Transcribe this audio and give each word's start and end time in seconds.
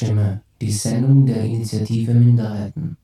Radiostimme, 0.00 0.40
die 0.62 0.72
Sendung 0.72 1.26
der 1.26 1.44
Initiative 1.44 2.14
Minderheiten. 2.14 2.96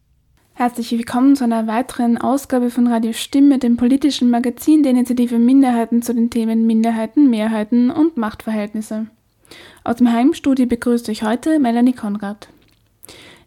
Herzlich 0.55 0.91
willkommen 0.93 1.37
zu 1.37 1.45
einer 1.45 1.67
weiteren 1.67 2.17
Ausgabe 2.17 2.71
von 2.71 2.87
Radio 2.87 3.13
Stimme, 3.13 3.59
dem 3.59 3.77
politischen 3.77 4.31
Magazin 4.31 4.83
der 4.83 4.93
Initiative 4.93 5.39
Minderheiten 5.39 6.01
zu 6.01 6.15
den 6.15 6.31
Themen 6.31 6.67
Minderheiten, 6.67 7.29
Mehrheiten 7.29 7.91
und 7.91 8.17
Machtverhältnisse. 8.17 9.09
Aus 9.85 9.97
dem 9.97 10.11
Heimstudio 10.11 10.65
begrüßt 10.65 11.11
euch 11.11 11.23
heute 11.23 11.59
Melanie 11.59 11.93
Konrad. 11.93 12.49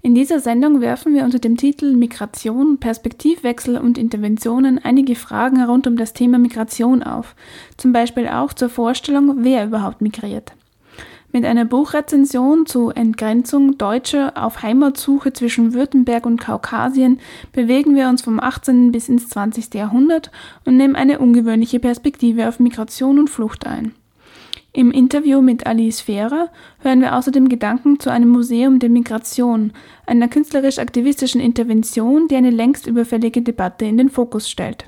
In 0.03 0.13
dieser 0.13 0.39
Sendung 0.39 0.79
werfen 0.79 1.15
wir 1.15 1.23
unter 1.23 1.39
dem 1.39 1.57
Titel 1.57 1.95
Migration, 1.95 2.77
Perspektivwechsel 2.77 3.77
und 3.77 3.97
Interventionen 3.97 4.77
einige 4.77 5.15
Fragen 5.15 5.63
rund 5.63 5.87
um 5.87 5.97
das 5.97 6.13
Thema 6.13 6.37
Migration 6.37 7.01
auf, 7.01 7.35
zum 7.77 7.93
Beispiel 7.93 8.27
auch 8.27 8.53
zur 8.53 8.69
Vorstellung, 8.69 9.43
wer 9.43 9.65
überhaupt 9.65 10.01
migriert. 10.01 10.53
Mit 11.31 11.45
einer 11.45 11.65
Buchrezension 11.65 12.65
zu 12.65 12.89
Entgrenzung 12.89 13.77
Deutscher 13.77 14.33
auf 14.35 14.63
Heimatsuche 14.63 15.31
zwischen 15.31 15.75
Württemberg 15.75 16.25
und 16.25 16.41
Kaukasien 16.41 17.19
bewegen 17.51 17.95
wir 17.95 18.09
uns 18.09 18.23
vom 18.23 18.39
18. 18.39 18.91
bis 18.91 19.09
ins 19.09 19.29
20. 19.29 19.75
Jahrhundert 19.75 20.31
und 20.65 20.75
nehmen 20.75 20.95
eine 20.95 21.19
ungewöhnliche 21.19 21.79
Perspektive 21.79 22.47
auf 22.47 22.59
Migration 22.59 23.19
und 23.19 23.29
Flucht 23.29 23.67
ein. 23.67 23.93
Im 24.73 24.89
Interview 24.89 25.41
mit 25.41 25.67
Alice 25.67 26.01
Fehrer 26.01 26.49
hören 26.79 27.01
wir 27.01 27.15
außerdem 27.15 27.47
Gedanken 27.47 27.99
zu 27.99 28.11
einem 28.11 28.29
Museum 28.29 28.79
der 28.79 28.89
Migration, 28.89 29.73
einer 30.07 30.29
künstlerisch-aktivistischen 30.29 31.41
Intervention, 31.41 32.27
die 32.27 32.37
eine 32.37 32.49
längst 32.49 32.87
überfällige 32.87 33.43
Debatte 33.43 33.85
in 33.85 33.97
den 33.97 34.09
Fokus 34.09 34.49
stellt. 34.49 34.85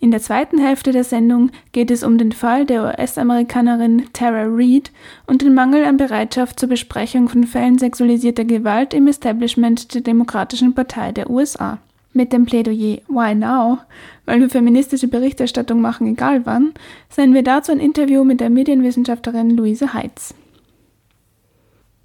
In 0.00 0.12
der 0.12 0.20
zweiten 0.20 0.58
Hälfte 0.58 0.92
der 0.92 1.02
Sendung 1.02 1.50
geht 1.72 1.90
es 1.90 2.04
um 2.04 2.18
den 2.18 2.30
Fall 2.30 2.64
der 2.64 2.84
US-Amerikanerin 2.84 4.04
Tara 4.12 4.44
Reid 4.46 4.92
und 5.26 5.42
den 5.42 5.54
Mangel 5.54 5.84
an 5.84 5.96
Bereitschaft 5.96 6.60
zur 6.60 6.68
Besprechung 6.68 7.28
von 7.28 7.44
Fällen 7.44 7.78
sexualisierter 7.78 8.44
Gewalt 8.44 8.94
im 8.94 9.08
Establishment 9.08 9.94
der 9.94 10.02
Demokratischen 10.02 10.74
Partei 10.74 11.10
der 11.10 11.28
USA. 11.28 11.78
Mit 12.12 12.32
dem 12.32 12.46
Plädoyer 12.46 12.98
Why 13.08 13.34
Now, 13.34 13.78
weil 14.24 14.40
wir 14.40 14.48
feministische 14.48 15.08
Berichterstattung 15.08 15.80
machen, 15.80 16.06
egal 16.06 16.46
wann, 16.46 16.74
senden 17.08 17.34
wir 17.34 17.42
dazu 17.42 17.72
ein 17.72 17.80
Interview 17.80 18.24
mit 18.24 18.40
der 18.40 18.50
Medienwissenschaftlerin 18.50 19.50
Luise 19.50 19.94
Heitz. 19.94 20.34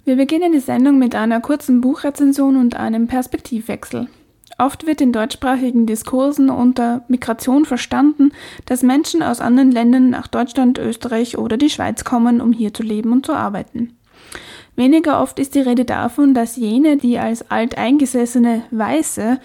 Wir 0.04 0.16
beginnen 0.16 0.52
die 0.52 0.60
Sendung 0.60 0.98
mit 0.98 1.14
einer 1.14 1.40
kurzen 1.40 1.80
Buchrezension 1.80 2.56
und 2.56 2.76
einem 2.76 3.06
Perspektivwechsel. 3.06 4.08
Oft 4.58 4.86
wird 4.86 5.00
in 5.00 5.12
deutschsprachigen 5.12 5.86
Diskursen 5.86 6.50
unter 6.50 7.02
Migration 7.08 7.64
verstanden, 7.64 8.32
dass 8.66 8.82
Menschen 8.82 9.22
aus 9.22 9.40
anderen 9.40 9.72
Ländern 9.72 10.10
nach 10.10 10.28
Deutschland, 10.28 10.78
Österreich 10.78 11.38
oder 11.38 11.56
die 11.56 11.70
Schweiz 11.70 12.04
kommen, 12.04 12.40
um 12.40 12.52
hier 12.52 12.72
zu 12.72 12.82
leben 12.82 13.12
und 13.12 13.26
zu 13.26 13.32
arbeiten. 13.32 13.96
Weniger 14.76 15.20
oft 15.20 15.38
ist 15.38 15.54
die 15.54 15.60
Rede 15.60 15.84
davon, 15.84 16.34
dass 16.34 16.56
jene, 16.56 16.96
die 16.96 17.18
als 17.18 17.50
alteingesessene 17.50 18.62
Weiße 18.70 19.38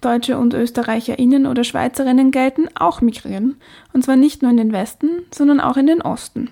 Deutsche 0.00 0.38
und 0.38 0.54
Österreicherinnen 0.54 1.46
oder 1.46 1.64
Schweizerinnen 1.64 2.30
gelten, 2.30 2.68
auch 2.74 3.00
migrieren, 3.00 3.56
und 3.92 4.04
zwar 4.04 4.16
nicht 4.16 4.42
nur 4.42 4.50
in 4.50 4.56
den 4.58 4.72
Westen, 4.72 5.08
sondern 5.34 5.60
auch 5.60 5.76
in 5.76 5.86
den 5.86 6.02
Osten. 6.02 6.50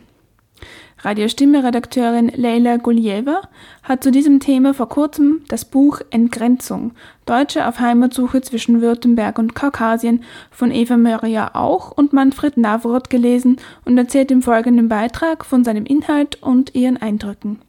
Radiostimme-Redakteurin 1.05 2.33
Leila 2.35 2.79
Gulieva 2.79 3.43
hat 3.83 4.03
zu 4.03 4.11
diesem 4.11 4.41
Thema 4.41 4.73
vor 4.73 4.89
kurzem 4.89 5.43
das 5.49 5.67
Buch 5.67 6.01
Entgrenzung 6.11 6.93
Deutsche 7.27 7.69
auf 7.69 7.79
Heimatsuche 7.79 8.41
zwischen 8.41 8.81
Württemberg 8.81 9.39
und 9.39 9.55
Kaukasien 9.55 10.25
von 10.51 10.71
Eva 10.71 10.97
Maria 10.97 11.55
Auch 11.55 11.91
und 11.91 12.15
Manfred 12.15 12.57
Navroth 12.57 13.11
gelesen 13.11 13.59
und 13.85 13.99
erzählt 13.99 14.31
im 14.31 14.41
folgenden 14.41 14.89
Beitrag 14.89 15.45
von 15.45 15.63
seinem 15.63 15.85
Inhalt 15.85 16.43
und 16.43 16.75
ihren 16.75 16.97
Eindrücken. 16.97 17.61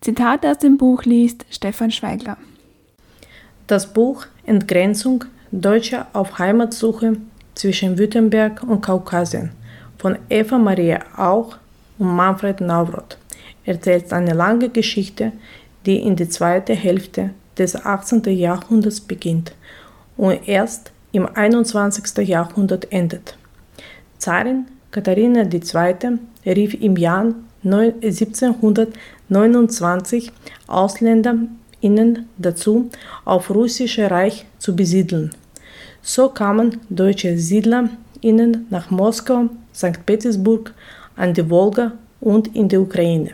Zitat 0.00 0.44
aus 0.44 0.58
dem 0.58 0.76
Buch 0.76 1.04
liest 1.04 1.46
Stefan 1.50 1.92
Schweigler. 1.92 2.36
Das 3.68 3.92
Buch 3.92 4.26
Entgrenzung 4.44 5.24
Deutsche 5.52 6.06
auf 6.12 6.40
Heimatsuche 6.40 7.18
zwischen 7.54 7.96
Württemberg 7.96 8.64
und 8.64 8.80
Kaukasien 8.80 9.52
von 9.98 10.18
Eva 10.28 10.58
Maria 10.58 11.00
Auch 11.16 11.58
und 11.98 12.14
Manfred 12.14 12.60
Navroth 12.60 13.18
erzählt 13.64 14.12
eine 14.12 14.34
lange 14.34 14.68
Geschichte, 14.68 15.32
die 15.84 16.02
in 16.02 16.14
der 16.16 16.30
zweiten 16.30 16.76
Hälfte 16.76 17.30
des 17.58 17.76
18. 17.76 18.22
Jahrhunderts 18.24 19.00
beginnt 19.00 19.52
und 20.16 20.48
erst 20.48 20.92
im 21.12 21.26
21. 21.26 22.28
Jahrhundert 22.28 22.90
endet. 22.92 23.36
Zarin 24.18 24.66
Katharina 24.90 25.42
II. 25.42 26.18
rief 26.44 26.74
im 26.74 26.96
Jahr 26.96 27.32
1729 27.64 30.32
AusländerInnen 30.68 32.28
dazu, 32.38 32.90
auf 33.24 33.50
russische 33.50 34.08
Reich 34.10 34.46
zu 34.58 34.74
besiedeln. 34.76 35.30
So 36.02 36.28
kamen 36.28 36.80
deutsche 36.88 37.36
SiedlerInnen 37.36 38.66
nach 38.70 38.90
Moskau, 38.90 39.48
St. 39.74 40.06
Petersburg, 40.06 40.72
an 41.16 41.34
der 41.34 41.50
Wolga 41.50 41.92
und 42.20 42.54
in 42.54 42.68
der 42.68 42.80
Ukraine. 42.80 43.32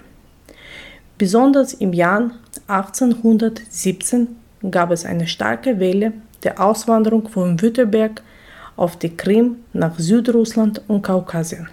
Besonders 1.18 1.74
im 1.74 1.92
Jahr 1.92 2.30
1817 2.66 4.28
gab 4.70 4.90
es 4.90 5.04
eine 5.04 5.26
starke 5.26 5.78
Welle 5.78 6.12
der 6.42 6.60
Auswanderung 6.60 7.28
von 7.28 7.60
Württemberg 7.60 8.22
auf 8.76 8.96
die 8.96 9.16
Krim 9.16 9.56
nach 9.72 9.98
Südrussland 9.98 10.80
und 10.88 11.02
Kaukasien. 11.02 11.68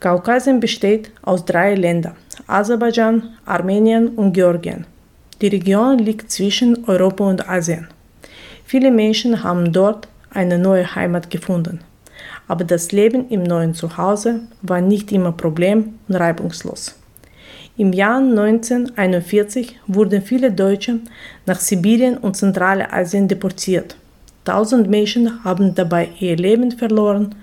Kaukasien 0.00 0.60
besteht 0.60 1.10
aus 1.22 1.44
drei 1.44 1.74
Ländern, 1.74 2.16
Aserbaidschan, 2.46 3.30
Armenien 3.44 4.08
und 4.08 4.32
Georgien. 4.32 4.86
Die 5.40 5.48
Region 5.48 5.98
liegt 5.98 6.30
zwischen 6.30 6.84
Europa 6.84 7.24
und 7.24 7.48
Asien. 7.48 7.88
Viele 8.64 8.90
Menschen 8.90 9.42
haben 9.42 9.72
dort 9.72 10.08
eine 10.30 10.58
neue 10.58 10.94
Heimat 10.94 11.30
gefunden 11.30 11.80
aber 12.48 12.64
das 12.64 12.92
Leben 12.92 13.28
im 13.28 13.42
neuen 13.42 13.74
Zuhause 13.74 14.40
war 14.62 14.80
nicht 14.80 15.12
immer 15.12 15.32
problem 15.32 15.94
und 16.08 16.16
reibungslos. 16.16 16.94
Im 17.76 17.92
Jahr 17.92 18.18
1941 18.18 19.80
wurden 19.88 20.22
viele 20.22 20.52
Deutsche 20.52 21.00
nach 21.44 21.58
Sibirien 21.58 22.16
und 22.16 22.36
Zentralasien 22.36 23.26
deportiert. 23.26 23.96
Tausend 24.44 24.88
Menschen 24.88 25.42
haben 25.42 25.74
dabei 25.74 26.10
ihr 26.20 26.36
Leben 26.36 26.70
verloren 26.70 27.34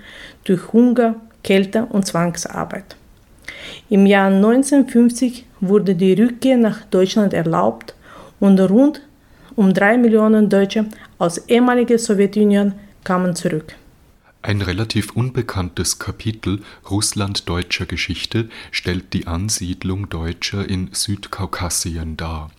durch 0.44 0.72
Hunger, 0.72 1.16
Kälte 1.44 1.86
und 1.86 2.06
Zwangsarbeit. 2.06 2.96
Im 3.90 4.06
Jahr 4.06 4.28
1950 4.28 5.46
wurde 5.60 5.96
die 5.96 6.14
Rückkehr 6.14 6.58
nach 6.58 6.86
Deutschland 6.86 7.34
erlaubt 7.34 7.94
und 8.40 8.60
rund 8.60 9.02
um 9.56 9.74
drei 9.74 9.98
Millionen 9.98 10.48
Deutsche 10.50 10.86
aus 11.18 11.40
ehemaliger 11.50 11.98
Sowjetunion 11.98 12.74
kamen 13.04 13.36
zurück. 13.36 13.76
Ein 14.44 14.64
relativ 14.64 15.12
unbekanntes 15.12 16.00
Kapitel 16.00 16.64
russlanddeutscher 16.90 17.86
Geschichte 17.86 18.50
stellt 18.72 19.14
die 19.14 19.28
Ansiedlung 19.28 20.10
Deutscher 20.10 20.68
in 20.68 20.90
Südkaukasien 20.94 22.18
dar. 22.18 22.50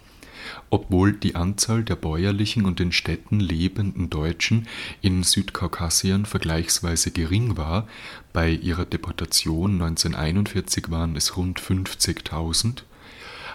Obwohl 0.71 1.13
die 1.13 1.35
Anzahl 1.35 1.83
der 1.83 1.97
bäuerlichen 1.97 2.67
und 2.67 2.79
in 2.79 2.93
Städten 2.93 3.41
lebenden 3.41 4.11
Deutschen 4.11 4.69
in 5.01 5.25
Südkaukasien 5.25 6.25
vergleichsweise 6.25 7.11
gering 7.11 7.57
war, 7.57 7.89
bei 8.33 8.51
ihrer 8.51 8.85
Deportation 8.85 9.73
1941 9.83 10.89
waren 10.89 11.17
es 11.17 11.37
rund 11.37 11.61
50.000, 11.61 12.85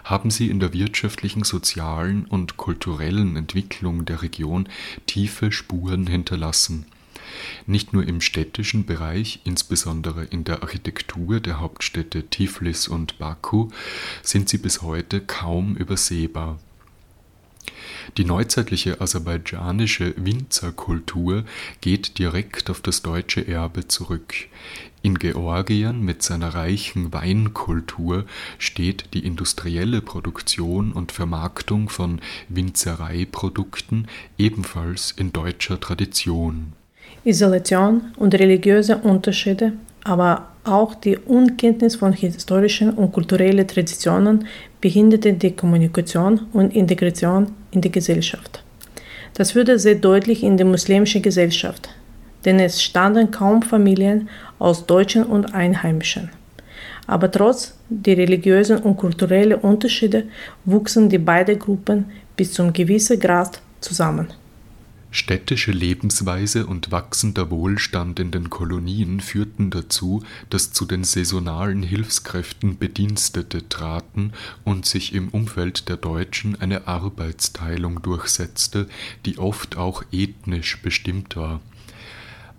haben 0.03 0.31
sie 0.31 0.49
in 0.49 0.59
der 0.59 0.73
wirtschaftlichen, 0.73 1.45
sozialen 1.45 2.25
und 2.25 2.57
kulturellen 2.57 3.37
Entwicklung 3.37 4.03
der 4.03 4.21
Region 4.21 4.67
tiefe 5.05 5.53
Spuren 5.53 6.07
hinterlassen 6.07 6.87
nicht 7.65 7.93
nur 7.93 8.07
im 8.07 8.21
städtischen 8.21 8.85
Bereich, 8.85 9.41
insbesondere 9.43 10.25
in 10.25 10.43
der 10.43 10.61
Architektur 10.63 11.39
der 11.39 11.59
Hauptstädte 11.59 12.27
Tiflis 12.27 12.87
und 12.87 13.17
Baku, 13.19 13.69
sind 14.21 14.49
sie 14.49 14.57
bis 14.57 14.81
heute 14.81 15.21
kaum 15.21 15.75
übersehbar. 15.75 16.59
Die 18.17 18.25
neuzeitliche 18.25 19.01
aserbaidschanische 19.01 20.13
Winzerkultur 20.17 21.43
geht 21.81 22.17
direkt 22.17 22.69
auf 22.69 22.81
das 22.81 23.01
deutsche 23.01 23.45
Erbe 23.47 23.87
zurück. 23.87 24.33
In 25.01 25.19
Georgien 25.19 26.03
mit 26.03 26.23
seiner 26.23 26.53
reichen 26.53 27.13
Weinkultur 27.13 28.25
steht 28.57 29.13
die 29.13 29.25
industrielle 29.25 30.01
Produktion 30.01 30.91
und 30.91 31.11
Vermarktung 31.11 31.89
von 31.89 32.19
Winzereiprodukten 32.49 34.07
ebenfalls 34.37 35.11
in 35.11 35.31
deutscher 35.31 35.79
Tradition. 35.79 36.73
Isolation 37.27 38.13
und 38.15 38.33
religiöse 38.35 38.95
Unterschiede, 38.97 39.73
aber 40.05 40.47
auch 40.63 40.95
die 40.95 41.17
Unkenntnis 41.17 41.97
von 41.97 42.13
historischen 42.13 42.91
und 42.91 43.11
kulturellen 43.11 43.67
Traditionen 43.67 44.45
behinderte 44.79 45.33
die 45.33 45.51
Kommunikation 45.51 46.47
und 46.53 46.73
Integration 46.73 47.51
in 47.71 47.81
die 47.81 47.91
Gesellschaft. 47.91 48.63
Das 49.33 49.57
wurde 49.57 49.77
sehr 49.77 49.95
deutlich 49.95 50.41
in 50.41 50.55
der 50.55 50.65
muslimischen 50.65 51.21
Gesellschaft, 51.21 51.89
denn 52.45 52.61
es 52.61 52.81
standen 52.81 53.29
kaum 53.29 53.61
Familien 53.61 54.29
aus 54.57 54.85
Deutschen 54.85 55.23
und 55.23 55.53
Einheimischen. 55.53 56.29
Aber 57.07 57.29
trotz 57.29 57.77
der 57.89 58.17
religiösen 58.17 58.77
und 58.77 58.95
kulturellen 58.95 59.59
Unterschiede 59.59 60.23
wuchsen 60.63 61.09
die 61.09 61.17
beiden 61.17 61.59
Gruppen 61.59 62.05
bis 62.37 62.53
zum 62.53 62.71
gewissen 62.71 63.19
Grad 63.19 63.61
zusammen. 63.81 64.27
Städtische 65.17 65.71
Lebensweise 65.71 66.67
und 66.67 66.91
wachsender 66.91 67.49
Wohlstand 67.49 68.19
in 68.19 68.29
den 68.29 68.51
Kolonien 68.51 69.19
führten 69.19 69.71
dazu, 69.71 70.23
dass 70.51 70.73
zu 70.73 70.85
den 70.85 71.03
saisonalen 71.03 71.81
Hilfskräften 71.81 72.77
Bedienstete 72.77 73.67
traten 73.67 74.33
und 74.63 74.85
sich 74.85 75.15
im 75.15 75.29
Umfeld 75.29 75.89
der 75.89 75.97
Deutschen 75.97 76.61
eine 76.61 76.87
Arbeitsteilung 76.87 78.03
durchsetzte, 78.03 78.87
die 79.25 79.39
oft 79.39 79.75
auch 79.75 80.03
ethnisch 80.11 80.83
bestimmt 80.83 81.35
war. 81.35 81.61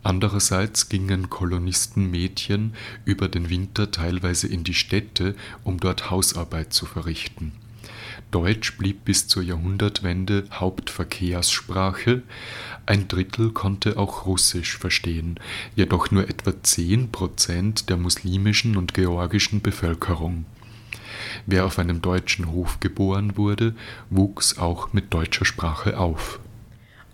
Andererseits 0.02 0.88
gingen 0.88 1.30
Kolonistenmädchen 1.30 2.74
über 3.04 3.28
den 3.28 3.50
Winter 3.50 3.92
teilweise 3.92 4.48
in 4.48 4.64
die 4.64 4.74
Städte, 4.74 5.36
um 5.62 5.78
dort 5.78 6.10
Hausarbeit 6.10 6.72
zu 6.72 6.86
verrichten 6.86 7.52
Deutsch 8.30 8.76
blieb 8.76 9.04
bis 9.04 9.26
zur 9.26 9.42
Jahrhundertwende 9.42 10.44
Hauptverkehrssprache, 10.52 12.22
ein 12.86 13.08
Drittel 13.08 13.50
konnte 13.50 13.98
auch 13.98 14.26
Russisch 14.26 14.78
verstehen, 14.78 15.40
jedoch 15.76 16.10
nur 16.10 16.28
etwa 16.28 16.52
10 16.62 17.10
Prozent 17.10 17.88
der 17.88 17.96
muslimischen 17.96 18.76
und 18.76 18.94
georgischen 18.94 19.62
Bevölkerung. 19.62 20.44
Wer 21.46 21.64
auf 21.64 21.78
einem 21.78 22.02
deutschen 22.02 22.50
Hof 22.52 22.80
geboren 22.80 23.36
wurde, 23.36 23.74
wuchs 24.10 24.58
auch 24.58 24.92
mit 24.92 25.12
deutscher 25.12 25.44
Sprache 25.44 25.98
auf. 25.98 26.40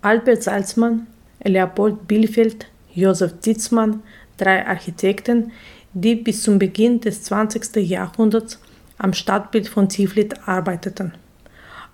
Albert 0.02 0.42
Salzmann, 0.42 1.06
Leopold 1.42 2.06
Bielfeld, 2.06 2.66
Josef 2.94 3.40
Ditzmann, 3.40 4.02
drei 4.36 4.66
Architekten, 4.66 5.52
die 5.92 6.16
bis 6.16 6.42
zum 6.42 6.58
Beginn 6.58 7.00
des 7.00 7.22
20. 7.22 7.76
Jahrhunderts 7.76 8.58
am 8.98 9.12
Stadtbild 9.12 9.68
von 9.68 9.88
Tiflis 9.88 10.30
arbeiteten. 10.46 11.12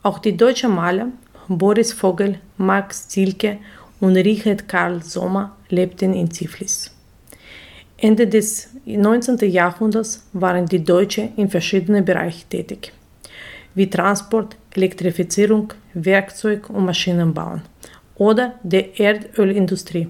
Auch 0.03 0.19
die 0.19 0.37
deutschen 0.37 0.75
Maler 0.75 1.09
Boris 1.49 1.93
Vogel, 1.93 2.39
Max 2.59 3.09
Zielke 3.09 3.59
und 3.99 4.17
Richard 4.17 4.69
Karl 4.69 5.03
Sommer 5.03 5.57
lebten 5.69 6.15
in 6.15 6.31
Tiflis. 6.31 6.91
Ende 7.97 8.27
des 8.27 8.69
19. 8.87 9.39
Jahrhunderts 9.51 10.27
waren 10.33 10.67
die 10.67 10.85
Deutschen 10.85 11.35
in 11.37 11.51
verschiedenen 11.51 12.05
Bereichen 12.05 12.49
tätig, 12.49 12.93
wie 13.75 13.91
Transport, 13.91 14.57
Elektrifizierung, 14.75 15.75
Werkzeug 15.93 16.71
und 16.71 16.87
Maschinenbau 16.87 17.61
oder 18.15 18.55
der 18.63 18.99
Erdölindustrie. 18.99 20.07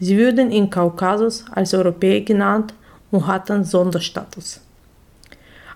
Sie 0.00 0.18
wurden 0.18 0.50
in 0.50 0.68
Kaukasus 0.68 1.44
als 1.52 1.72
Europäer 1.72 2.22
genannt 2.22 2.74
und 3.10 3.26
hatten 3.26 3.64
Sonderstatus. 3.64 4.60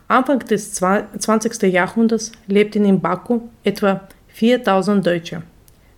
Anfang 0.09 0.39
des 0.41 0.73
20. 0.73 1.63
Jahrhunderts 1.65 2.33
lebten 2.47 2.87
in 2.87 2.99
Baku 2.99 3.41
etwa 3.63 4.09
4000 4.29 5.07
Deutsche. 5.07 5.43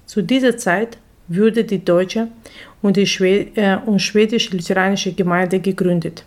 Zu 0.04 0.22
dieser 0.22 0.56
Zeit 0.56 0.98
wurde 1.28 1.62
die 1.62 1.84
deutsche 1.84 2.26
und 2.82 2.96
die 2.96 3.06
Schwed 3.06 3.56
äh, 3.56 3.78
schwedisch-lutheranische 3.98 5.12
Gemeinde 5.12 5.60
gegründet 5.60 6.24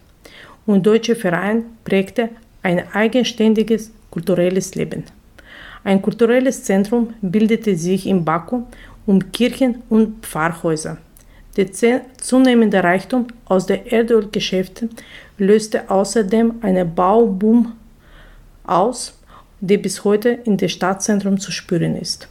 und 0.65 0.85
deutsche 0.85 1.15
Verein 1.15 1.65
prägte 1.83 2.29
ein 2.61 2.83
eigenständiges 2.93 3.91
kulturelles 4.09 4.75
Leben. 4.75 5.03
Ein 5.83 6.01
kulturelles 6.01 6.63
Zentrum 6.63 7.13
bildete 7.21 7.75
sich 7.75 8.07
in 8.07 8.23
Baku 8.23 8.63
um 9.05 9.31
Kirchen 9.33 9.81
und 9.89 10.25
Pfarrhäuser. 10.25 10.97
Der 11.57 11.67
zunehmende 12.17 12.81
Reichtum 12.83 13.27
aus 13.45 13.65
den 13.65 13.85
Erdölgeschäften 13.85 14.89
löste 15.37 15.89
außerdem 15.89 16.55
einen 16.61 16.93
Bauboom 16.95 17.73
aus, 18.63 19.13
der 19.59 19.77
bis 19.77 20.03
heute 20.03 20.29
in 20.29 20.57
dem 20.57 20.69
Stadtzentrum 20.69 21.39
zu 21.39 21.51
spüren 21.51 21.95
ist. 21.95 22.27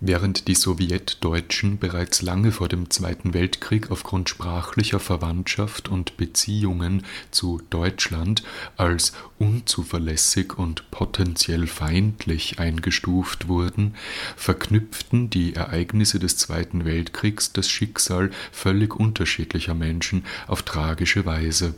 Während 0.00 0.46
die 0.46 0.54
Sowjetdeutschen 0.54 1.80
bereits 1.80 2.22
lange 2.22 2.52
vor 2.52 2.68
dem 2.68 2.88
Zweiten 2.88 3.34
Weltkrieg 3.34 3.90
aufgrund 3.90 4.28
sprachlicher 4.28 5.00
Verwandtschaft 5.00 5.88
und 5.88 6.16
Beziehungen 6.16 7.02
zu 7.32 7.60
Deutschland 7.68 8.44
als 8.76 9.12
unzuverlässig 9.40 10.56
und 10.56 10.88
potenziell 10.92 11.66
feindlich 11.66 12.60
eingestuft 12.60 13.48
wurden, 13.48 13.96
verknüpften 14.36 15.30
die 15.30 15.56
Ereignisse 15.56 16.20
des 16.20 16.36
Zweiten 16.36 16.84
Weltkriegs 16.84 17.52
das 17.52 17.68
Schicksal 17.68 18.30
völlig 18.52 18.94
unterschiedlicher 18.94 19.74
Menschen 19.74 20.24
auf 20.46 20.62
tragische 20.62 21.26
Weise 21.26 21.74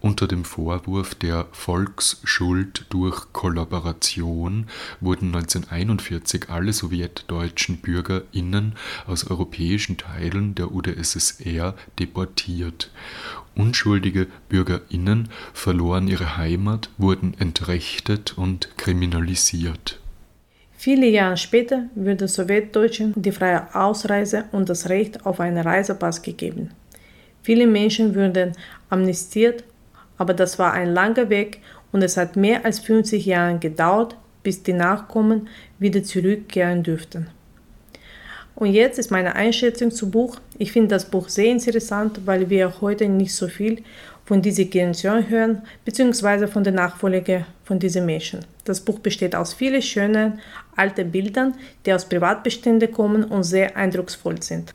unter 0.00 0.26
dem 0.26 0.44
Vorwurf 0.44 1.14
der 1.14 1.46
Volksschuld 1.52 2.86
durch 2.90 3.32
Kollaboration 3.32 4.66
wurden 5.00 5.34
1941 5.34 6.50
alle 6.50 6.72
sowjetdeutschen 6.72 7.78
BürgerInnen 7.78 8.74
aus 9.06 9.30
europäischen 9.30 9.96
Teilen 9.96 10.54
der 10.54 10.72
UdSSR 10.72 11.74
deportiert. 11.98 12.90
Unschuldige 13.54 14.26
BürgerInnen 14.48 15.28
verloren 15.52 16.08
ihre 16.08 16.36
Heimat, 16.36 16.90
wurden 16.98 17.34
entrechtet 17.38 18.36
und 18.36 18.76
kriminalisiert. 18.78 20.00
Viele 20.72 21.06
Jahre 21.06 21.36
später 21.36 21.84
wurde 21.94 22.26
Sowjetdeutschen 22.26 23.12
die 23.14 23.30
freie 23.30 23.72
Ausreise 23.72 24.46
und 24.50 24.68
das 24.68 24.88
Recht 24.88 25.24
auf 25.26 25.38
einen 25.38 25.58
Reisepass 25.58 26.22
gegeben. 26.22 26.70
Viele 27.42 27.66
Menschen 27.66 28.14
wurden 28.14 28.52
amnestiert 28.92 29.64
aber 30.22 30.34
das 30.34 30.56
war 30.58 30.72
ein 30.72 30.94
langer 30.94 31.30
Weg 31.30 31.58
und 31.90 32.00
es 32.02 32.16
hat 32.16 32.36
mehr 32.36 32.64
als 32.64 32.78
50 32.78 33.26
Jahre 33.26 33.58
gedauert, 33.58 34.16
bis 34.44 34.62
die 34.62 34.72
Nachkommen 34.72 35.48
wieder 35.80 36.04
zurückkehren 36.04 36.84
dürften. 36.84 37.26
Und 38.54 38.72
jetzt 38.72 39.00
ist 39.00 39.10
meine 39.10 39.34
Einschätzung 39.34 39.90
zum 39.90 40.12
Buch. 40.12 40.36
Ich 40.58 40.70
finde 40.70 40.90
das 40.90 41.06
Buch 41.06 41.28
sehr 41.28 41.46
interessant, 41.46 42.20
weil 42.24 42.50
wir 42.50 42.80
heute 42.80 43.08
nicht 43.08 43.34
so 43.34 43.48
viel 43.48 43.82
von 44.24 44.42
dieser 44.42 44.64
Generation 44.64 45.28
hören, 45.28 45.62
beziehungsweise 45.84 46.46
von 46.46 46.62
der 46.62 46.72
Nachfolge 46.72 47.44
von 47.64 47.80
diesen 47.80 48.06
Menschen. 48.06 48.44
Das 48.64 48.80
Buch 48.80 49.00
besteht 49.00 49.34
aus 49.34 49.54
vielen 49.54 49.82
schönen 49.82 50.38
alten 50.76 51.10
Bildern, 51.10 51.54
die 51.84 51.92
aus 51.92 52.08
Privatbeständen 52.08 52.92
kommen 52.92 53.24
und 53.24 53.42
sehr 53.42 53.76
eindrucksvoll 53.76 54.40
sind. 54.40 54.72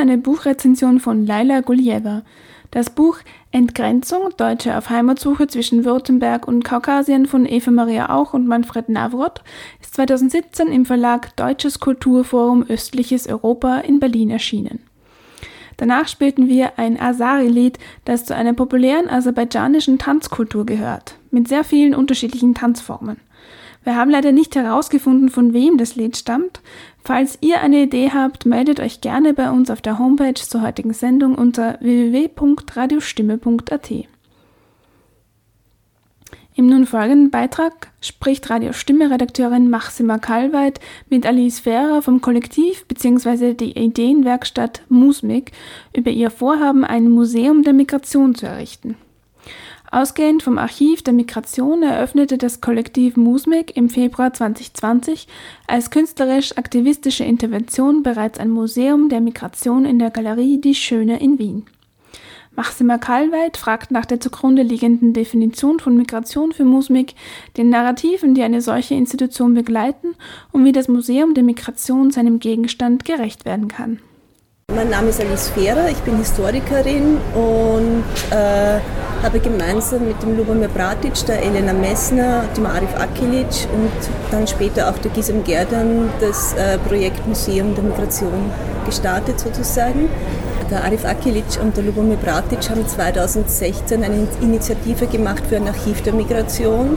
Eine 0.00 0.18
Buchrezension 0.18 0.98
von 0.98 1.26
Laila 1.26 1.60
Gulieva. 1.60 2.22
Das 2.70 2.90
Buch 2.90 3.18
Entgrenzung, 3.50 4.30
Deutsche 4.36 4.76
auf 4.76 4.90
Heimatsuche 4.90 5.46
zwischen 5.46 5.84
Württemberg 5.84 6.48
und 6.48 6.64
Kaukasien 6.64 7.26
von 7.26 7.44
Eva 7.46 7.70
Maria 7.70 8.10
Auch 8.10 8.32
und 8.32 8.46
Manfred 8.46 8.88
Navroth 8.88 9.42
ist 9.80 9.94
2017 9.94 10.68
im 10.68 10.86
Verlag 10.86 11.36
Deutsches 11.36 11.80
Kulturforum 11.80 12.64
Östliches 12.68 13.26
Europa 13.26 13.78
in 13.78 14.00
Berlin 14.00 14.30
erschienen. 14.30 14.80
Danach 15.76 16.08
spielten 16.08 16.48
wir 16.48 16.78
ein 16.78 17.00
Asari-Lied, 17.00 17.78
das 18.04 18.24
zu 18.24 18.34
einer 18.34 18.52
populären 18.52 19.08
aserbaidschanischen 19.08 19.98
Tanzkultur 19.98 20.64
gehört, 20.64 21.16
mit 21.30 21.48
sehr 21.48 21.64
vielen 21.64 21.94
unterschiedlichen 21.94 22.54
Tanzformen. 22.54 23.16
Wir 23.82 23.96
haben 23.96 24.10
leider 24.10 24.32
nicht 24.32 24.54
herausgefunden, 24.56 25.30
von 25.30 25.54
wem 25.54 25.78
das 25.78 25.96
Lied 25.96 26.16
stammt. 26.16 26.60
Falls 27.10 27.38
ihr 27.40 27.60
eine 27.60 27.82
Idee 27.82 28.12
habt, 28.14 28.46
meldet 28.46 28.78
euch 28.78 29.00
gerne 29.00 29.34
bei 29.34 29.50
uns 29.50 29.68
auf 29.68 29.82
der 29.82 29.98
Homepage 29.98 30.34
zur 30.34 30.62
heutigen 30.62 30.92
Sendung 30.92 31.34
unter 31.34 31.76
www.radiostimme.at. 31.80 33.90
Im 36.54 36.68
nun 36.68 36.86
folgenden 36.86 37.32
Beitrag 37.32 37.90
spricht 38.00 38.48
Radiostimme-Redakteurin 38.48 39.68
Maxima 39.68 40.18
Kalweit 40.18 40.78
mit 41.08 41.26
Alice 41.26 41.58
Ferrer 41.58 42.00
vom 42.00 42.20
Kollektiv 42.20 42.86
bzw. 42.86 43.54
die 43.54 43.76
Ideenwerkstatt 43.76 44.82
Musmik 44.88 45.50
über 45.92 46.12
ihr 46.12 46.30
Vorhaben, 46.30 46.84
ein 46.84 47.10
Museum 47.10 47.64
der 47.64 47.72
Migration 47.72 48.36
zu 48.36 48.46
errichten. 48.46 48.94
Ausgehend 49.92 50.44
vom 50.44 50.56
Archiv 50.56 51.02
der 51.02 51.12
Migration 51.12 51.82
eröffnete 51.82 52.38
das 52.38 52.60
Kollektiv 52.60 53.16
Musmik 53.16 53.76
im 53.76 53.88
Februar 53.88 54.32
2020 54.32 55.26
als 55.66 55.90
künstlerisch-aktivistische 55.90 57.24
Intervention 57.24 58.04
bereits 58.04 58.38
ein 58.38 58.50
Museum 58.50 59.08
der 59.08 59.20
Migration 59.20 59.84
in 59.84 59.98
der 59.98 60.10
Galerie 60.10 60.60
Die 60.60 60.76
Schöne 60.76 61.18
in 61.18 61.40
Wien. 61.40 61.64
Maxima 62.54 62.98
Kalweit 62.98 63.56
fragt 63.56 63.90
nach 63.90 64.06
der 64.06 64.20
zugrunde 64.20 64.62
liegenden 64.62 65.12
Definition 65.12 65.80
von 65.80 65.96
Migration 65.96 66.52
für 66.52 66.64
Musmik, 66.64 67.14
den 67.56 67.70
Narrativen, 67.70 68.34
die 68.34 68.42
eine 68.42 68.60
solche 68.60 68.94
Institution 68.94 69.54
begleiten 69.54 70.14
und 70.52 70.64
wie 70.64 70.72
das 70.72 70.86
Museum 70.86 71.34
der 71.34 71.42
Migration 71.42 72.12
seinem 72.12 72.38
Gegenstand 72.38 73.04
gerecht 73.04 73.44
werden 73.44 73.66
kann. 73.66 74.00
Mein 74.74 74.88
Name 74.88 75.08
ist 75.08 75.20
Alice 75.20 75.48
Fehrer, 75.48 75.88
ich 75.88 75.98
bin 75.98 76.16
Historikerin 76.18 77.18
und 77.34 78.04
äh, 78.30 78.78
habe 79.20 79.40
gemeinsam 79.40 80.06
mit 80.06 80.22
dem 80.22 80.36
Lubomir 80.36 80.68
Bratic, 80.68 81.14
der 81.26 81.42
Elena 81.42 81.72
Messner, 81.72 82.44
dem 82.56 82.66
Arif 82.66 82.94
Akilic 82.96 83.66
und 83.74 83.90
dann 84.30 84.46
später 84.46 84.88
auch 84.88 84.98
der 84.98 85.10
Gisem 85.10 85.42
Gerdan 85.42 86.08
das 86.20 86.52
äh, 86.52 86.78
Projekt 86.78 87.26
Museum 87.26 87.74
der 87.74 87.82
Migration 87.82 88.52
gestartet 88.86 89.40
sozusagen. 89.40 90.08
Der 90.70 90.84
Arif 90.84 91.04
Akilic 91.04 91.60
und 91.60 91.76
der 91.76 91.82
Lubomir 91.82 92.16
Bratic 92.18 92.70
haben 92.70 92.86
2016 92.86 94.04
eine 94.04 94.28
Initiative 94.40 95.08
gemacht 95.08 95.42
für 95.48 95.56
ein 95.56 95.66
Archiv 95.66 96.00
der 96.02 96.12
Migration 96.12 96.96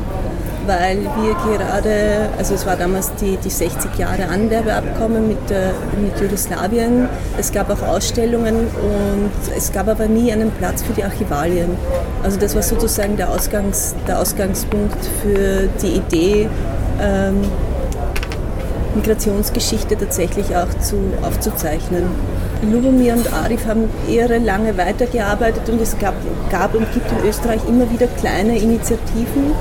weil 0.65 0.99
wir 0.99 1.33
gerade, 1.57 2.29
also 2.37 2.53
es 2.53 2.65
war 2.65 2.75
damals 2.75 3.13
die, 3.15 3.37
die 3.37 3.49
60 3.49 3.97
Jahre 3.97 4.27
Anwerbeabkommen 4.27 5.27
mit, 5.27 5.51
äh, 5.51 5.71
mit 6.01 6.19
Jugoslawien, 6.19 7.07
es 7.37 7.51
gab 7.51 7.69
auch 7.69 7.81
Ausstellungen 7.87 8.55
und 8.55 9.31
es 9.55 9.71
gab 9.71 9.87
aber 9.87 10.07
nie 10.07 10.31
einen 10.31 10.51
Platz 10.51 10.83
für 10.83 10.93
die 10.93 11.03
Archivalien. 11.03 11.69
Also 12.23 12.39
das 12.39 12.55
war 12.55 12.63
sozusagen 12.63 13.17
der, 13.17 13.29
Ausgangs, 13.29 13.95
der 14.07 14.19
Ausgangspunkt 14.19 14.97
für 15.21 15.67
die 15.81 15.97
Idee, 15.97 16.49
ähm, 17.01 17.41
Migrationsgeschichte 18.95 19.97
tatsächlich 19.97 20.55
auch 20.55 20.69
zu, 20.79 20.97
aufzuzeichnen. 21.23 22.03
Lubomir 22.71 23.13
und 23.13 23.33
Arif 23.33 23.65
haben 23.65 23.89
irre 24.07 24.37
lange 24.37 24.77
weitergearbeitet 24.77 25.67
und 25.69 25.81
es 25.81 25.97
gab, 25.97 26.13
gab 26.49 26.75
und 26.75 26.91
gibt 26.93 27.11
in 27.11 27.27
Österreich 27.27 27.61
immer 27.67 27.89
wieder 27.91 28.07
kleine 28.07 28.57
Initiativen, 28.57 29.53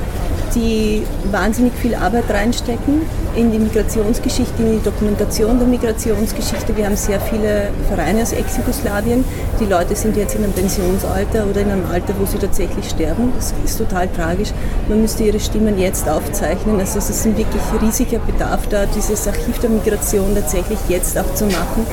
die 0.55 1.03
wahnsinnig 1.31 1.73
viel 1.75 1.95
Arbeit 1.95 2.25
reinstecken 2.31 3.03
in 3.35 3.51
die 3.51 3.59
Migrationsgeschichte, 3.59 4.63
in 4.63 4.79
die 4.79 4.85
Dokumentation 4.85 5.59
der 5.59 5.67
Migrationsgeschichte. 5.67 6.77
Wir 6.77 6.87
haben 6.87 6.97
sehr 6.97 7.21
viele 7.21 7.69
Vereine 7.89 8.23
aus 8.23 8.33
Ex-Jugoslawien. 8.33 9.25
Die 9.61 9.65
Leute 9.65 9.97
sind 9.97 10.17
jetzt 10.17 10.35
in 10.35 10.45
einem 10.45 10.53
Pensionsalter 10.53 11.47
oder 11.49 11.63
in 11.63 11.71
einem 11.71 11.91
Alter, 11.91 12.15
wo 12.19 12.27
sie 12.27 12.39
tatsächlich 12.39 12.89
sterben. 12.91 13.33
Das 13.37 13.55
ist 13.65 13.79
total 13.79 14.09
tragisch. 14.09 14.53
Man 14.89 15.01
müsste 15.01 15.25
ihre 15.25 15.41
Stimmen 15.41 15.79
jetzt 15.79 16.09
aufzeichnen. 16.09 16.79
Also 16.79 16.99
es 16.99 17.09
ist 17.09 17.25
ein 17.25 17.37
wirklich 17.37 17.63
riesiger 17.81 18.19
Bedarf 18.19 18.69
da, 18.69 18.85
dieses 18.87 19.27
Archiv 19.27 19.59
der 19.61 19.71
Migration 19.71 20.35
tatsächlich 20.35 20.79
jetzt 20.89 21.19
auch 21.19 21.35
zu 21.35 21.47
machen, 21.47 21.87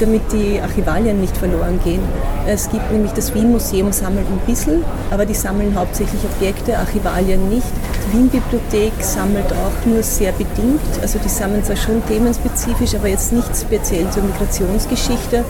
damit 0.00 0.22
die 0.32 0.60
Archivalien 0.60 1.20
nicht 1.20 1.36
verloren 1.36 1.80
gehen. 1.82 2.02
Es 2.46 2.68
gibt 2.70 2.90
nämlich 2.90 3.12
das 3.12 3.34
Wien-Museum 3.34 3.92
sammelt 3.92 4.26
ein 4.26 4.40
bisschen, 4.46 4.84
aber 5.10 5.24
die 5.24 5.34
sammeln 5.34 5.74
hauptsächlich 5.74 6.20
Objekte, 6.24 6.76
Archivalien 6.76 7.48
nicht. 7.48 7.66
Die 8.04 8.16
Wien-Bibliothek 8.16 8.92
sammelt 9.00 9.52
auch 9.52 9.86
nur 9.86 10.02
sehr 10.02 10.32
bedingt. 10.32 10.80
Also 11.00 11.18
die 11.18 11.28
sammeln 11.28 11.64
zwar 11.64 11.76
schon 11.76 12.04
themenspezifisch, 12.06 12.94
aber 12.94 13.08
jetzt 13.08 13.32
nicht 13.32 13.56
speziell 13.56 14.10
zur 14.10 14.24
Migrationsgeschichte. 14.24 15.44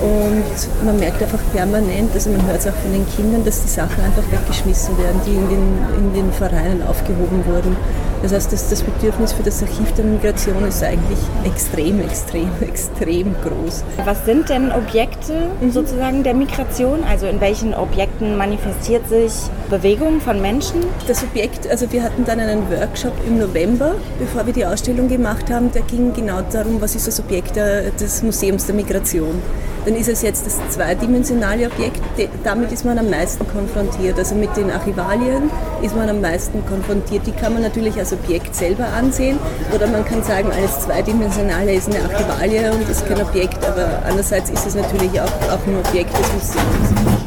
Und 0.00 0.84
man 0.84 0.98
merkt 0.98 1.22
einfach 1.22 1.40
permanent, 1.52 2.12
also 2.14 2.30
man 2.30 2.46
hört 2.46 2.60
es 2.60 2.66
auch 2.66 2.74
von 2.74 2.92
den 2.92 3.06
Kindern, 3.16 3.44
dass 3.44 3.62
die 3.62 3.68
Sachen 3.68 4.04
einfach 4.04 4.22
weggeschmissen 4.30 4.96
werden, 4.98 5.20
die 5.26 5.34
in 5.34 5.48
den, 5.48 5.78
in 5.96 6.14
den 6.14 6.32
Vereinen 6.32 6.82
aufgehoben 6.86 7.44
wurden. 7.46 7.76
Das 8.22 8.32
heißt, 8.32 8.52
das, 8.52 8.68
das 8.68 8.82
Bedürfnis 8.82 9.32
für 9.32 9.42
das 9.42 9.62
Archiv 9.62 9.92
der 9.92 10.04
Migration 10.04 10.64
ist 10.66 10.82
eigentlich 10.82 11.18
extrem, 11.44 12.00
extrem, 12.00 12.50
extrem 12.60 13.34
groß. 13.42 13.84
Was 14.04 14.24
sind 14.24 14.48
denn 14.48 14.72
Objekte 14.72 15.50
mhm. 15.60 15.70
sozusagen 15.70 16.22
der 16.22 16.34
Migration? 16.34 17.04
Also 17.08 17.26
in 17.26 17.40
welchen 17.40 17.74
Objekten 17.74 18.36
manifestiert 18.36 19.08
sich 19.08 19.32
Bewegung 19.70 20.20
von 20.20 20.40
Menschen? 20.40 20.80
Das 21.06 21.22
Objekt, 21.22 21.68
also 21.68 21.90
wir 21.92 22.02
hatten 22.02 22.24
dann 22.24 22.40
einen 22.40 22.68
Workshop 22.70 23.12
im 23.26 23.38
November, 23.38 23.94
bevor 24.18 24.46
wir 24.46 24.52
die 24.52 24.66
Ausstellung 24.66 25.08
gemacht 25.08 25.50
haben, 25.50 25.70
der 25.72 25.82
ging 25.82 26.12
genau 26.12 26.40
darum, 26.52 26.80
was 26.80 26.94
ist 26.94 27.06
das 27.06 27.20
Objekt 27.20 27.56
des 27.56 28.22
Museums 28.22 28.66
der 28.66 28.74
Migration 28.74 29.40
dann 29.88 29.96
ist 29.96 30.08
es 30.08 30.20
jetzt 30.20 30.44
das 30.44 30.58
zweidimensionale 30.68 31.66
Objekt. 31.66 32.02
Damit 32.44 32.70
ist 32.72 32.84
man 32.84 32.98
am 32.98 33.08
meisten 33.08 33.48
konfrontiert. 33.48 34.18
Also 34.18 34.34
mit 34.34 34.54
den 34.54 34.70
Archivalien 34.70 35.50
ist 35.80 35.96
man 35.96 36.10
am 36.10 36.20
meisten 36.20 36.62
konfrontiert. 36.66 37.26
Die 37.26 37.32
kann 37.32 37.54
man 37.54 37.62
natürlich 37.62 37.98
als 37.98 38.12
Objekt 38.12 38.54
selber 38.54 38.86
ansehen 38.88 39.38
oder 39.74 39.86
man 39.86 40.04
kann 40.04 40.22
sagen, 40.22 40.50
alles 40.54 40.80
Zweidimensionale 40.80 41.72
ist 41.72 41.88
eine 41.88 42.04
Archivalie 42.04 42.70
und 42.70 42.86
ist 42.86 43.08
kein 43.08 43.22
Objekt, 43.22 43.64
aber 43.64 44.02
andererseits 44.06 44.50
ist 44.50 44.66
es 44.66 44.74
natürlich 44.74 45.18
auch, 45.22 45.24
auch 45.24 45.66
ein 45.66 45.78
Objekt 45.78 46.12
des 46.12 46.32
Museums. 46.34 47.24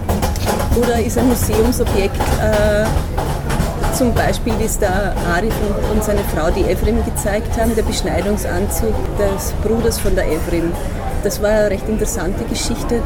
Oder 0.78 1.04
ist 1.04 1.18
ein 1.18 1.28
Museumsobjekt 1.30 2.16
äh, 2.42 2.86
zum 3.98 4.14
Beispiel, 4.14 4.54
wie 4.60 4.66
es 4.66 4.78
der 4.78 5.16
Arif 5.34 5.54
und 5.92 6.04
seine 6.04 6.22
Frau, 6.36 6.52
die 6.52 6.62
Evrim, 6.62 7.04
gezeigt 7.06 7.60
haben, 7.60 7.76
der 7.76 7.84
Beschneidungsanzug 7.84 8.94
des 9.18 9.52
Bruders 9.64 10.00
von 10.00 10.16
der 10.16 10.28
Evrim. 10.28 10.72
Das 11.24 11.40
war 11.40 11.50
eine 11.50 11.70
recht 11.70 11.88
interessante 11.88 12.44
Geschichte. 12.46 13.00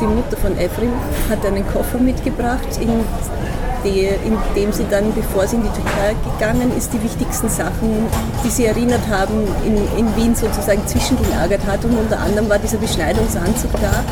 Die 0.00 0.06
Mutter 0.06 0.36
von 0.36 0.56
Evrim 0.56 0.92
hat 1.28 1.44
einen 1.44 1.66
Koffer 1.66 1.98
mitgebracht, 1.98 2.78
in, 2.80 2.88
die, 3.84 4.06
in 4.06 4.38
dem 4.54 4.72
sie 4.72 4.86
dann, 4.88 5.12
bevor 5.12 5.44
sie 5.46 5.56
in 5.56 5.62
die 5.62 5.68
Türkei 5.70 6.14
gegangen 6.38 6.70
ist, 6.76 6.92
die 6.92 7.02
wichtigsten 7.02 7.48
Sachen, 7.48 8.06
die 8.44 8.50
sie 8.50 8.66
erinnert 8.66 9.02
haben, 9.10 9.48
in, 9.64 9.76
in 9.98 10.16
Wien 10.16 10.36
sozusagen 10.36 10.86
zwischengelagert 10.86 11.66
hat. 11.66 11.84
Und 11.84 11.98
unter 11.98 12.20
anderem 12.20 12.48
war 12.48 12.58
dieser 12.60 12.78
Beschneidungsanzug 12.78 13.72
da. 13.82 14.04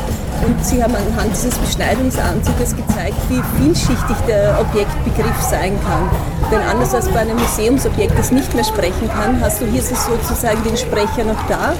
Und 0.45 0.65
sie 0.65 0.83
haben 0.83 0.93
anhand 0.93 1.31
dieses 1.31 1.57
Beschneidungsanzuges 1.59 2.75
gezeigt, 2.75 3.15
wie 3.29 3.41
vielschichtig 3.57 4.17
der 4.27 4.59
Objektbegriff 4.59 5.41
sein 5.41 5.79
kann. 5.87 6.09
Denn 6.51 6.59
anders 6.69 6.93
als 6.93 7.07
bei 7.07 7.19
einem 7.19 7.37
Museumsobjekt, 7.37 8.19
das 8.19 8.31
nicht 8.31 8.53
mehr 8.53 8.65
sprechen 8.65 9.09
kann, 9.09 9.39
hast 9.39 9.61
du 9.61 9.65
hier 9.65 9.81
sozusagen 9.81 10.61
den 10.65 10.75
Sprecher 10.75 11.23
noch 11.23 11.47
da 11.47 11.73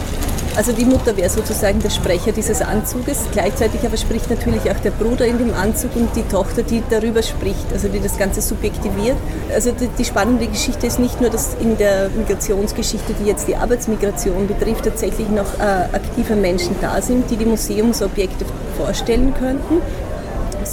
also 0.55 0.72
die 0.72 0.86
Mutter 0.86 1.15
wäre 1.17 1.29
sozusagen 1.29 1.79
der 1.79 1.89
Sprecher 1.89 2.31
dieses 2.31 2.62
Anzuges. 2.62 3.19
Gleichzeitig 3.31 3.83
aber 3.86 3.98
spricht 3.98 4.29
natürlich 4.29 4.69
auch 4.69 4.79
der 4.79 4.91
Bruder 4.91 5.25
in 5.25 5.38
dem 5.38 5.53
Anzug 5.53 5.95
und 5.95 6.15
die 6.15 6.24
Tochter, 6.24 6.63
die 6.63 6.83
darüber 6.89 7.24
spricht, 7.24 7.72
also 7.72 7.88
die 7.88 8.00
das 8.00 8.17
Ganze 8.17 8.41
subjektiviert. 8.41 9.17
Also 9.53 9.72
die, 9.72 9.88
die 9.88 10.05
spannende 10.05 10.48
Geschichte 10.48 10.88
ist 10.88 11.00
nicht 11.00 11.22
nur, 11.22 11.29
dass 11.29 11.55
in 11.60 11.77
der 11.77 12.10
Migrationsgeschichte, 12.10 13.13
die 13.19 13.27
jetzt 13.27 13.48
die 13.48 13.55
Arbeitsmigration 13.55 14.48
betrifft, 14.48 14.86
tatsächlich 14.86 15.29
noch 15.29 15.60
äh, 15.60 15.95
aktive 15.95 16.36
Menschen 16.36 16.75
da 16.81 17.01
sind, 17.01 17.29
die 17.31 17.38
die 17.38 17.45
Museumsobjekte 17.45 18.45
vorstellen 18.77 19.33
könnten, 19.33 19.81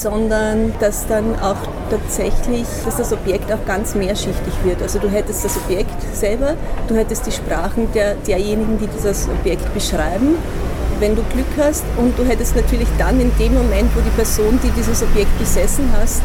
sondern 0.00 0.72
dass 0.80 1.06
dann 1.06 1.38
auch 1.40 1.56
tatsächlich, 1.90 2.64
dass 2.84 2.96
das 2.96 3.12
Objekt 3.12 3.52
auch 3.52 3.64
ganz 3.66 3.94
mehrschichtig 3.94 4.54
wird. 4.64 4.80
Also 4.80 4.98
du 4.98 5.08
hättest 5.08 5.44
das 5.44 5.56
Objekt 5.56 5.94
selber, 6.14 6.54
du 6.88 6.94
hättest 6.94 7.26
die 7.26 7.32
Sprachen 7.32 7.92
der, 7.92 8.14
derjenigen, 8.26 8.78
die 8.78 8.86
dieses 8.86 9.28
Objekt 9.28 9.72
beschreiben, 9.74 10.36
wenn 11.00 11.16
du 11.16 11.22
Glück 11.32 11.46
hast 11.58 11.84
und 11.96 12.18
du 12.18 12.24
hättest 12.24 12.56
natürlich 12.56 12.88
dann 12.98 13.20
in 13.20 13.30
dem 13.38 13.54
Moment, 13.54 13.90
wo 13.94 14.00
die 14.00 14.10
Person, 14.10 14.58
die 14.62 14.70
dieses 14.70 15.02
Objekt 15.02 15.36
besessen 15.38 15.88
hast, 16.00 16.22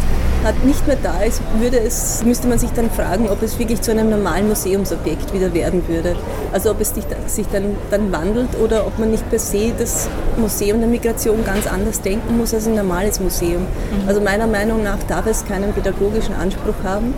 nicht 0.63 0.85
mehr 0.87 0.97
da 1.01 1.21
ist, 1.21 1.41
würde 1.59 1.79
es, 1.79 2.23
müsste 2.23 2.47
man 2.47 2.59
sich 2.59 2.69
dann 2.71 2.89
fragen, 2.91 3.29
ob 3.29 3.41
es 3.41 3.57
wirklich 3.57 3.81
zu 3.81 3.91
einem 3.91 4.09
normalen 4.09 4.47
Museumsobjekt 4.47 5.33
wieder 5.33 5.53
werden 5.53 5.87
würde. 5.87 6.15
Also 6.51 6.71
ob 6.71 6.81
es 6.81 6.93
sich 6.93 7.47
dann, 7.51 7.75
dann 7.89 8.11
wandelt 8.11 8.49
oder 8.63 8.85
ob 8.85 8.99
man 8.99 9.11
nicht 9.11 9.27
per 9.29 9.39
se 9.39 9.73
das 9.77 10.07
Museum 10.37 10.79
der 10.79 10.89
Migration 10.89 11.43
ganz 11.43 11.67
anders 11.67 12.01
denken 12.01 12.37
muss 12.37 12.53
als 12.53 12.67
ein 12.67 12.75
normales 12.75 13.19
Museum. 13.19 13.61
Mhm. 13.63 14.07
Also 14.07 14.21
meiner 14.21 14.47
Meinung 14.47 14.83
nach 14.83 15.01
darf 15.07 15.25
es 15.25 15.45
keinen 15.45 15.73
pädagogischen 15.73 16.35
Anspruch 16.35 16.83
haben, 16.83 17.13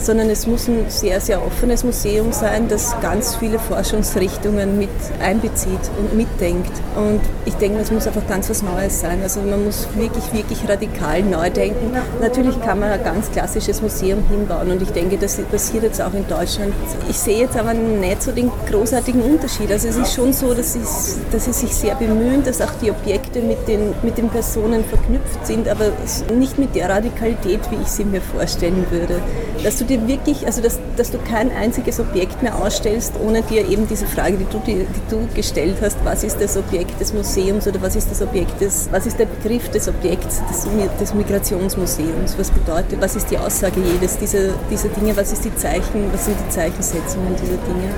sondern 0.00 0.30
es 0.30 0.46
muss 0.46 0.68
ein 0.68 0.86
sehr, 0.88 1.20
sehr 1.20 1.44
offenes 1.44 1.84
Museum 1.84 2.32
sein, 2.32 2.68
das 2.68 2.94
ganz 3.00 3.36
viele 3.36 3.58
Forschungsrichtungen 3.58 4.78
mit 4.78 4.90
einbezieht 5.22 5.80
und 5.98 6.16
mitdenkt. 6.16 6.72
Und 6.96 7.20
ich 7.44 7.54
denke, 7.54 7.80
es 7.80 7.90
muss 7.90 8.06
einfach 8.06 8.26
ganz 8.26 8.48
was 8.50 8.62
Neues 8.62 9.00
sein. 9.00 9.20
Also 9.22 9.40
man 9.40 9.64
muss 9.64 9.86
wirklich, 9.94 10.32
wirklich 10.32 10.68
radikal 10.68 11.22
neu 11.22 11.50
denken. 11.50 11.92
Natürlich 12.20 12.60
kann 12.60 12.80
man 12.80 12.90
ein 12.90 13.04
ganz 13.04 13.30
klassisches 13.30 13.82
Museum 13.82 14.24
hinbauen 14.28 14.70
und 14.70 14.82
ich 14.82 14.90
denke, 14.90 15.18
das 15.18 15.36
passiert 15.36 15.84
jetzt 15.84 16.00
auch 16.00 16.14
in 16.14 16.26
Deutschland. 16.26 16.72
Ich 17.08 17.18
sehe 17.18 17.40
jetzt 17.40 17.56
aber 17.56 17.74
nicht 17.74 18.22
so 18.22 18.32
den 18.32 18.50
großartigen 18.70 19.22
Unterschied. 19.22 19.70
Also 19.70 19.88
es 19.88 19.96
ist 19.96 20.14
schon 20.14 20.32
so, 20.32 20.54
dass, 20.54 20.74
es, 20.76 21.18
dass 21.30 21.44
sie 21.44 21.52
sich 21.52 21.74
sehr 21.74 21.94
bemühen, 21.94 22.42
dass 22.44 22.60
auch 22.60 22.72
die 22.82 22.90
Objekte 22.90 23.40
mit 23.42 23.68
den, 23.68 23.94
mit 24.02 24.18
den 24.18 24.28
Personen 24.28 24.84
verknüpft 24.84 25.46
sind, 25.46 25.68
aber 25.68 25.86
nicht 26.34 26.58
mit 26.58 26.74
der 26.74 26.88
Radikalität, 26.88 27.60
wie 27.70 27.82
ich 27.82 27.88
sie 27.88 28.04
mir 28.04 28.20
vorstellen 28.20 28.86
würde. 28.90 29.20
Dass 29.62 29.76
du 29.76 29.84
dir 29.90 30.06
wirklich, 30.06 30.46
also 30.46 30.62
dass, 30.62 30.78
dass 30.96 31.10
du 31.10 31.18
kein 31.18 31.50
einziges 31.52 32.00
Objekt 32.00 32.42
mehr 32.42 32.56
ausstellst, 32.56 33.14
ohne 33.22 33.42
dir 33.42 33.68
eben 33.68 33.86
diese 33.88 34.06
Frage, 34.06 34.36
die 34.38 34.44
du, 34.44 34.58
die, 34.64 34.86
die 34.86 35.10
du 35.10 35.28
gestellt 35.34 35.76
hast, 35.82 35.98
was 36.04 36.24
ist 36.24 36.40
das 36.40 36.56
Objekt 36.56 36.98
des 37.00 37.12
Museums 37.12 37.66
oder 37.66 37.82
was 37.82 37.96
ist 37.96 38.10
das 38.10 38.22
Objekt 38.22 38.60
des, 38.60 38.88
was 38.90 39.06
ist 39.06 39.18
der 39.18 39.26
Begriff 39.26 39.68
des 39.70 39.88
Objekts 39.88 40.40
des, 40.48 40.66
des 40.98 41.14
Migrationsmuseums, 41.14 42.38
was 42.38 42.50
bedeutet, 42.50 43.00
was 43.00 43.16
ist 43.16 43.30
die 43.30 43.38
Aussage 43.38 43.80
jedes 43.80 44.16
dieser, 44.18 44.50
dieser 44.70 44.88
Dinge, 44.88 45.16
was 45.16 45.32
ist 45.32 45.44
die 45.44 45.54
Zeichen, 45.56 46.10
was 46.12 46.24
sind 46.24 46.36
die 46.46 46.50
Zeichensetzungen 46.50 47.34
dieser 47.34 47.58
Dinge. 47.66 47.90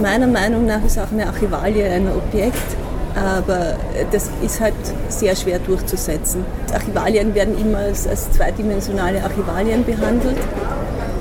Meiner 0.00 0.26
Meinung 0.26 0.66
nach 0.66 0.84
ist 0.84 0.98
auch 0.98 1.10
eine 1.10 1.26
Archivalie 1.26 1.88
ein 1.90 2.08
Objekt, 2.08 2.76
aber 3.14 3.76
das 4.10 4.28
ist 4.44 4.60
halt 4.60 4.74
sehr 5.08 5.36
schwer 5.36 5.60
durchzusetzen. 5.60 6.44
Archivalien 6.72 7.34
werden 7.34 7.56
immer 7.58 7.78
als, 7.78 8.06
als 8.08 8.30
zweidimensionale 8.32 9.22
Archivalien 9.22 9.84
behandelt 9.84 10.36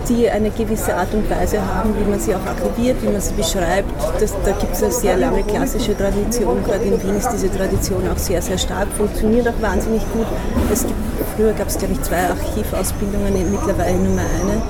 die 0.09 0.29
eine 0.29 0.49
gewisse 0.49 0.95
Art 0.95 1.13
und 1.13 1.29
Weise 1.29 1.59
haben, 1.61 1.95
wie 1.97 2.09
man 2.09 2.19
sie 2.19 2.35
auch 2.35 2.45
archiviert, 2.45 3.01
wie 3.01 3.07
man 3.07 3.21
sie 3.21 3.33
beschreibt. 3.33 3.89
Das, 4.19 4.33
da 4.43 4.51
gibt 4.51 4.73
es 4.73 4.83
eine 4.83 4.91
sehr 4.91 5.17
lange 5.17 5.43
klassische 5.43 5.95
Tradition. 5.97 6.63
Gerade 6.63 6.83
in 6.85 7.01
Wien 7.01 7.15
ist 7.15 7.29
diese 7.31 7.51
Tradition 7.51 8.03
auch 8.09 8.17
sehr, 8.17 8.41
sehr 8.41 8.57
stark, 8.57 8.87
funktioniert 8.97 9.47
auch 9.47 9.61
wahnsinnig 9.61 10.01
gut. 10.13 10.27
Es 10.71 10.81
gibt, 10.81 10.99
früher 11.35 11.53
gab 11.53 11.67
es, 11.67 11.77
glaube 11.77 11.93
ich, 11.93 12.01
zwei 12.01 12.29
Archivausbildungen, 12.29 13.51
mittlerweile 13.51 13.97
nur 13.97 14.15
mehr 14.15 14.25
eine, 14.41 14.61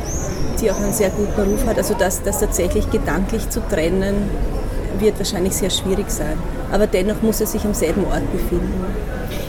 die 0.60 0.72
auch 0.72 0.78
einen 0.78 0.94
sehr 0.94 1.10
guten 1.10 1.52
Ruf 1.52 1.66
hat. 1.66 1.78
Also 1.78 1.96
das, 1.98 2.22
das 2.24 2.40
tatsächlich 2.40 2.90
gedanklich 2.92 3.50
zu 3.50 3.62
trennen, 3.68 4.30
wird 5.00 5.18
wahrscheinlich 5.18 5.54
sehr 5.54 5.70
schwierig 5.70 6.10
sein. 6.10 6.38
Aber 6.72 6.88
dennoch 6.88 7.22
muss 7.22 7.42
er 7.42 7.48
sich 7.48 7.64
am 7.66 7.74
selben 7.74 8.06
Ort 8.06 8.32
befinden 8.32 8.86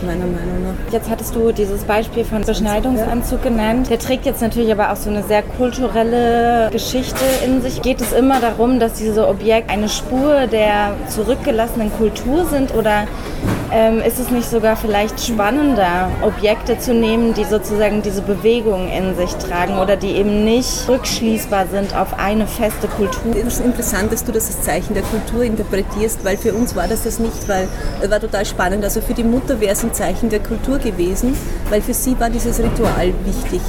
meiner 0.04 0.26
Meinung 0.26 0.62
nach. 0.62 0.92
Jetzt 0.92 1.10
hattest 1.10 1.34
du 1.34 1.52
dieses 1.52 1.84
Beispiel 1.84 2.24
von 2.24 2.42
Beschneidungsanzug 2.42 3.42
genannt. 3.42 3.90
Der 3.90 3.98
trägt 3.98 4.26
jetzt 4.26 4.40
natürlich 4.40 4.70
aber 4.70 4.92
auch 4.92 4.96
so 4.96 5.10
eine 5.10 5.22
sehr 5.22 5.42
kulturelle 5.42 6.68
Geschichte 6.70 7.24
in 7.44 7.62
sich. 7.62 7.82
Geht 7.82 8.00
es 8.00 8.12
immer 8.12 8.40
darum, 8.40 8.78
dass 8.78 8.94
diese 8.94 9.26
Objekte 9.26 9.72
eine 9.72 9.88
Spur 9.88 10.46
der 10.46 10.94
zurückgelassenen 11.08 11.92
Kultur 11.92 12.46
sind 12.46 12.74
oder 12.74 13.06
ähm, 13.74 14.00
ist 14.00 14.20
es 14.20 14.30
nicht 14.30 14.48
sogar 14.48 14.76
vielleicht 14.76 15.20
spannender, 15.20 16.08
Objekte 16.22 16.78
zu 16.78 16.94
nehmen, 16.94 17.34
die 17.34 17.44
sozusagen 17.44 18.02
diese 18.02 18.22
Bewegung 18.22 18.88
in 18.88 19.16
sich 19.16 19.34
tragen 19.34 19.78
oder 19.78 19.96
die 19.96 20.12
eben 20.12 20.44
nicht 20.44 20.88
rückschließbar 20.88 21.66
sind 21.66 21.96
auf 21.96 22.16
eine 22.16 22.46
feste 22.46 22.86
Kultur? 22.86 23.34
Es 23.36 23.54
ist 23.54 23.64
interessant, 23.64 24.12
dass 24.12 24.24
du 24.24 24.30
das 24.30 24.46
als 24.46 24.62
Zeichen 24.62 24.94
der 24.94 25.02
Kultur 25.02 25.42
interpretierst, 25.42 26.24
weil 26.24 26.36
für 26.36 26.54
uns 26.54 26.76
war 26.76 26.86
das 26.86 27.02
das 27.02 27.18
nicht, 27.18 27.48
weil 27.48 27.66
es 28.00 28.08
war 28.08 28.20
total 28.20 28.46
spannend. 28.46 28.84
Also 28.84 29.00
für 29.00 29.14
die 29.14 29.24
Mutter 29.24 29.60
wäre 29.60 29.72
es 29.72 29.82
ein 29.82 29.92
Zeichen 29.92 30.30
der 30.30 30.40
Kultur 30.40 30.78
gewesen, 30.78 31.36
weil 31.68 31.82
für 31.82 31.94
sie 31.94 32.18
war 32.20 32.30
dieses 32.30 32.60
Ritual 32.60 33.12
wichtig. 33.24 33.60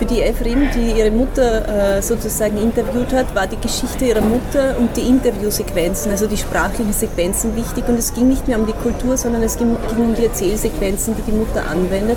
Für 0.00 0.06
die 0.06 0.22
Efrin, 0.22 0.70
die 0.74 0.98
ihre 0.98 1.10
Mutter 1.10 1.98
äh, 1.98 2.00
sozusagen 2.00 2.56
interviewt 2.56 3.12
hat, 3.12 3.34
war 3.34 3.46
die 3.46 3.60
Geschichte 3.60 4.06
ihrer 4.06 4.22
Mutter 4.22 4.74
und 4.78 4.96
die 4.96 5.02
Interviewsequenzen, 5.02 6.10
also 6.10 6.26
die 6.26 6.38
sprachlichen 6.38 6.94
Sequenzen 6.94 7.54
wichtig. 7.54 7.86
Und 7.86 7.98
es 7.98 8.14
ging 8.14 8.28
nicht 8.28 8.48
mehr 8.48 8.58
um 8.58 8.64
die 8.64 8.72
Kultur, 8.72 9.18
sondern 9.18 9.42
es 9.42 9.58
ging, 9.58 9.76
ging 9.94 10.06
um 10.06 10.14
die 10.14 10.24
Erzählsequenzen, 10.24 11.16
die 11.18 11.30
die 11.30 11.36
Mutter 11.36 11.68
anwendet 11.68 12.16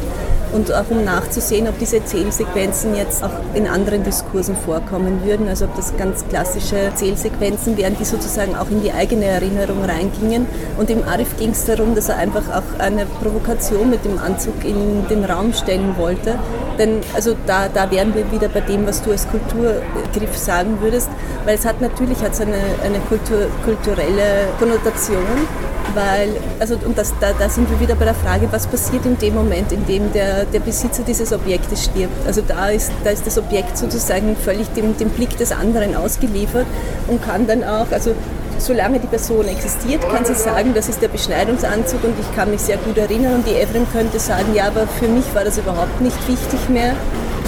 und 0.54 0.72
auch 0.74 0.90
um 0.90 1.04
nachzusehen, 1.04 1.68
ob 1.68 1.78
diese 1.80 1.98
Erzählsequenzen 1.98 2.96
jetzt 2.96 3.24
auch 3.24 3.32
in 3.54 3.68
anderen 3.68 4.04
Diskursen 4.04 4.56
vorkommen 4.56 5.26
würden, 5.26 5.50
also 5.50 5.66
ob 5.66 5.76
das 5.76 5.98
ganz 5.98 6.26
klassische 6.30 6.78
Erzählsequenzen 6.78 7.76
wären, 7.76 7.98
die 8.00 8.06
sozusagen 8.06 8.56
auch 8.56 8.70
in 8.70 8.82
die 8.82 8.94
eigene 8.94 9.26
Erinnerung 9.26 9.84
reingingen. 9.84 10.46
Und 10.78 10.90
im 10.90 11.04
Arif 11.04 11.36
ging 11.38 11.50
es 11.50 11.66
darum, 11.66 11.96
dass 11.96 12.10
er 12.10 12.18
einfach 12.18 12.44
auch 12.50 12.80
eine 12.80 13.06
Provokation 13.22 13.90
mit 13.90 14.06
dem 14.06 14.20
Anzug 14.20 14.64
in 14.64 15.08
den 15.10 15.26
Raum 15.26 15.54
stellen 15.54 15.96
wollte. 15.98 16.40
Denn 16.78 17.02
also 17.14 17.36
da, 17.46 17.68
da 17.68 17.90
wären 17.92 18.14
wir 18.16 18.32
wieder 18.32 18.50
bei 18.50 18.62
dem, 18.62 18.88
was 18.88 19.02
du 19.02 19.12
als 19.12 19.28
Kulturgriff 19.30 20.36
sagen 20.36 20.78
würdest, 20.82 21.10
weil 21.46 21.56
es 21.56 21.66
hat 21.66 21.82
natürlich 21.82 22.20
hat's 22.22 22.42
eine, 22.42 22.58
eine 22.84 23.00
Kultur, 23.10 23.48
kulturelle 23.64 24.48
Konnotation 24.60 25.48
weil, 25.94 26.30
also, 26.60 26.76
und 26.76 26.98
das, 26.98 27.14
da, 27.20 27.34
da 27.38 27.50
sind 27.50 27.70
wir 27.70 27.80
wieder 27.80 27.96
bei 27.96 28.06
der 28.06 28.16
Frage, 28.16 28.48
was 28.52 28.68
passiert 28.68 29.06
in 29.06 29.18
dem 29.18 29.36
Moment, 29.36 29.72
in 29.72 29.86
dem 29.86 30.12
der, 30.12 30.46
der 30.46 30.60
Besitzer 30.60 31.04
dieses 31.04 31.32
Objektes 31.34 31.86
stirbt. 31.86 32.26
Also 32.26 32.42
da 32.42 32.70
ist, 32.70 32.92
da 33.04 33.12
ist 33.12 33.28
das 33.28 33.38
Objekt 33.38 33.78
sozusagen 33.78 34.36
völlig 34.36 34.68
dem, 34.74 34.98
dem 34.98 35.10
Blick 35.10 35.38
des 35.38 35.52
anderen 35.52 35.96
ausgeliefert 35.96 36.66
und 37.08 37.22
kann 37.24 37.48
dann 37.48 37.64
auch, 37.64 37.92
also 37.92 38.16
solange 38.64 39.00
die 39.00 39.08
Person 39.08 39.48
existiert, 39.48 40.02
kann 40.10 40.26
sie 40.26 40.34
sagen, 40.34 40.74
das 40.74 40.88
ist 40.88 41.02
der 41.02 41.10
Beschneidungsanzug 41.10 42.04
und 42.04 42.16
ich 42.20 42.36
kann 42.36 42.50
mich 42.50 42.62
sehr 42.62 42.78
gut 42.78 42.98
erinnern. 42.98 43.36
Und 43.36 43.48
die 43.48 43.56
Evren 43.56 43.86
könnte 43.92 44.20
sagen, 44.20 44.54
ja, 44.54 44.68
aber 44.68 44.88
für 44.88 45.08
mich 45.08 45.26
war 45.36 45.44
das 45.44 45.58
überhaupt 45.58 46.00
nicht 46.02 46.18
wichtig 46.28 46.70
mehr 46.70 46.96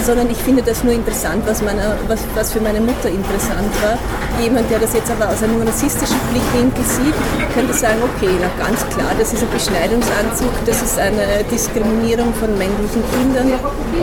sondern 0.04 0.30
ich 0.30 0.38
finde 0.38 0.62
das 0.62 0.84
nur 0.84 0.92
interessant, 0.92 1.42
was, 1.46 1.62
meine, 1.62 1.96
was, 2.08 2.20
was 2.34 2.52
für 2.52 2.60
meine 2.60 2.80
Mutter 2.80 3.08
interessant 3.08 3.70
war. 3.82 3.98
Jemand, 4.42 4.70
der 4.70 4.78
das 4.78 4.94
jetzt 4.94 5.10
aber 5.10 5.30
aus 5.30 5.42
einem 5.42 5.62
rassistischen 5.62 6.18
Blickwinkel 6.30 6.84
sieht, 6.84 7.14
könnte 7.54 7.72
sagen, 7.72 7.98
okay, 8.02 8.30
na 8.40 8.50
ganz 8.62 8.86
klar, 8.94 9.12
das 9.18 9.32
ist 9.32 9.42
ein 9.42 9.50
Beschneidungsanzug, 9.50 10.52
das 10.66 10.82
ist 10.82 10.98
eine 10.98 11.44
Diskriminierung 11.50 12.32
von 12.34 12.50
männlichen 12.58 13.02
Kindern 13.12 13.52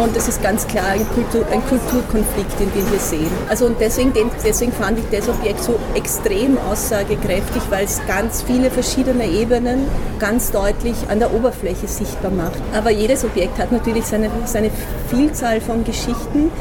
und 0.01 0.15
das 0.15 0.27
ist 0.27 0.41
ganz 0.41 0.65
klar 0.67 0.87
ein, 0.87 1.07
Kultur, 1.13 1.45
ein 1.51 1.61
Kulturkonflikt, 1.67 2.59
den 2.59 2.73
wir 2.73 2.83
hier 2.89 2.99
sehen. 2.99 3.31
Also 3.47 3.67
und 3.67 3.79
deswegen, 3.79 4.11
deswegen 4.43 4.71
fand 4.71 4.99
ich 4.99 5.05
das 5.11 5.29
Objekt 5.29 5.63
so 5.63 5.79
extrem 5.93 6.57
aussagekräftig, 6.57 7.61
weil 7.69 7.85
es 7.85 8.01
ganz 8.07 8.41
viele 8.41 8.71
verschiedene 8.71 9.25
Ebenen 9.25 9.87
ganz 10.19 10.51
deutlich 10.51 10.95
an 11.09 11.19
der 11.19 11.33
Oberfläche 11.33 11.87
sichtbar 11.87 12.31
macht. 12.31 12.59
Aber 12.73 12.91
jedes 12.91 13.23
Objekt 13.23 13.57
hat 13.59 13.71
natürlich 13.71 14.05
seine, 14.05 14.29
seine 14.45 14.71
Vielzahl 15.09 15.61
von 15.61 15.82
Geschichten. 15.83 16.51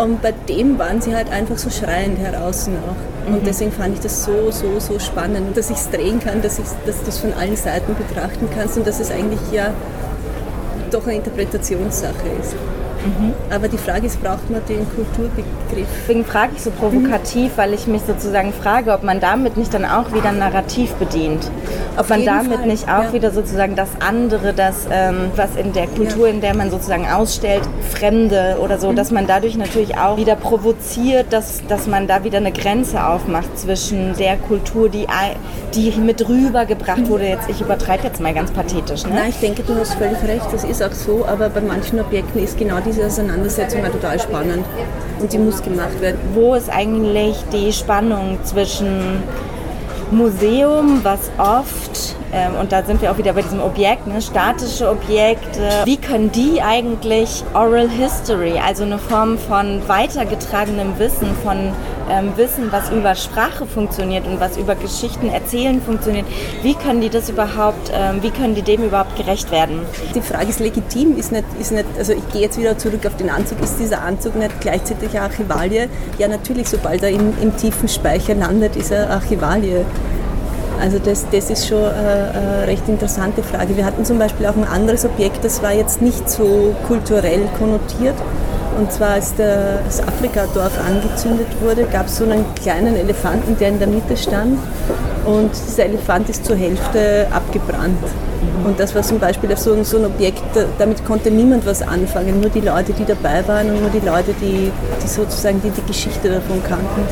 Und 0.00 0.22
bei 0.22 0.32
dem 0.32 0.78
waren 0.78 1.00
sie 1.00 1.14
halt 1.14 1.30
einfach 1.30 1.56
so 1.56 1.70
schreiend 1.70 2.18
heraus 2.18 2.66
noch. 2.66 3.26
Und 3.26 3.42
mhm. 3.42 3.46
deswegen 3.46 3.72
fand 3.72 3.94
ich 3.94 4.00
das 4.00 4.24
so, 4.24 4.50
so, 4.50 4.80
so 4.80 4.98
spannend, 4.98 5.56
dass 5.56 5.70
ich 5.70 5.76
es 5.76 5.90
drehen 5.90 6.20
kann, 6.20 6.42
dass, 6.42 6.58
ich, 6.58 6.66
dass 6.84 7.02
du 7.02 7.08
es 7.08 7.18
von 7.18 7.32
allen 7.34 7.56
Seiten 7.56 7.94
betrachten 7.94 8.48
kannst 8.54 8.76
und 8.76 8.86
dass 8.86 9.00
es 9.00 9.10
eigentlich 9.10 9.40
ja 9.52 9.72
doch 10.90 11.04
eine 11.04 11.16
Interpretationssache 11.16 12.28
ist. 12.40 12.54
Mhm. 13.04 13.34
Aber 13.50 13.68
die 13.68 13.78
Frage 13.78 14.06
ist, 14.06 14.22
braucht 14.22 14.50
man 14.50 14.62
den 14.68 14.86
Kulturbegriff? 14.94 15.88
Deswegen 16.02 16.24
frage 16.24 16.52
ich 16.56 16.62
so 16.62 16.70
provokativ, 16.70 17.52
mhm. 17.52 17.56
weil 17.56 17.74
ich 17.74 17.86
mich 17.86 18.02
sozusagen 18.06 18.52
frage, 18.52 18.92
ob 18.92 19.02
man 19.02 19.20
damit 19.20 19.56
nicht 19.56 19.74
dann 19.74 19.84
auch 19.84 20.12
wieder 20.12 20.30
ein 20.30 20.38
Narrativ 20.38 20.92
bedient. 20.94 21.50
Ob 21.94 22.00
Auf 22.00 22.08
man 22.08 22.24
damit 22.24 22.58
Fall. 22.58 22.66
nicht 22.66 22.84
auch 22.84 23.04
ja. 23.04 23.12
wieder 23.12 23.30
sozusagen 23.30 23.76
das 23.76 23.90
andere, 24.00 24.52
das, 24.52 24.86
ähm, 24.90 25.30
was 25.36 25.56
in 25.56 25.72
der 25.72 25.86
Kultur, 25.86 26.26
ja. 26.26 26.34
in 26.34 26.40
der 26.40 26.56
man 26.56 26.70
sozusagen 26.70 27.06
ausstellt, 27.06 27.62
Fremde 27.90 28.56
oder 28.60 28.78
so, 28.78 28.90
mhm. 28.90 28.96
dass 28.96 29.10
man 29.10 29.26
dadurch 29.26 29.56
natürlich 29.56 29.96
auch 29.98 30.16
wieder 30.16 30.36
provoziert, 30.36 31.32
dass, 31.32 31.62
dass 31.66 31.86
man 31.86 32.06
da 32.06 32.24
wieder 32.24 32.38
eine 32.38 32.52
Grenze 32.52 33.06
aufmacht 33.06 33.58
zwischen 33.58 34.16
der 34.16 34.36
Kultur, 34.36 34.88
die, 34.88 35.06
die 35.74 35.92
mit 36.00 36.28
rübergebracht 36.28 37.08
wurde. 37.08 37.26
Jetzt, 37.26 37.48
ich 37.48 37.60
übertreibe 37.60 38.04
jetzt 38.04 38.20
mal 38.20 38.34
ganz 38.34 38.50
pathetisch. 38.50 39.04
Ne? 39.04 39.14
Nein, 39.14 39.30
ich 39.30 39.40
denke, 39.40 39.62
du 39.62 39.74
hast 39.74 39.94
völlig 39.94 40.22
recht, 40.22 40.46
das 40.52 40.64
ist 40.64 40.82
auch 40.82 40.92
so, 40.92 41.24
aber 41.26 41.48
bei 41.48 41.60
manchen 41.60 42.00
Objekten 42.00 42.42
ist 42.42 42.58
genau 42.58 42.78
diese 42.84 42.93
diese 42.94 43.06
Auseinandersetzung 43.06 43.82
war 43.82 43.90
total 43.90 44.20
spannend 44.20 44.64
und 45.20 45.32
die 45.32 45.38
muss 45.38 45.62
gemacht 45.62 46.00
werden. 46.00 46.18
Wo 46.34 46.54
ist 46.54 46.70
eigentlich 46.70 47.36
die 47.52 47.72
Spannung 47.72 48.38
zwischen 48.44 49.22
Museum, 50.10 51.00
was 51.02 51.30
oft, 51.38 52.14
ähm, 52.32 52.52
und 52.60 52.70
da 52.70 52.84
sind 52.84 53.02
wir 53.02 53.10
auch 53.10 53.18
wieder 53.18 53.32
bei 53.32 53.42
diesem 53.42 53.60
Objekt, 53.60 54.06
ne, 54.06 54.22
statische 54.22 54.88
Objekte, 54.88 55.82
wie 55.84 55.96
können 55.96 56.30
die 56.30 56.62
eigentlich 56.62 57.42
Oral 57.54 57.88
History, 57.88 58.60
also 58.64 58.84
eine 58.84 58.98
Form 58.98 59.38
von 59.38 59.82
weitergetragenem 59.88 60.98
Wissen, 60.98 61.28
von 61.42 61.72
ähm, 62.10 62.32
wissen, 62.36 62.70
was 62.70 62.90
über 62.90 63.14
Sprache 63.14 63.66
funktioniert 63.66 64.26
und 64.26 64.40
was 64.40 64.56
über 64.56 64.74
Geschichten 64.74 65.28
erzählen 65.28 65.80
funktioniert, 65.80 66.26
wie 66.62 66.74
können 66.74 67.00
die 67.00 67.10
das 67.10 67.28
überhaupt, 67.28 67.90
ähm, 67.92 68.22
wie 68.22 68.30
können 68.30 68.54
die 68.54 68.62
dem 68.62 68.84
überhaupt 68.84 69.16
gerecht 69.16 69.50
werden? 69.50 69.80
Die 70.14 70.20
Frage 70.20 70.50
ist 70.50 70.60
legitim, 70.60 71.16
ist 71.16 71.32
nicht, 71.32 71.44
ist 71.60 71.72
nicht, 71.72 71.86
also 71.98 72.12
ich 72.12 72.28
gehe 72.28 72.42
jetzt 72.42 72.58
wieder 72.58 72.76
zurück 72.78 73.06
auf 73.06 73.16
den 73.16 73.30
Anzug, 73.30 73.60
ist 73.62 73.78
dieser 73.78 74.02
Anzug 74.02 74.36
nicht 74.36 74.60
gleichzeitig 74.60 75.18
Archivalie? 75.18 75.88
Ja, 76.18 76.28
natürlich, 76.28 76.68
sobald 76.68 77.02
er 77.02 77.10
im, 77.10 77.32
im 77.40 77.56
tiefen 77.56 77.88
Speicher 77.88 78.34
landet, 78.34 78.76
ist 78.76 78.90
er 78.90 79.10
Archivalie. 79.10 79.84
Also 80.80 80.98
das, 80.98 81.26
das 81.30 81.50
ist 81.50 81.68
schon 81.68 81.84
eine, 81.84 82.30
eine, 82.34 82.66
recht 82.66 82.88
interessante 82.88 83.42
Frage. 83.42 83.76
Wir 83.76 83.84
hatten 83.84 84.04
zum 84.04 84.18
Beispiel 84.18 84.46
auch 84.46 84.56
ein 84.56 84.64
anderes 84.64 85.04
Objekt, 85.04 85.44
das 85.44 85.62
war 85.62 85.72
jetzt 85.72 86.02
nicht 86.02 86.28
so 86.28 86.74
kulturell 86.86 87.48
konnotiert. 87.58 88.16
Und 88.76 88.92
zwar 88.92 89.10
als 89.10 89.34
das 89.36 90.00
Afrika-Dorf 90.00 90.78
angezündet 90.84 91.46
wurde, 91.60 91.84
gab 91.84 92.06
es 92.06 92.16
so 92.16 92.24
einen 92.24 92.44
kleinen 92.54 92.96
Elefanten, 92.96 93.56
der 93.58 93.68
in 93.68 93.78
der 93.78 93.88
Mitte 93.88 94.16
stand. 94.16 94.58
Und 95.24 95.50
dieser 95.52 95.86
Elefant 95.86 96.28
ist 96.28 96.44
zur 96.44 96.56
Hälfte 96.56 97.26
abgebrannt. 97.30 98.04
Und 98.64 98.78
das 98.78 98.94
war 98.94 99.02
zum 99.02 99.18
Beispiel 99.18 99.56
so 99.56 99.82
so 99.84 99.98
ein 99.98 100.06
Objekt, 100.06 100.42
damit 100.78 101.04
konnte 101.04 101.30
niemand 101.30 101.66
was 101.66 101.82
anfangen, 101.82 102.40
nur 102.40 102.50
die 102.50 102.60
Leute, 102.60 102.92
die 102.92 103.04
dabei 103.04 103.46
waren 103.46 103.70
und 103.70 103.80
nur 103.80 103.90
die 103.90 104.04
Leute, 104.04 104.34
die, 104.40 104.70
die 105.02 105.08
sozusagen 105.08 105.60
die, 105.62 105.70
die 105.70 105.86
Geschichte 105.86 106.28
davon 106.28 106.62
kannten 106.62 107.02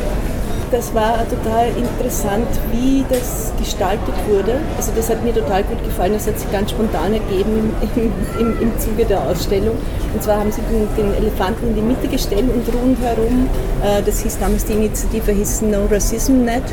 das 0.73 0.95
war 0.95 1.19
total 1.29 1.69
interessant, 1.77 2.49
wie 2.73 3.05
das 3.09 3.53
gestaltet 3.59 4.15
wurde. 4.27 4.55
Also 4.77 4.91
das 4.97 5.11
hat 5.11 5.23
mir 5.23 5.35
total 5.35 5.63
gut 5.65 5.85
gefallen. 5.85 6.15
Das 6.15 6.27
hat 6.27 6.39
sich 6.39 6.51
ganz 6.51 6.71
spontan 6.71 7.13
ergeben 7.13 7.75
im, 7.95 8.13
im, 8.41 8.61
im 8.61 8.79
Zuge 8.81 9.05
der 9.05 9.23
Ausstellung. 9.23 9.77
Und 10.15 10.23
zwar 10.23 10.39
haben 10.39 10.51
sie 10.51 10.63
den, 10.63 10.89
den, 10.97 11.15
Elefanten 11.15 11.69
in 11.69 11.75
die 11.75 11.83
Mitte 11.83 12.09
gestellt 12.09 12.45
und 12.53 12.67
rundherum, 12.75 13.49
äh, 13.85 14.03
das 14.03 14.21
hieß 14.21 14.39
damals 14.39 14.65
die 14.65 14.73
Initiative 14.73 15.33
hieß 15.33 15.63
No 15.63 15.87
Racism 15.91 16.45
Net. 16.45 16.65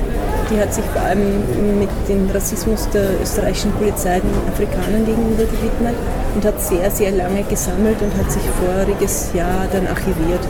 Die 0.49 0.59
hat 0.59 0.73
sich 0.73 0.85
vor 0.85 1.01
allem 1.01 1.77
mit 1.77 1.89
dem 2.07 2.29
Rassismus 2.31 2.89
der 2.89 3.21
österreichischen 3.21 3.71
Polizei 3.73 4.21
den 4.21 4.31
Afrikanern 4.51 5.05
gegenüber 5.05 5.43
gewidmet 5.43 5.95
und 6.35 6.45
hat 6.45 6.61
sehr, 6.61 6.89
sehr 6.89 7.11
lange 7.11 7.43
gesammelt 7.43 7.97
und 8.01 8.15
hat 8.17 8.31
sich 8.31 8.43
voriges 8.63 9.31
Jahr 9.33 9.67
dann 9.71 9.87
archiviert. 9.87 10.41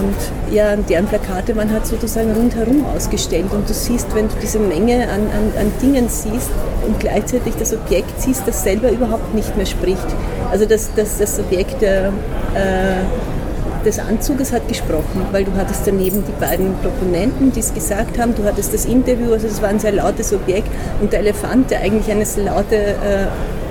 Und 0.00 0.54
ja, 0.54 0.76
deren 0.76 1.06
Plakate 1.06 1.54
waren 1.56 1.70
halt 1.70 1.86
sozusagen 1.86 2.32
rundherum 2.32 2.84
ausgestellt. 2.96 3.46
Und 3.52 3.68
du 3.68 3.74
siehst, 3.74 4.14
wenn 4.14 4.28
du 4.28 4.34
diese 4.42 4.58
Menge 4.58 5.08
an, 5.08 5.20
an, 5.20 5.52
an 5.58 5.72
Dingen 5.82 6.08
siehst 6.08 6.50
und 6.86 6.98
gleichzeitig 6.98 7.54
das 7.58 7.74
Objekt 7.74 8.20
siehst, 8.20 8.46
das 8.46 8.62
selber 8.62 8.90
überhaupt 8.90 9.34
nicht 9.34 9.56
mehr 9.56 9.66
spricht. 9.66 10.06
Also 10.50 10.64
das, 10.64 10.90
das, 10.96 11.18
das 11.18 11.38
Objekt 11.38 11.82
der, 11.82 12.08
äh, 12.54 13.84
des 13.84 13.98
Anzuges 13.98 14.52
hat 14.52 14.66
gesprochen, 14.68 15.26
weil 15.32 15.44
du 15.44 15.52
hattest 15.56 15.86
daneben 15.86 16.24
die 16.26 16.44
beiden 16.44 16.74
Proponenten, 16.78 17.52
die 17.52 17.60
es 17.60 17.72
gesagt 17.72 18.18
haben, 18.18 18.34
du 18.34 18.44
hattest 18.44 18.74
das 18.74 18.84
Interview, 18.84 19.32
also 19.32 19.46
es 19.46 19.62
war 19.62 19.68
ein 19.70 19.78
sehr 19.78 19.92
lautes 19.92 20.32
Objekt 20.32 20.68
und 21.00 21.12
der 21.12 21.20
Elefant, 21.20 21.70
der 21.70 21.80
eigentlich 21.80 22.10
eine 22.10 22.24
laute 22.44 22.76
äh, 22.76 23.22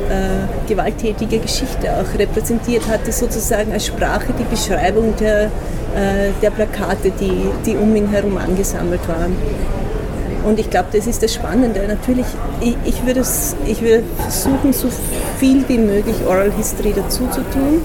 äh, 0.10 0.68
gewalttätige 0.68 1.40
Geschichte 1.40 1.92
auch 1.94 2.18
repräsentiert 2.18 2.88
hatte, 2.88 3.12
sozusagen 3.12 3.72
als 3.72 3.86
Sprache 3.86 4.34
die 4.38 4.44
Beschreibung 4.44 5.14
der, 5.20 5.52
äh, 5.96 6.32
der 6.42 6.52
Plakate, 6.52 7.12
die, 7.20 7.46
die 7.66 7.76
um 7.76 7.96
ihn 7.96 8.08
herum 8.08 8.38
angesammelt 8.38 9.08
waren. 9.08 9.36
Und 10.46 10.60
ich 10.60 10.70
glaube, 10.70 10.88
das 10.94 11.06
ist 11.08 11.22
das 11.22 11.34
Spannende. 11.34 11.86
Natürlich, 11.88 12.26
ich, 12.62 12.78
ich, 12.86 13.06
würde, 13.06 13.24
ich 13.66 13.82
würde 13.82 14.04
versuchen, 14.18 14.74
so 14.74 14.88
viel 15.38 15.68
wie 15.68 15.78
möglich 15.78 16.16
Oral 16.26 16.52
History 16.52 16.94
dazu 16.96 17.28
zu 17.28 17.42
tun, 17.52 17.82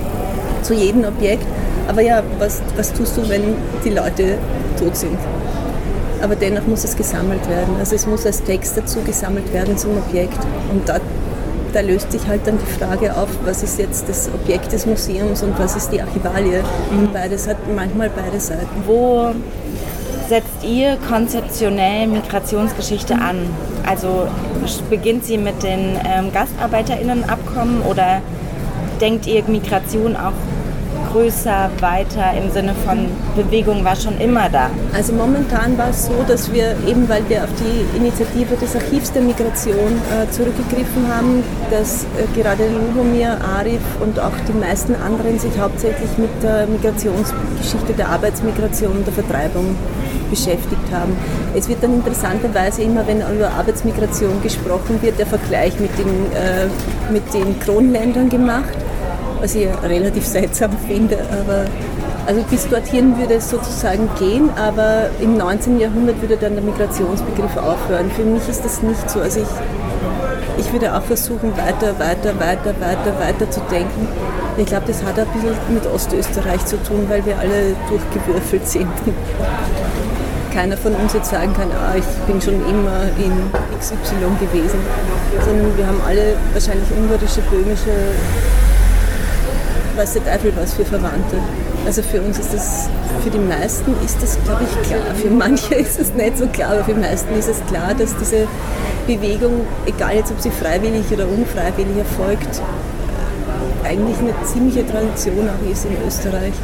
zu 0.63 0.75
jedem 0.75 1.05
Objekt. 1.05 1.47
Aber 1.89 2.01
ja, 2.01 2.23
was, 2.39 2.63
was 2.77 2.93
tust 2.93 3.17
du, 3.17 3.29
wenn 3.29 3.43
die 3.85 3.91
Leute 3.91 4.39
tot 4.79 4.97
sind? 4.97 5.19
Aber 6.23 6.37
dennoch 6.37 6.67
muss 6.67 6.85
es 6.85 6.97
gesammelt 6.97 7.47
werden. 7.51 7.77
Also 7.79 7.97
es 7.97 8.07
muss 8.07 8.25
als 8.25 8.43
Text 8.43 8.77
dazu 8.77 9.01
gesammelt 9.01 9.53
werden 9.53 9.77
zum 9.77 9.99
Objekt. 9.99 10.39
Und 10.73 10.89
da, 10.89 10.99
da 11.75 11.81
löst 11.81 12.13
sich 12.13 12.27
halt 12.27 12.47
dann 12.47 12.59
die 12.59 12.67
Frage 12.67 13.17
auf, 13.17 13.29
was 13.45 13.63
ist 13.63 13.79
jetzt 13.79 14.09
das 14.09 14.31
Objekt 14.33 14.73
des 14.73 14.87
Museums 14.87 15.43
und 15.43 15.59
was 15.59 15.75
ist 15.75 15.91
die 15.91 16.01
Archivalie. 16.01 16.63
Und 16.91 17.13
beides 17.13 17.49
hat 17.49 17.57
manchmal 17.75 18.11
beide 18.11 18.39
Seiten. 18.39 18.85
Wo 18.87 19.33
setzt 20.29 20.65
ihr 20.65 20.97
konzeptionell 21.09 22.07
Migrationsgeschichte 22.07 23.15
an? 23.15 23.37
Also 23.87 24.29
beginnt 24.89 25.25
sie 25.25 25.37
mit 25.37 25.63
den 25.63 25.99
ähm, 26.07 26.33
GastarbeiterInnenabkommen 26.33 27.83
oder 27.83 28.23
denkt 29.01 29.27
ihr 29.27 29.43
Migration 29.45 30.17
auch 30.17 30.33
größer, 31.15 31.71
weiter 31.79 32.33
im 32.37 32.51
Sinne 32.51 32.75
von 32.85 33.07
Bewegung 33.37 33.85
war 33.85 33.95
schon 33.95 34.19
immer 34.21 34.49
da? 34.49 34.69
Also 34.93 35.13
momentan 35.13 35.79
war 35.79 35.91
es 35.91 36.07
so, 36.07 36.25
dass 36.27 36.53
wir 36.53 36.77
eben, 36.89 37.09
weil 37.09 37.23
wir 37.29 37.45
auf 37.45 37.51
die 37.61 37.97
Initiative 37.97 38.57
des 38.57 38.75
Archivs 38.75 39.13
der 39.13 39.23
Migration 39.23 39.93
äh, 40.11 40.29
zurückgegriffen 40.33 41.07
haben, 41.09 41.45
dass 41.71 42.03
äh, 42.03 42.27
gerade 42.37 42.65
Lubomir, 42.69 43.39
Arif 43.57 43.81
und 44.01 44.19
auch 44.19 44.33
die 44.49 44.59
meisten 44.59 44.97
anderen 44.97 45.39
sich 45.39 45.57
hauptsächlich 45.59 46.19
mit 46.19 46.31
der 46.43 46.67
Migrationsgeschichte 46.67 47.93
der 47.97 48.09
Arbeitsmigration 48.09 48.91
und 48.99 49.07
der 49.07 49.15
Vertreibung 49.15 49.77
beschäftigt 50.31 50.91
haben. 50.93 51.17
Es 51.55 51.69
wird 51.69 51.81
dann 51.83 51.95
interessanterweise 51.95 52.83
immer, 52.83 53.07
wenn 53.07 53.19
über 53.19 53.53
Arbeitsmigration 53.53 54.43
gesprochen 54.43 55.01
wird, 55.01 55.19
der 55.21 55.27
Vergleich 55.27 55.79
mit 55.79 55.97
den, 55.97 56.09
äh, 56.33 56.67
mit 57.13 57.23
den 57.33 57.61
Kronländern 57.61 58.29
gemacht 58.29 58.75
was 59.45 59.55
ich 59.55 59.69
relativ 59.83 60.27
seltsam 60.27 60.71
finde. 60.89 61.19
Aber 61.31 61.67
also 62.27 62.43
bis 62.45 62.67
dorthin 62.67 63.19
würde 63.19 63.35
es 63.35 63.51
sozusagen 63.51 64.09
gehen, 64.19 64.49
aber 64.57 65.11
im 65.21 65.37
19. 65.37 65.79
Jahrhundert 65.79 66.21
würde 66.23 66.39
dann 66.39 66.55
der 66.55 66.65
Migrationsbegriff 66.65 67.55
aufhören. 67.59 68.11
Für 68.11 68.25
mich 68.25 68.49
ist 68.49 68.65
das 68.65 68.83
nicht 68.83 69.11
so. 69.11 69.21
Also 69.21 69.41
ich, 69.41 70.65
ich 70.65 70.73
würde 70.73 70.97
auch 70.97 71.03
versuchen, 71.03 71.53
weiter, 71.59 71.99
weiter, 71.99 72.41
weiter, 72.41 72.75
weiter, 72.81 73.21
weiter 73.21 73.51
zu 73.51 73.61
denken. 73.71 74.09
Ich 74.57 74.65
glaube, 74.65 74.85
das 74.87 75.05
hat 75.05 75.19
ein 75.19 75.27
bisschen 75.27 75.75
mit 75.75 75.87
Ostösterreich 75.87 76.65
zu 76.65 76.83
tun, 76.83 77.05
weil 77.09 77.27
wir 77.27 77.39
alle 77.39 77.77
durchgewürfelt 77.91 78.67
sind. 78.67 78.89
Keiner 80.55 80.79
von 80.79 80.95
uns 80.95 81.13
jetzt 81.13 81.31
sagen 81.31 81.53
kann, 81.53 81.69
ah, 81.73 81.95
ich 81.99 82.07
bin 82.27 82.41
schon 82.41 82.55
immer 82.67 83.03
in 83.19 83.33
XY 83.79 83.97
gewesen, 84.41 84.79
sondern 85.45 85.77
wir 85.77 85.87
haben 85.87 86.01
alle 86.07 86.37
wahrscheinlich 86.55 86.89
ungarische, 86.97 87.43
böhmische, 87.51 87.91
weiß 89.97 90.15
der 90.15 90.25
Teufel 90.25 90.53
was 90.57 90.75
für 90.75 90.85
Verwandte. 90.85 91.37
Also 91.87 92.03
für 92.03 92.23
uns 92.23 92.39
ist 92.39 92.55
das, 92.55 92.89
für 93.23 93.31
die 93.31 93.39
meisten 93.39 93.95
ist 94.05 94.23
das, 94.23 94.39
glaube 94.45 94.65
ich, 94.65 94.89
klar. 94.89 95.15
Für 95.15 95.31
manche 95.31 95.75
ist 95.87 96.01
es 96.01 96.13
nicht 96.15 96.39
so 96.39 96.47
klar, 96.47 96.73
aber 96.73 96.85
für 96.85 96.95
die 96.95 97.01
meisten 97.01 97.35
ist 97.35 97.49
es 97.49 97.65
klar, 97.67 97.95
dass 97.95 98.17
diese 98.17 98.47
Bewegung, 99.07 99.67
egal 99.87 100.17
jetzt 100.17 100.31
ob 100.31 100.41
sie 100.41 100.51
freiwillig 100.51 101.05
oder 101.13 101.29
unfreiwillig 101.29 101.99
erfolgt, 101.99 102.63
eigentlich 103.85 104.19
eine 104.19 104.35
ziemliche 104.45 104.87
Tradition 104.87 105.49
auch 105.49 105.71
ist 105.71 105.85
in 105.85 105.97
Österreich. 106.07 106.55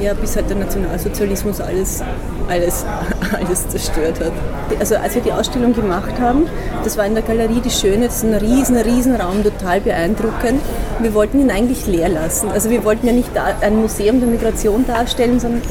Ja, 0.00 0.12
bis 0.14 0.36
halt 0.36 0.50
der 0.50 0.56
Nationalsozialismus 0.56 1.60
alles, 1.60 2.02
alles, 2.48 2.84
alles 3.32 3.68
zerstört 3.68 4.20
hat. 4.20 4.32
Also 4.78 4.96
als 4.96 5.14
wir 5.14 5.22
die 5.22 5.32
Ausstellung 5.32 5.74
gemacht 5.74 6.18
haben, 6.20 6.46
das 6.82 6.96
war 6.96 7.06
in 7.06 7.14
der 7.14 7.22
Galerie 7.22 7.60
Die 7.60 7.70
Schöne, 7.70 8.06
das 8.06 8.16
ist 8.16 8.24
ein 8.24 8.34
riesen, 8.34 8.76
riesen 8.76 9.16
Raum, 9.16 9.42
total 9.42 9.80
beeindruckend. 9.80 10.60
Wir 11.00 11.14
wollten 11.14 11.40
ihn 11.40 11.50
eigentlich 11.50 11.86
leer 11.86 12.08
lassen. 12.08 12.50
Also 12.50 12.70
wir 12.70 12.84
wollten 12.84 13.06
ja 13.06 13.12
nicht 13.12 13.30
ein 13.60 13.76
Museum 13.76 14.20
der 14.20 14.28
Migration 14.28 14.86
darstellen, 14.86 15.40
sondern 15.40 15.62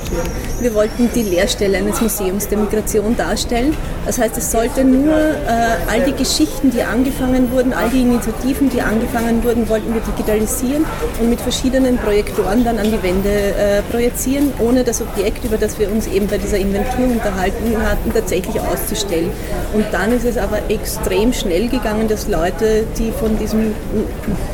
wir 0.59 0.73
wollten 0.73 1.09
die 1.13 1.23
Leerstelle 1.23 1.77
eines 1.77 2.01
Museums 2.01 2.47
der 2.47 2.57
Migration 2.57 3.15
darstellen. 3.15 3.75
Das 4.05 4.17
heißt, 4.17 4.37
es 4.37 4.51
sollte 4.51 4.83
nur 4.83 5.13
äh, 5.13 5.89
all 5.89 6.01
die 6.05 6.13
Geschichten, 6.13 6.71
die 6.71 6.83
angefangen 6.83 7.51
wurden, 7.51 7.73
all 7.73 7.89
die 7.89 8.01
Initiativen, 8.01 8.69
die 8.69 8.81
angefangen 8.81 9.43
wurden, 9.43 9.69
wollten 9.69 9.93
wir 9.93 10.01
digitalisieren 10.01 10.85
und 11.19 11.29
mit 11.29 11.39
verschiedenen 11.39 11.97
Projektoren 11.97 12.63
dann 12.63 12.79
an 12.79 12.91
die 12.91 13.01
Wände 13.01 13.29
äh, 13.29 13.81
projizieren, 13.91 14.53
ohne 14.59 14.83
das 14.83 15.01
Objekt, 15.01 15.45
über 15.45 15.57
das 15.57 15.79
wir 15.79 15.91
uns 15.91 16.07
eben 16.07 16.27
bei 16.27 16.37
dieser 16.37 16.57
Inventur 16.63 17.05
unterhalten 17.05 17.77
hatten, 17.83 18.13
tatsächlich 18.13 18.59
auszustellen. 18.59 19.31
Und 19.73 19.85
dann 19.91 20.11
ist 20.11 20.25
es 20.25 20.37
aber 20.37 20.59
extrem 20.69 21.33
schnell 21.33 21.67
gegangen, 21.67 22.07
dass 22.07 22.27
Leute, 22.27 22.85
die 22.97 23.11
von 23.11 23.37
diesem 23.37 23.75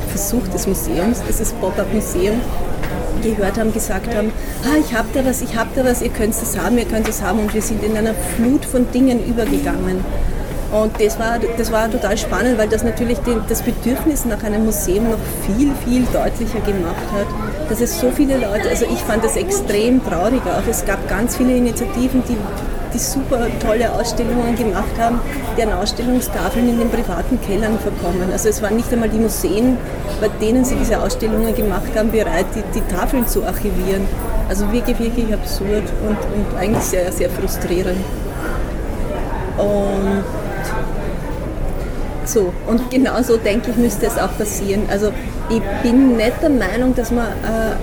Versuch 0.10 0.48
des 0.50 0.68
Museums, 0.68 1.22
dieses 1.28 1.54
Pop-up-Museum, 1.54 2.42
gehört 3.22 3.58
haben, 3.58 3.74
gesagt 3.74 4.16
haben, 4.16 4.32
ah, 4.64 4.78
ich 4.80 4.98
habe 4.98 5.10
da 5.14 5.26
was, 5.26 5.42
ich 5.42 5.56
habe 5.56 5.70
da 5.76 5.84
was, 5.84 6.02
ihr 6.02 6.10
könnt 6.10 6.34
es 6.34 6.58
haben, 6.58 6.78
ihr 6.78 6.86
könnt 6.86 7.08
es 7.08 7.22
haben. 7.22 7.40
Und 7.40 7.54
wir 7.54 7.62
sind 7.62 7.84
in 7.84 7.98
einer 7.98 8.14
Flut 8.14 8.66
von 8.66 8.90
Dingen 8.92 9.26
übergegangen. 9.26 10.04
Und 10.72 10.92
das 11.02 11.18
war, 11.18 11.40
das 11.58 11.72
war 11.72 11.90
total 11.90 12.16
spannend, 12.16 12.60
weil 12.60 12.70
das 12.70 12.84
natürlich 12.84 13.18
den, 13.20 13.42
das 13.50 13.64
Bedürfnis 13.64 14.26
nach 14.26 14.44
einem 14.44 14.66
Museum 14.66 15.10
noch 15.10 15.18
viel, 15.46 15.74
viel 15.84 16.06
deutlicher 16.14 16.60
gemacht 16.60 17.08
hat. 17.12 17.26
Dass 17.70 17.82
es 17.82 18.00
so 18.00 18.12
viele 18.12 18.36
Leute, 18.36 18.70
also 18.70 18.86
ich 18.86 19.00
fand 19.00 19.24
das 19.24 19.36
extrem 19.36 20.04
traurig 20.06 20.42
auch. 20.46 20.68
Es 20.70 20.86
gab 20.86 21.08
ganz 21.10 21.38
viele 21.38 21.56
Initiativen, 21.56 22.22
die, 22.30 22.38
die 22.94 23.00
super 23.00 23.48
tolle 23.60 23.92
Ausstellungen 23.92 24.56
gemacht 24.56 24.94
haben, 25.00 25.20
deren 25.58 25.74
Ausstellungstafeln 25.74 26.70
in 26.70 26.78
den 26.78 26.92
privaten 26.92 27.42
Kellern 27.42 27.80
verkommen. 27.80 28.32
Also 28.32 28.50
es 28.50 28.62
waren 28.62 28.76
nicht 28.76 28.94
einmal 28.94 29.10
die 29.10 29.20
Museen, 29.20 29.76
bei 30.22 30.28
denen 30.40 30.64
sie 30.66 30.76
diese 30.76 31.02
Ausstellungen 31.02 31.56
gemacht 31.56 31.90
haben, 31.96 32.12
bereit, 32.12 32.46
die, 32.54 32.80
die 32.80 32.94
Tafeln 32.94 33.28
zu 33.28 33.44
archivieren. 33.44 34.08
Also 34.48 34.72
wirklich, 34.72 35.00
wirklich 35.00 35.34
absurd 35.34 35.84
und, 36.08 36.18
und 36.18 36.60
eigentlich 36.60 36.84
sehr, 36.84 37.12
sehr 37.12 37.30
frustrierend. 37.32 37.98
Und 39.58 40.24
so, 42.30 42.54
und 42.68 42.90
genau 42.92 43.22
so 43.22 43.38
denke 43.38 43.72
ich, 43.72 43.78
müsste 43.78 44.06
es 44.06 44.18
auch 44.18 44.36
passieren. 44.38 44.84
Also 44.90 45.12
ich 45.50 45.62
bin 45.84 46.16
nicht 46.16 46.42
der 46.42 46.50
Meinung, 46.50 46.96
dass 46.96 47.12
man 47.12 47.26
äh, 47.26 47.76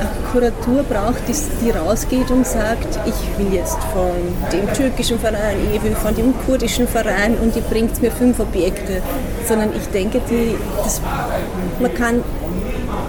eine 0.00 0.08
Kuratur 0.32 0.82
braucht, 0.82 1.28
die, 1.28 1.34
die 1.64 1.70
rausgeht 1.70 2.30
und 2.30 2.46
sagt, 2.46 2.98
ich 3.06 3.38
will 3.38 3.54
jetzt 3.54 3.78
von 3.92 4.10
dem 4.52 4.72
türkischen 4.72 5.18
Verein, 5.18 5.56
ich 5.74 5.82
will 5.82 5.94
von 5.94 6.14
dem 6.14 6.34
kurdischen 6.46 6.88
Verein 6.88 7.36
und 7.40 7.54
die 7.54 7.60
bringt 7.60 8.00
mir 8.02 8.10
fünf 8.10 8.40
Objekte. 8.40 9.02
Sondern 9.46 9.70
ich 9.76 9.86
denke, 9.88 10.20
die, 10.30 10.56
das, 10.82 11.00
man 11.80 11.94
kann 11.94 12.22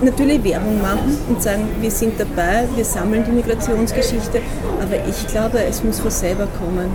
natürlich 0.01 0.43
Werbung 0.43 0.81
machen 0.81 1.17
und 1.29 1.41
sagen, 1.41 1.67
wir 1.79 1.91
sind 1.91 2.19
dabei, 2.19 2.67
wir 2.75 2.85
sammeln 2.85 3.23
die 3.25 3.31
Migrationsgeschichte, 3.31 4.41
aber 4.81 5.07
ich 5.07 5.27
glaube, 5.27 5.63
es 5.63 5.83
muss 5.83 5.99
von 5.99 6.11
selber 6.11 6.47
kommen. 6.59 6.91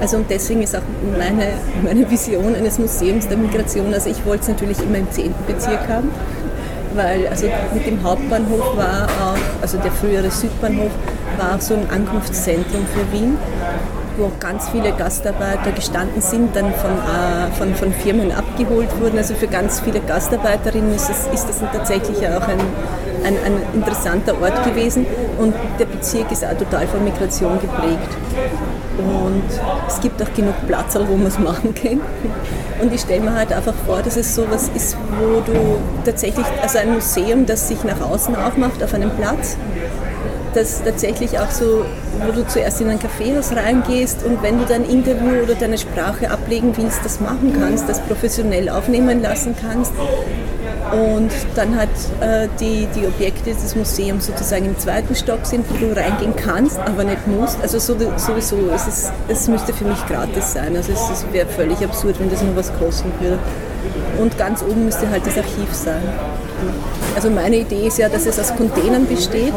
Also 0.00 0.16
und 0.18 0.30
deswegen 0.30 0.62
ist 0.62 0.74
auch 0.76 0.82
meine, 1.16 1.52
meine 1.82 2.10
Vision 2.10 2.54
eines 2.54 2.78
Museums 2.78 3.28
der 3.28 3.36
Migration, 3.36 3.92
also 3.94 4.10
ich 4.10 4.24
wollte 4.26 4.42
es 4.42 4.48
natürlich 4.48 4.80
immer 4.80 4.98
im 4.98 5.10
10. 5.10 5.34
Bezirk 5.46 5.88
haben, 5.88 6.10
weil 6.94 7.26
also 7.28 7.46
mit 7.74 7.86
dem 7.86 8.02
Hauptbahnhof 8.02 8.76
war 8.76 9.04
auch, 9.04 9.62
also 9.62 9.78
der 9.78 9.92
frühere 9.92 10.30
Südbahnhof 10.30 10.90
war 11.38 11.60
so 11.60 11.74
ein 11.74 11.88
Ankunftszentrum 11.90 12.86
für 12.86 13.12
Wien 13.12 13.38
wo 14.16 14.30
ganz 14.40 14.68
viele 14.68 14.92
Gastarbeiter 14.92 15.72
gestanden 15.72 16.20
sind, 16.20 16.54
dann 16.54 16.72
von, 16.74 16.90
äh, 16.90 17.50
von, 17.56 17.74
von 17.74 17.92
Firmen 17.92 18.32
abgeholt 18.32 18.88
wurden. 19.00 19.18
Also 19.18 19.34
für 19.34 19.46
ganz 19.46 19.80
viele 19.80 20.00
Gastarbeiterinnen 20.00 20.94
ist 20.94 21.08
das, 21.08 21.26
ist 21.32 21.48
das 21.48 21.60
tatsächlich 21.72 22.18
auch 22.28 22.46
ein, 22.48 22.60
ein, 23.24 23.36
ein 23.44 23.62
interessanter 23.74 24.40
Ort 24.40 24.64
gewesen 24.64 25.06
und 25.38 25.54
der 25.78 25.86
Bezirk 25.86 26.30
ist 26.32 26.44
auch 26.44 26.56
total 26.56 26.86
von 26.86 27.04
Migration 27.04 27.58
geprägt. 27.60 28.16
Und 28.98 29.44
es 29.88 30.00
gibt 30.00 30.22
auch 30.22 30.32
genug 30.34 30.54
Platz, 30.66 30.94
wo 30.94 31.16
man 31.16 31.26
es 31.26 31.38
machen 31.38 31.74
kann. 31.74 32.00
Und 32.80 32.92
ich 32.92 33.00
stelle 33.00 33.20
mir 33.20 33.34
halt 33.34 33.52
einfach 33.52 33.74
vor, 33.86 34.02
dass 34.02 34.16
es 34.16 34.34
sowas 34.34 34.70
ist, 34.74 34.96
wo 35.18 35.40
du 35.40 35.78
tatsächlich, 36.04 36.46
also 36.60 36.78
ein 36.78 36.92
Museum, 36.92 37.46
das 37.46 37.68
sich 37.68 37.82
nach 37.84 38.00
außen 38.00 38.36
aufmacht 38.36 38.82
auf 38.82 38.92
einem 38.92 39.10
Platz, 39.10 39.56
das 40.54 40.82
tatsächlich 40.82 41.38
auch 41.38 41.50
so, 41.50 41.84
wo 42.26 42.32
du 42.32 42.46
zuerst 42.46 42.80
in 42.80 42.88
ein 42.88 42.98
Kaffeehaus 42.98 43.54
reingehst 43.54 44.24
und 44.24 44.42
wenn 44.42 44.58
du 44.58 44.64
dein 44.64 44.84
Interview 44.84 45.42
oder 45.42 45.54
deine 45.54 45.78
Sprache 45.78 46.30
ablegen 46.30 46.76
willst, 46.76 47.04
das 47.04 47.20
machen 47.20 47.54
kannst, 47.58 47.88
das 47.88 48.00
professionell 48.00 48.68
aufnehmen 48.68 49.22
lassen 49.22 49.54
kannst 49.60 49.92
und 50.92 51.30
dann 51.54 51.76
halt 51.76 51.90
äh, 52.20 52.48
die, 52.60 52.86
die 52.94 53.06
Objekte 53.06 53.50
des 53.50 53.74
Museums 53.74 54.26
sozusagen 54.26 54.66
im 54.66 54.78
zweiten 54.78 55.14
Stock 55.14 55.46
sind, 55.46 55.64
wo 55.70 55.76
du 55.76 55.96
reingehen 55.96 56.34
kannst, 56.36 56.78
aber 56.78 57.04
nicht 57.04 57.26
musst. 57.26 57.60
Also 57.62 57.78
so, 57.78 57.96
sowieso, 58.16 58.58
es, 58.74 58.86
ist, 58.86 59.12
es 59.28 59.48
müsste 59.48 59.72
für 59.72 59.84
mich 59.84 60.06
gratis 60.06 60.52
sein. 60.52 60.76
Also 60.76 60.92
es, 60.92 61.00
es 61.10 61.32
wäre 61.32 61.48
völlig 61.48 61.82
absurd, 61.82 62.20
wenn 62.20 62.30
das 62.30 62.42
nur 62.42 62.54
was 62.56 62.72
kosten 62.78 63.10
würde. 63.20 63.38
Und 64.18 64.36
ganz 64.36 64.62
oben 64.62 64.84
müsste 64.84 65.08
halt 65.08 65.26
das 65.26 65.38
Archiv 65.38 65.72
sein. 65.72 66.02
Also 67.16 67.30
meine 67.30 67.56
Idee 67.56 67.86
ist 67.86 67.98
ja, 67.98 68.08
dass 68.08 68.26
es 68.26 68.38
aus 68.38 68.54
Containern 68.54 69.06
besteht 69.06 69.54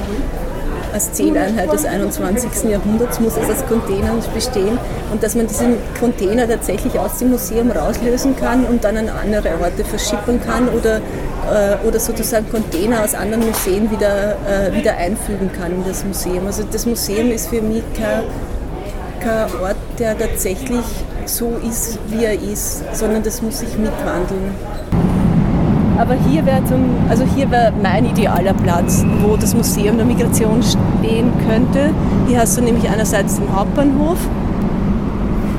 als 0.96 1.12
Zähleinheit 1.12 1.72
des 1.74 1.84
21. 1.84 2.72
Jahrhunderts 2.72 3.20
muss 3.20 3.34
es 3.36 3.50
als 3.50 3.66
Container 3.68 4.14
bestehen 4.34 4.80
und 5.12 5.22
dass 5.22 5.36
man 5.36 5.46
diesen 5.46 5.76
Container 6.00 6.48
tatsächlich 6.48 6.98
aus 6.98 7.20
dem 7.20 7.32
Museum 7.32 7.70
rauslösen 7.70 8.34
kann 8.38 8.66
und 8.66 8.82
dann 8.82 8.96
an 8.96 9.10
andere 9.10 9.50
Orte 9.62 9.84
verschippern 9.84 10.40
kann 10.40 10.70
oder, 10.70 10.98
äh, 10.98 11.86
oder 11.86 12.00
sozusagen 12.00 12.50
Container 12.50 13.04
aus 13.04 13.14
anderen 13.14 13.46
Museen 13.46 13.92
wieder, 13.92 14.38
äh, 14.48 14.74
wieder 14.74 14.96
einfügen 14.96 15.52
kann 15.52 15.74
in 15.74 15.84
das 15.86 16.06
Museum. 16.06 16.48
Also 16.48 16.64
das 16.72 16.86
Museum 16.86 17.30
ist 17.32 17.48
für 17.50 17.62
mich 17.62 17.84
kein, 17.94 18.24
kein 19.20 19.62
Ort, 19.62 19.76
der 20.00 20.18
tatsächlich 20.18 20.86
so 21.26 21.58
ist, 21.70 22.00
wie 22.08 22.24
er 22.24 22.42
ist, 22.42 22.84
sondern 22.94 23.22
das 23.22 23.42
muss 23.42 23.60
sich 23.60 23.78
mitwandeln. 23.78 24.56
Aber 25.98 26.16
hier 26.30 26.46
wäre 26.46 26.62
also 27.10 27.24
wär 27.50 27.72
mein 27.82 28.06
idealer 28.06 28.54
Platz, 28.54 29.06
wo 29.22 29.38
das 29.38 29.56
Museum 29.56 29.98
der 29.98 30.06
Migration 30.06 30.62
stehen 30.62 31.32
könnte. 31.48 31.92
Hier 32.28 32.40
hast 32.40 32.58
du 32.58 32.62
nämlich 32.62 32.90
einerseits 32.90 33.36
den 33.38 33.56
Hauptbahnhof, 33.56 34.18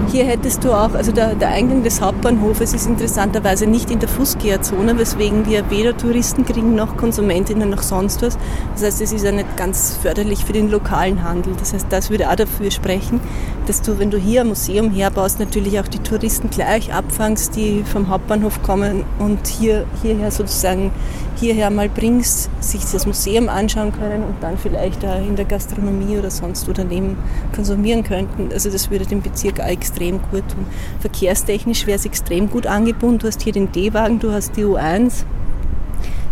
hier 0.09 0.25
hättest 0.25 0.65
du 0.65 0.73
auch, 0.73 0.95
also 0.95 1.13
der, 1.13 1.35
der 1.35 1.49
Eingang 1.49 1.83
des 1.83 2.01
Hauptbahnhofes 2.01 2.75
ist 2.75 2.87
interessanterweise 2.87 3.67
nicht 3.67 3.91
in 3.91 3.99
der 3.99 4.09
Fußgängerzone, 4.09 4.99
weswegen 4.99 5.47
wir 5.47 5.71
weder 5.71 5.97
Touristen 5.97 6.45
kriegen 6.45 6.75
noch 6.75 6.97
Konsumentinnen 6.97 7.69
noch 7.69 7.83
sonst 7.83 8.23
was. 8.23 8.39
Das 8.75 8.85
heißt, 8.85 9.03
es 9.03 9.13
ist 9.13 9.25
ja 9.25 9.33
nicht 9.33 9.57
ganz 9.57 9.99
förderlich 10.01 10.45
für 10.45 10.53
den 10.53 10.71
lokalen 10.71 11.23
Handel. 11.23 11.55
Das 11.59 11.73
heißt, 11.73 11.87
das 11.91 12.11
würde 12.11 12.31
auch 12.31 12.37
dafür 12.37 12.71
sprechen, 12.71 13.21
dass 13.67 13.83
du, 13.83 13.99
wenn 13.99 14.11
du 14.11 14.19
hier 14.19 14.43
ein 14.43 14.49
Museum 14.49 14.91
herbaust, 14.91 15.41
natürlich 15.41 15.81
auch 15.81 15.89
die 15.89 15.99
Touristen 15.99 16.51
gleich 16.51 16.93
abfangst, 16.93 17.57
die 17.57 17.83
vom 17.85 18.09
Hauptbahnhof 18.09 18.63
kommen 18.63 19.05
und 19.19 19.47
hier, 19.47 19.87
hierher 20.03 20.31
sozusagen 20.31 20.93
hierher 21.37 21.71
mal 21.71 21.89
bringst, 21.89 22.49
sich 22.61 22.81
das 22.81 23.07
Museum 23.07 23.49
anschauen 23.49 23.93
können 23.93 24.23
und 24.23 24.43
dann 24.43 24.57
vielleicht 24.57 25.05
auch 25.05 25.19
in 25.19 25.37
der 25.37 25.45
Gastronomie 25.45 26.17
oder 26.17 26.31
sonst 26.31 26.69
wo 26.69 26.73
daneben 26.73 27.19
konsumieren 27.55 28.03
könnten. 28.03 28.51
Also 28.53 28.71
das 28.71 28.91
würde 28.91 29.07
dem 29.07 29.21
Bezirk 29.21 29.61
auch 29.61 29.67
extrem 29.97 30.21
gut 30.31 30.49
tun. 30.49 30.67
Verkehrstechnisch 31.01 31.87
wäre 31.87 31.97
es 31.97 32.05
extrem 32.05 32.51
gut 32.51 32.67
angebunden. 32.67 33.19
Du 33.19 33.27
hast 33.27 33.43
hier 33.43 33.53
den 33.53 33.73
D-Wagen, 33.73 34.19
du 34.19 34.33
hast 34.33 34.57
die 34.57 34.65
U1, 34.65 35.25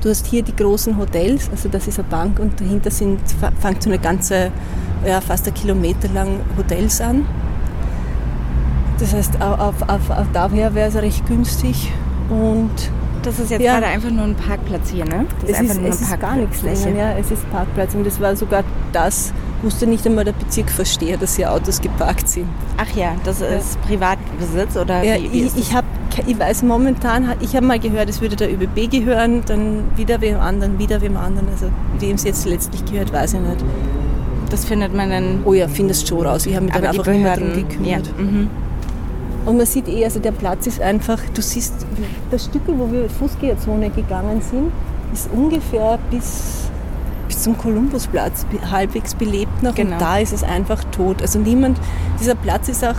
du 0.02 0.10
hast 0.10 0.26
hier 0.26 0.42
die 0.42 0.54
großen 0.54 0.98
Hotels, 0.98 1.48
also 1.50 1.68
das 1.68 1.88
ist 1.88 1.98
eine 1.98 2.08
Bank 2.08 2.38
und 2.38 2.60
dahinter 2.60 2.90
sind, 2.90 3.20
fängt 3.60 3.82
so 3.82 3.90
eine 3.90 3.98
ganze, 3.98 4.50
ja, 5.06 5.20
fast 5.20 5.46
ein 5.48 5.54
Kilometer 5.54 6.08
lang 6.08 6.40
Hotels 6.58 7.00
an. 7.00 7.26
Das 8.98 9.12
heißt, 9.12 9.40
auf, 9.40 9.82
auf, 9.88 10.10
auf 10.10 10.26
daher 10.32 10.74
wäre 10.74 10.88
es 10.88 10.94
recht 10.94 11.26
günstig 11.26 11.90
und 12.30 12.70
das 13.22 13.38
ist 13.38 13.50
jetzt 13.50 13.62
ja. 13.62 13.72
gerade 13.72 13.86
einfach 13.86 14.10
nur 14.10 14.24
ein 14.24 14.34
Parkplatz 14.34 14.90
hier, 14.90 15.06
ne? 15.06 15.24
Das 15.40 15.50
es 15.50 15.56
ist 15.56 15.60
einfach 15.60 15.80
nur 15.80 15.88
es 15.88 16.00
ist 16.02 16.20
gar 16.20 16.36
nichts 16.36 16.62
länger, 16.62 16.96
ja, 16.96 17.18
es 17.18 17.30
ist 17.30 17.50
Parkplatz 17.50 17.94
und 17.94 18.06
das 18.06 18.20
war 18.20 18.36
sogar 18.36 18.62
das, 18.92 19.32
wusste 19.64 19.86
nicht 19.86 20.06
einmal 20.06 20.24
der 20.24 20.32
Bezirk 20.32 20.70
verstehen, 20.70 21.18
dass 21.18 21.36
hier 21.36 21.52
Autos 21.52 21.80
geparkt 21.80 22.28
sind. 22.28 22.46
Ach 22.76 22.96
ja, 22.96 23.16
das 23.24 23.40
ist 23.40 23.74
ja. 23.74 23.80
Privatbesitz 23.86 24.76
oder 24.76 25.02
ja, 25.02 25.16
wie, 25.16 25.32
wie 25.32 25.42
ich, 25.44 25.56
ich, 25.56 25.74
hab, 25.74 25.84
ich 26.26 26.38
weiß 26.38 26.62
momentan, 26.62 27.34
ich 27.40 27.56
habe 27.56 27.66
mal 27.66 27.78
gehört, 27.78 28.08
es 28.08 28.20
würde 28.20 28.36
der 28.36 28.52
ÖBB 28.52 28.90
gehören, 28.90 29.42
dann 29.46 29.84
wieder 29.96 30.20
wem 30.20 30.38
anderen, 30.38 30.78
wieder 30.78 31.00
wem 31.00 31.16
anderen. 31.16 31.48
Also 31.48 31.70
wem 31.98 32.16
es 32.16 32.24
jetzt 32.24 32.46
letztlich 32.46 32.84
gehört, 32.84 33.12
weiß 33.12 33.34
ich 33.34 33.40
nicht. 33.40 33.64
Das 34.50 34.64
findet 34.64 34.94
man 34.94 35.10
dann. 35.10 35.40
Oh 35.44 35.54
ja, 35.54 35.66
findest 35.66 36.06
schon 36.06 36.24
raus. 36.24 36.46
Ich 36.46 36.54
habe 36.54 36.66
mich 36.66 36.74
dann 36.74 36.84
einfach 36.84 37.06
immer 37.06 37.36
darum 37.36 37.54
gekümmert. 37.54 38.06
Ja. 38.06 38.22
Mhm. 38.22 38.50
Und 39.46 39.58
man 39.58 39.66
sieht 39.66 39.88
eh, 39.88 40.04
also 40.04 40.20
der 40.20 40.32
Platz 40.32 40.66
ist 40.66 40.80
einfach, 40.80 41.18
du 41.34 41.42
siehst, 41.42 41.74
das 42.30 42.46
Stück, 42.46 42.62
wo 42.66 42.90
wir 42.90 43.10
Fußgängerzone 43.10 43.90
gegangen 43.90 44.40
sind, 44.40 44.72
ist 45.12 45.28
ungefähr 45.32 45.98
bis, 46.10 46.70
bis 47.24 47.42
zum 47.42 47.56
Kolumbusplatz 47.58 48.46
halbwegs 48.70 49.14
belebt 49.14 49.62
noch 49.62 49.74
genau. 49.74 49.94
und 49.94 50.00
da 50.00 50.18
ist 50.18 50.32
es 50.32 50.42
einfach 50.42 50.84
tot. 50.84 51.22
Also 51.22 51.38
niemand, 51.38 51.78
dieser 52.20 52.34
Platz 52.34 52.68
ist 52.68 52.84
auch 52.84 52.96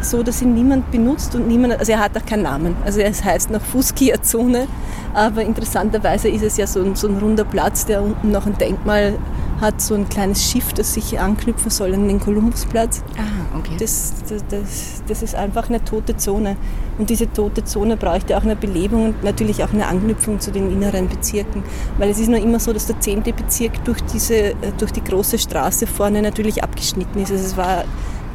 so, 0.00 0.22
dass 0.22 0.42
ihn 0.42 0.54
niemand 0.54 0.90
benutzt 0.90 1.34
und 1.34 1.48
niemand, 1.48 1.78
also 1.78 1.92
er 1.92 1.98
hat 1.98 2.16
auch 2.16 2.24
keinen 2.24 2.44
Namen. 2.44 2.76
Also 2.84 3.00
es 3.00 3.24
heißt 3.24 3.50
noch 3.50 3.60
Fußgängerzone, 3.60 4.66
aber 5.14 5.42
interessanterweise 5.42 6.28
ist 6.28 6.42
es 6.42 6.56
ja 6.56 6.66
so 6.66 6.80
ein, 6.80 6.94
so 6.94 7.08
ein 7.08 7.18
runder 7.18 7.44
Platz, 7.44 7.86
der 7.86 8.02
unten 8.02 8.30
noch 8.30 8.46
ein 8.46 8.56
Denkmal 8.58 9.14
hat, 9.60 9.80
so 9.80 9.94
ein 9.94 10.08
kleines 10.08 10.44
Schiff, 10.44 10.72
das 10.72 10.94
sich 10.94 11.18
anknüpfen 11.18 11.70
soll 11.70 11.94
an 11.94 12.08
den 12.08 12.20
Kolumbusplatz. 12.20 13.02
Ah, 13.16 13.56
okay. 13.58 13.76
Das, 13.78 14.14
das, 14.28 14.44
das, 14.48 15.02
das 15.06 15.22
ist 15.22 15.34
einfach 15.34 15.68
eine 15.68 15.84
tote 15.84 16.16
Zone. 16.16 16.56
Und 16.98 17.10
diese 17.10 17.32
tote 17.32 17.64
Zone 17.64 17.96
bräuchte 17.96 18.36
auch 18.36 18.42
eine 18.42 18.56
Belebung 18.56 19.06
und 19.06 19.24
natürlich 19.24 19.62
auch 19.64 19.72
eine 19.72 19.86
Anknüpfung 19.86 20.40
zu 20.40 20.50
den 20.50 20.70
inneren 20.70 21.08
Bezirken. 21.08 21.62
Weil 21.98 22.10
es 22.10 22.18
ist 22.18 22.28
nur 22.28 22.40
immer 22.40 22.60
so, 22.60 22.72
dass 22.72 22.86
der 22.86 23.00
10. 23.00 23.22
Bezirk 23.22 23.84
durch, 23.84 24.00
diese, 24.12 24.34
äh, 24.34 24.54
durch 24.78 24.92
die 24.92 25.02
große 25.02 25.38
Straße 25.38 25.86
vorne 25.86 26.22
natürlich 26.22 26.62
abgeschnitten 26.62 27.22
ist. 27.22 27.30
Also 27.30 27.44
es 27.44 27.56
war 27.56 27.84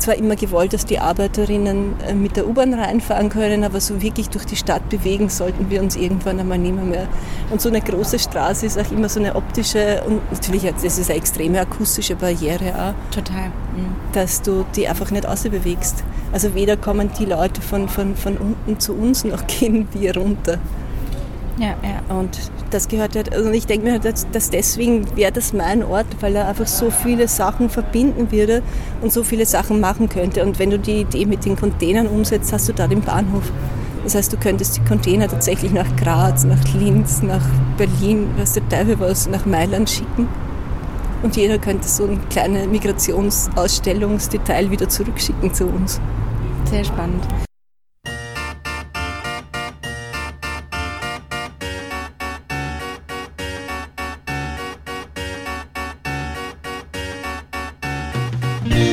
zwar 0.03 0.15
immer 0.15 0.35
gewollt, 0.35 0.73
dass 0.73 0.85
die 0.85 0.99
Arbeiterinnen 0.99 1.95
äh, 2.07 2.13
mit 2.13 2.35
der 2.35 2.47
U-Bahn 2.47 2.73
reinfahren 2.73 3.29
können, 3.29 3.63
aber 3.63 3.79
so 3.79 4.01
wirklich 4.01 4.29
durch 4.29 4.45
die 4.45 4.55
Stadt 4.55 4.89
bewegen 4.89 5.29
sollten 5.29 5.69
wir 5.69 5.81
uns 5.81 5.95
irgendwann 5.95 6.39
einmal 6.39 6.57
nicht 6.57 6.75
mehr. 6.75 6.83
mehr. 6.83 7.07
Und 7.49 7.61
so 7.61 7.69
eine 7.69 7.81
große 7.81 8.19
Straße 8.19 8.65
ist 8.65 8.77
auch 8.77 8.91
immer 8.91 9.09
so 9.09 9.19
eine 9.19 9.35
optische 9.35 10.03
und 10.05 10.21
natürlich 10.31 10.63
das 10.63 10.97
ist 10.97 11.09
eine 11.09 11.17
extreme 11.17 11.61
akustische 11.61 12.15
Barriere 12.15 12.73
auch. 12.75 13.13
Total. 13.15 13.47
Mhm. 13.47 13.95
Dass 14.13 14.41
du 14.41 14.65
die 14.75 14.87
einfach 14.87 15.11
nicht 15.11 15.25
ausbewegst. 15.25 16.03
Also 16.31 16.53
weder 16.53 16.77
kommen 16.77 17.09
die 17.17 17.25
Leute 17.25 17.61
von, 17.61 17.87
von, 17.87 18.15
von 18.15 18.37
unten 18.37 18.79
zu 18.79 18.93
uns, 18.93 19.23
noch 19.23 19.47
gehen 19.47 19.87
wir 19.93 20.17
runter. 20.17 20.59
Ja, 21.57 21.75
ja. 21.83 22.15
Und 22.15 22.39
das 22.71 22.87
gehört 22.87 23.15
halt, 23.15 23.33
also 23.33 23.51
ich 23.51 23.67
denke 23.67 23.85
mir 23.85 23.91
halt, 23.93 24.05
dass 24.05 24.49
deswegen 24.49 25.15
wäre 25.15 25.31
das 25.31 25.53
mein 25.53 25.83
Ort, 25.83 26.07
weil 26.21 26.35
er 26.35 26.47
einfach 26.47 26.65
so 26.65 26.89
viele 26.89 27.27
Sachen 27.27 27.69
verbinden 27.69 28.31
würde 28.31 28.63
und 29.01 29.13
so 29.13 29.23
viele 29.23 29.45
Sachen 29.45 29.79
machen 29.79 30.09
könnte. 30.09 30.43
Und 30.43 30.57
wenn 30.57 30.71
du 30.71 30.79
die 30.79 31.01
Idee 31.01 31.25
mit 31.25 31.45
den 31.45 31.55
Containern 31.55 32.07
umsetzt, 32.07 32.51
hast 32.51 32.69
du 32.69 32.73
da 32.73 32.87
den 32.87 33.01
Bahnhof. 33.01 33.51
Das 34.03 34.15
heißt, 34.15 34.33
du 34.33 34.37
könntest 34.37 34.77
die 34.77 34.83
Container 34.83 35.27
tatsächlich 35.27 35.71
nach 35.71 35.95
Graz, 35.95 36.43
nach 36.43 36.73
Linz, 36.73 37.21
nach 37.21 37.45
Berlin, 37.77 38.27
was 38.37 38.53
der 38.53 38.67
Teufel 38.67 38.99
was, 38.99 39.29
nach 39.29 39.45
Mailand 39.45 39.89
schicken. 39.89 40.27
Und 41.21 41.37
jeder 41.37 41.57
könnte 41.57 41.87
so 41.87 42.05
ein 42.05 42.19
kleines 42.29 42.67
Migrationsausstellungsdetail 42.67 44.71
wieder 44.71 44.89
zurückschicken 44.89 45.53
zu 45.53 45.67
uns. 45.67 46.01
Sehr 46.69 46.83
spannend. 46.83 47.23
Bye. 58.69 58.92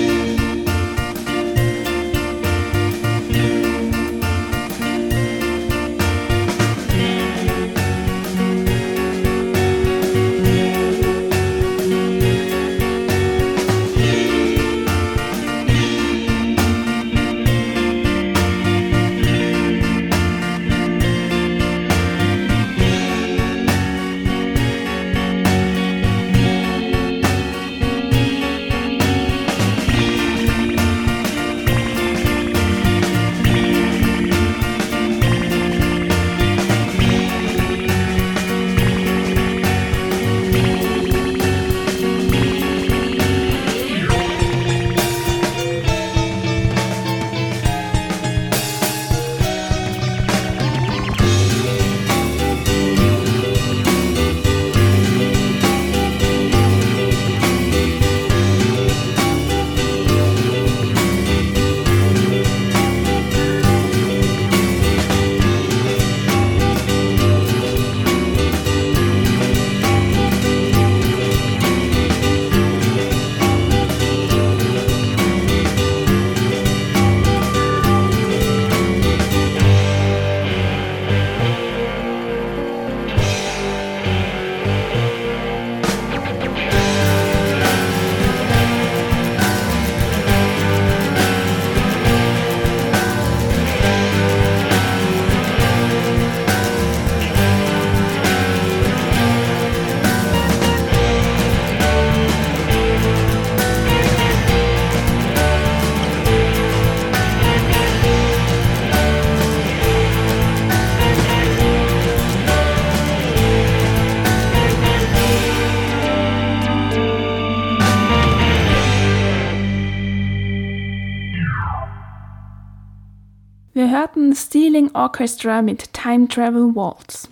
Hörten 124.01 124.35
Stealing 124.35 124.91
Orchestra 124.95 125.61
mit 125.61 125.93
Time 125.93 126.27
Travel 126.27 126.75
Waltz. 126.75 127.29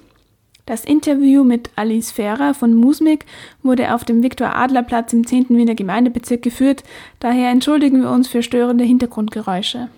Das 0.66 0.85
Interview 0.85 1.42
mit 1.42 1.70
Alice 1.76 2.11
Ferrer 2.11 2.52
von 2.52 2.74
Musmik 2.74 3.24
wurde 3.62 3.94
auf 3.94 4.04
dem 4.04 4.22
Viktor-Adler-Platz 4.22 5.14
im 5.14 5.26
10. 5.26 5.48
Wiener 5.48 5.74
Gemeindebezirk 5.74 6.43
geführt, 6.43 6.84
daher 7.20 7.49
entschuldigen 7.49 8.03
wir 8.03 8.11
uns 8.11 8.28
für 8.28 8.43
störende 8.43 8.84
Hintergrundgeräusche. 8.84 9.88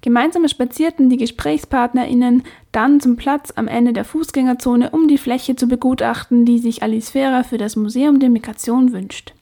Gemeinsam 0.00 0.48
spazierten 0.48 1.08
die 1.08 1.18
GesprächspartnerInnen 1.18 2.42
dann 2.72 2.98
zum 2.98 3.14
Platz 3.14 3.52
am 3.54 3.68
Ende 3.68 3.92
der 3.92 4.04
Fußgängerzone, 4.04 4.90
um 4.90 5.06
die 5.06 5.18
Fläche 5.18 5.54
zu 5.54 5.68
begutachten, 5.68 6.44
die 6.44 6.58
sich 6.58 6.82
Alice 6.82 7.10
Ferrer 7.10 7.44
für 7.44 7.58
das 7.58 7.76
Museum 7.76 8.18
der 8.18 8.30
Migration 8.30 8.92
wünscht. 8.92 9.34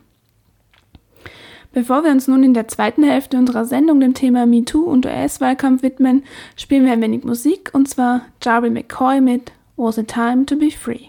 Bevor 1.72 2.04
wir 2.04 2.10
uns 2.10 2.26
nun 2.26 2.42
in 2.42 2.54
der 2.54 2.68
zweiten 2.68 3.02
Hälfte 3.02 3.36
unserer 3.36 3.66
Sendung 3.66 4.00
dem 4.00 4.14
Thema 4.14 4.46
MeToo 4.46 4.84
und 4.84 5.04
US-Wahlkampf 5.04 5.82
widmen, 5.82 6.24
spielen 6.56 6.86
wir 6.86 6.92
ein 6.92 7.02
wenig 7.02 7.24
Musik 7.24 7.68
und 7.74 7.86
zwar 7.86 8.22
Jarvis 8.42 8.72
McCoy 8.72 9.20
mit 9.20 9.52
Was 9.76 9.98
a 9.98 10.02
Time 10.02 10.46
to 10.46 10.56
Be 10.56 10.70
Free. 10.70 11.08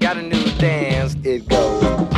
Got 0.00 0.18
a 0.18 0.22
new 0.22 0.44
dance, 0.58 1.16
it 1.24 1.48
goes. 1.48 2.15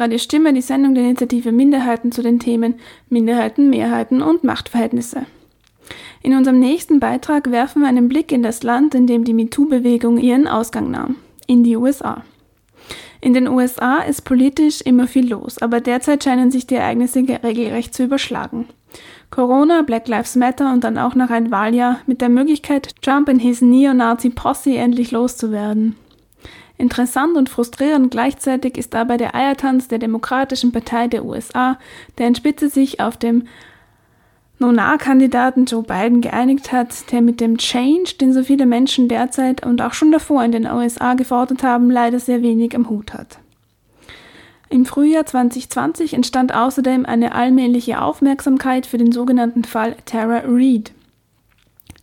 Hört 0.00 0.08
Radio 0.08 0.18
Stimme 0.18 0.54
die 0.54 0.62
Sendung 0.62 0.94
der 0.94 1.04
Initiative 1.04 1.52
Minderheiten 1.52 2.10
zu 2.10 2.22
den 2.22 2.38
Themen 2.38 2.76
Minderheiten, 3.10 3.68
Mehrheiten 3.68 4.22
und 4.22 4.44
Machtverhältnisse. 4.44 5.26
In 6.22 6.34
unserem 6.34 6.58
nächsten 6.58 7.00
Beitrag 7.00 7.50
werfen 7.50 7.82
wir 7.82 7.88
einen 7.88 8.08
Blick 8.08 8.32
in 8.32 8.42
das 8.42 8.62
Land, 8.62 8.94
in 8.94 9.06
dem 9.06 9.24
die 9.24 9.34
MeToo-Bewegung 9.34 10.16
ihren 10.16 10.48
Ausgang 10.48 10.90
nahm, 10.90 11.16
in 11.46 11.64
die 11.64 11.76
USA. 11.76 12.24
In 13.20 13.34
den 13.34 13.46
USA 13.46 13.98
ist 13.98 14.24
politisch 14.24 14.80
immer 14.80 15.06
viel 15.06 15.28
los, 15.28 15.58
aber 15.58 15.82
derzeit 15.82 16.24
scheinen 16.24 16.50
sich 16.50 16.66
die 16.66 16.76
Ereignisse 16.76 17.20
regelrecht 17.42 17.92
zu 17.92 18.04
überschlagen. 18.04 18.68
Corona, 19.30 19.82
Black 19.82 20.08
Lives 20.08 20.34
Matter 20.34 20.72
und 20.72 20.82
dann 20.82 20.96
auch 20.96 21.14
noch 21.14 21.28
ein 21.28 21.50
Wahljahr 21.50 22.00
mit 22.06 22.22
der 22.22 22.30
Möglichkeit, 22.30 22.94
Trump 23.02 23.28
in 23.28 23.38
his 23.38 23.60
Neo-Nazi-Posse 23.60 24.76
endlich 24.76 25.10
loszuwerden. 25.10 25.94
Interessant 26.80 27.36
und 27.36 27.50
frustrierend 27.50 28.10
gleichzeitig 28.10 28.78
ist 28.78 28.94
dabei 28.94 29.18
der 29.18 29.34
Eiertanz 29.34 29.88
der 29.88 29.98
Demokratischen 29.98 30.72
Partei 30.72 31.08
der 31.08 31.26
USA, 31.26 31.78
deren 32.16 32.34
Spitze 32.34 32.70
sich 32.70 33.00
auf 33.00 33.18
dem 33.18 33.46
Nonar-Kandidaten 34.60 35.66
Joe 35.66 35.82
Biden 35.82 36.22
geeinigt 36.22 36.72
hat, 36.72 37.12
der 37.12 37.20
mit 37.20 37.38
dem 37.38 37.58
Change, 37.58 38.14
den 38.18 38.32
so 38.32 38.42
viele 38.42 38.64
Menschen 38.64 39.08
derzeit 39.08 39.66
und 39.66 39.82
auch 39.82 39.92
schon 39.92 40.10
davor 40.10 40.42
in 40.42 40.52
den 40.52 40.66
USA 40.66 41.12
gefordert 41.12 41.62
haben, 41.62 41.90
leider 41.90 42.18
sehr 42.18 42.40
wenig 42.40 42.74
am 42.74 42.88
Hut 42.88 43.12
hat. 43.12 43.38
Im 44.70 44.86
Frühjahr 44.86 45.26
2020 45.26 46.14
entstand 46.14 46.54
außerdem 46.54 47.04
eine 47.04 47.34
allmähliche 47.34 48.00
Aufmerksamkeit 48.00 48.86
für 48.86 48.96
den 48.96 49.12
sogenannten 49.12 49.64
Fall 49.64 49.96
Tara 50.06 50.44
Reid. 50.46 50.92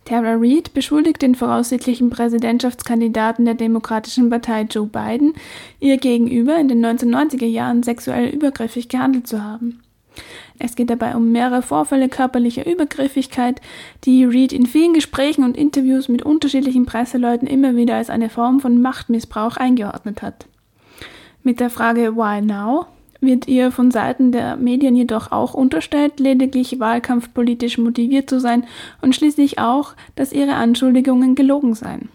Tara 0.08 0.36
Reid 0.38 0.72
beschuldigt 0.72 1.20
den 1.20 1.34
voraussichtlichen 1.34 2.08
Präsidentschaftskandidaten 2.08 3.44
der 3.44 3.52
Demokratischen 3.52 4.30
Partei 4.30 4.62
Joe 4.62 4.86
Biden, 4.86 5.34
ihr 5.80 5.98
gegenüber 5.98 6.58
in 6.58 6.68
den 6.68 6.82
1990er 6.82 7.44
Jahren 7.44 7.82
sexuell 7.82 8.30
übergriffig 8.30 8.88
gehandelt 8.88 9.26
zu 9.26 9.44
haben. 9.44 9.82
Es 10.58 10.76
geht 10.76 10.88
dabei 10.88 11.14
um 11.14 11.30
mehrere 11.30 11.60
Vorfälle 11.60 12.08
körperlicher 12.08 12.64
Übergriffigkeit, 12.64 13.60
die 14.04 14.24
Reid 14.24 14.54
in 14.54 14.64
vielen 14.64 14.94
Gesprächen 14.94 15.44
und 15.44 15.58
Interviews 15.58 16.08
mit 16.08 16.22
unterschiedlichen 16.22 16.86
Presseleuten 16.86 17.46
immer 17.46 17.76
wieder 17.76 17.96
als 17.96 18.08
eine 18.08 18.30
Form 18.30 18.60
von 18.60 18.80
Machtmissbrauch 18.80 19.58
eingeordnet 19.58 20.22
hat. 20.22 20.46
Mit 21.42 21.60
der 21.60 21.68
Frage 21.68 22.16
Why 22.16 22.40
Now 22.40 22.86
wird 23.20 23.48
ihr 23.48 23.70
von 23.72 23.90
Seiten 23.90 24.32
der 24.32 24.56
Medien 24.56 24.94
jedoch 24.94 25.32
auch 25.32 25.54
unterstellt, 25.54 26.20
lediglich 26.20 26.78
wahlkampfpolitisch 26.78 27.78
motiviert 27.78 28.30
zu 28.30 28.40
sein 28.40 28.64
und 29.02 29.14
schließlich 29.14 29.58
auch, 29.58 29.94
dass 30.14 30.32
ihre 30.32 30.54
Anschuldigungen 30.54 31.34
gelogen 31.34 31.74
seien. 31.74 32.08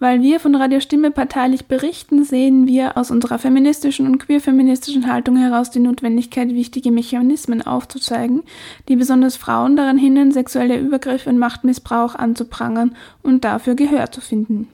Weil 0.00 0.22
wir 0.22 0.38
von 0.38 0.54
Radio 0.54 0.78
Stimme 0.78 1.10
parteilich 1.10 1.66
berichten, 1.66 2.22
sehen 2.22 2.68
wir 2.68 2.96
aus 2.96 3.10
unserer 3.10 3.38
feministischen 3.38 4.06
und 4.06 4.18
queerfeministischen 4.18 5.12
Haltung 5.12 5.36
heraus 5.36 5.70
die 5.70 5.80
Notwendigkeit, 5.80 6.50
wichtige 6.50 6.92
Mechanismen 6.92 7.62
aufzuzeigen, 7.62 8.44
die 8.88 8.94
besonders 8.94 9.36
Frauen 9.36 9.74
daran 9.74 9.98
hindern, 9.98 10.30
sexuelle 10.30 10.78
Übergriffe 10.78 11.30
und 11.30 11.38
Machtmissbrauch 11.38 12.14
anzuprangern 12.14 12.94
und 13.24 13.44
dafür 13.44 13.74
Gehör 13.74 14.12
zu 14.12 14.20
finden. 14.20 14.68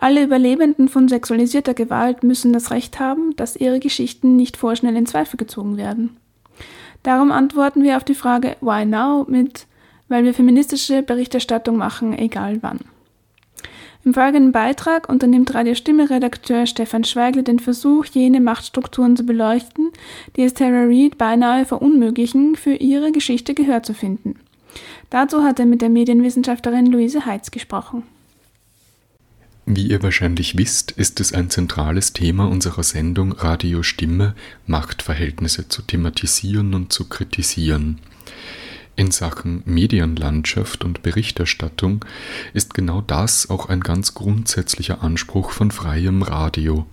Alle 0.00 0.22
Überlebenden 0.22 0.88
von 0.88 1.08
sexualisierter 1.08 1.74
Gewalt 1.74 2.22
müssen 2.22 2.52
das 2.52 2.70
Recht 2.70 3.00
haben, 3.00 3.34
dass 3.36 3.56
ihre 3.56 3.80
Geschichten 3.80 4.36
nicht 4.36 4.56
vorschnell 4.56 4.96
in 4.96 5.06
Zweifel 5.06 5.36
gezogen 5.36 5.76
werden. 5.76 6.16
Darum 7.02 7.32
antworten 7.32 7.82
wir 7.82 7.96
auf 7.96 8.04
die 8.04 8.14
Frage 8.14 8.56
Why 8.60 8.86
now 8.86 9.26
mit 9.28 9.66
weil 10.08 10.24
wir 10.24 10.34
feministische 10.34 11.02
Berichterstattung 11.02 11.76
machen, 11.76 12.16
egal 12.18 12.58
wann. 12.62 12.80
Im 14.04 14.14
folgenden 14.14 14.52
Beitrag 14.52 15.08
unternimmt 15.08 15.54
Radio 15.54 15.74
Stimme 15.74 16.08
Redakteur 16.08 16.66
Stefan 16.66 17.04
Schweigle 17.04 17.42
den 17.42 17.58
Versuch, 17.58 18.06
jene 18.06 18.40
Machtstrukturen 18.40 19.16
zu 19.16 19.26
beleuchten, 19.26 19.90
die 20.36 20.44
es 20.44 20.54
Tara 20.54 20.84
Reid 20.84 21.18
beinahe 21.18 21.66
verunmöglichen, 21.66 22.56
für 22.56 22.74
ihre 22.74 23.12
Geschichte 23.12 23.54
Gehör 23.54 23.82
zu 23.82 23.92
finden. 23.92 24.36
Dazu 25.10 25.42
hat 25.42 25.58
er 25.58 25.66
mit 25.66 25.82
der 25.82 25.90
Medienwissenschaftlerin 25.90 26.86
Luise 26.86 27.26
Heitz 27.26 27.50
gesprochen. 27.50 28.04
Wie 29.70 29.88
ihr 29.88 30.02
wahrscheinlich 30.02 30.56
wisst, 30.56 30.92
ist 30.92 31.20
es 31.20 31.34
ein 31.34 31.50
zentrales 31.50 32.14
Thema 32.14 32.48
unserer 32.48 32.82
Sendung 32.82 33.32
Radio 33.32 33.82
Stimme, 33.82 34.34
Machtverhältnisse 34.66 35.68
zu 35.68 35.82
thematisieren 35.82 36.72
und 36.72 36.90
zu 36.90 37.06
kritisieren. 37.06 38.00
In 38.96 39.10
Sachen 39.10 39.60
Medienlandschaft 39.66 40.86
und 40.86 41.02
Berichterstattung 41.02 42.02
ist 42.54 42.72
genau 42.72 43.02
das 43.02 43.50
auch 43.50 43.68
ein 43.68 43.80
ganz 43.80 44.14
grundsätzlicher 44.14 45.02
Anspruch 45.02 45.50
von 45.50 45.70
freiem 45.70 46.22
Radio. 46.22 46.86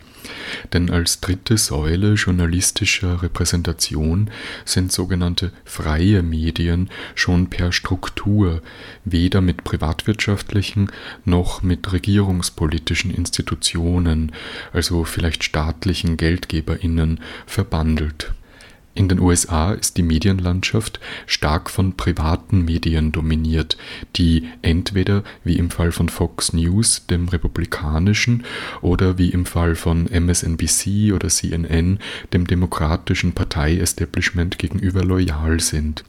Denn 0.73 0.89
als 0.89 1.21
dritte 1.21 1.57
Säule 1.57 2.13
journalistischer 2.13 3.21
Repräsentation 3.21 4.29
sind 4.65 4.91
sogenannte 4.91 5.51
freie 5.63 6.23
Medien 6.23 6.89
schon 7.15 7.49
per 7.49 7.71
Struktur 7.71 8.61
weder 9.03 9.41
mit 9.41 9.63
privatwirtschaftlichen 9.63 10.91
noch 11.23 11.63
mit 11.63 11.91
regierungspolitischen 11.91 13.11
Institutionen, 13.11 14.31
also 14.73 15.03
vielleicht 15.03 15.43
staatlichen 15.43 16.17
Geldgeberinnen, 16.17 17.19
verbandelt. 17.45 18.33
In 18.97 19.09
den 19.09 19.19
USA 19.19 19.73
ist 19.73 19.97
die 19.97 20.03
Medienlandschaft 20.03 21.01
stark 21.27 21.69
von 21.69 21.97
privaten 21.97 22.63
Medien 22.63 23.11
dominiert, 23.11 23.77
die 24.15 24.47
entweder 24.61 25.25
wie 25.43 25.57
im 25.57 25.69
Fall 25.69 25.91
von 25.91 26.07
Fox 26.07 26.53
News, 26.53 27.05
dem 27.05 27.27
republikanischen, 27.27 28.45
oder 28.81 29.17
wie 29.17 29.31
im 29.31 29.45
Fall 29.45 29.75
von 29.75 30.05
MSNBC 30.05 31.11
oder 31.13 31.27
CNN, 31.27 31.99
dem 32.31 32.47
demokratischen 32.47 33.33
Partei-Establishment 33.33 34.57
gegenüber 34.59 35.03
loyal 35.03 35.59
sind. 35.59 36.05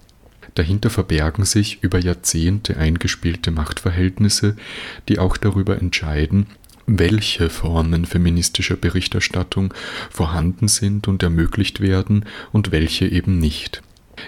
Dahinter 0.54 0.88
verbergen 0.88 1.44
sich 1.44 1.82
über 1.82 1.98
Jahrzehnte 1.98 2.76
eingespielte 2.76 3.50
Machtverhältnisse, 3.50 4.56
die 5.08 5.18
auch 5.18 5.36
darüber 5.36 5.76
entscheiden, 5.76 6.46
welche 6.86 7.50
Formen 7.50 8.06
feministischer 8.06 8.76
Berichterstattung 8.76 9.74
vorhanden 10.10 10.68
sind 10.68 11.08
und 11.08 11.22
ermöglicht 11.22 11.80
werden 11.80 12.24
und 12.52 12.72
welche 12.72 13.06
eben 13.06 13.38
nicht. 13.38 13.82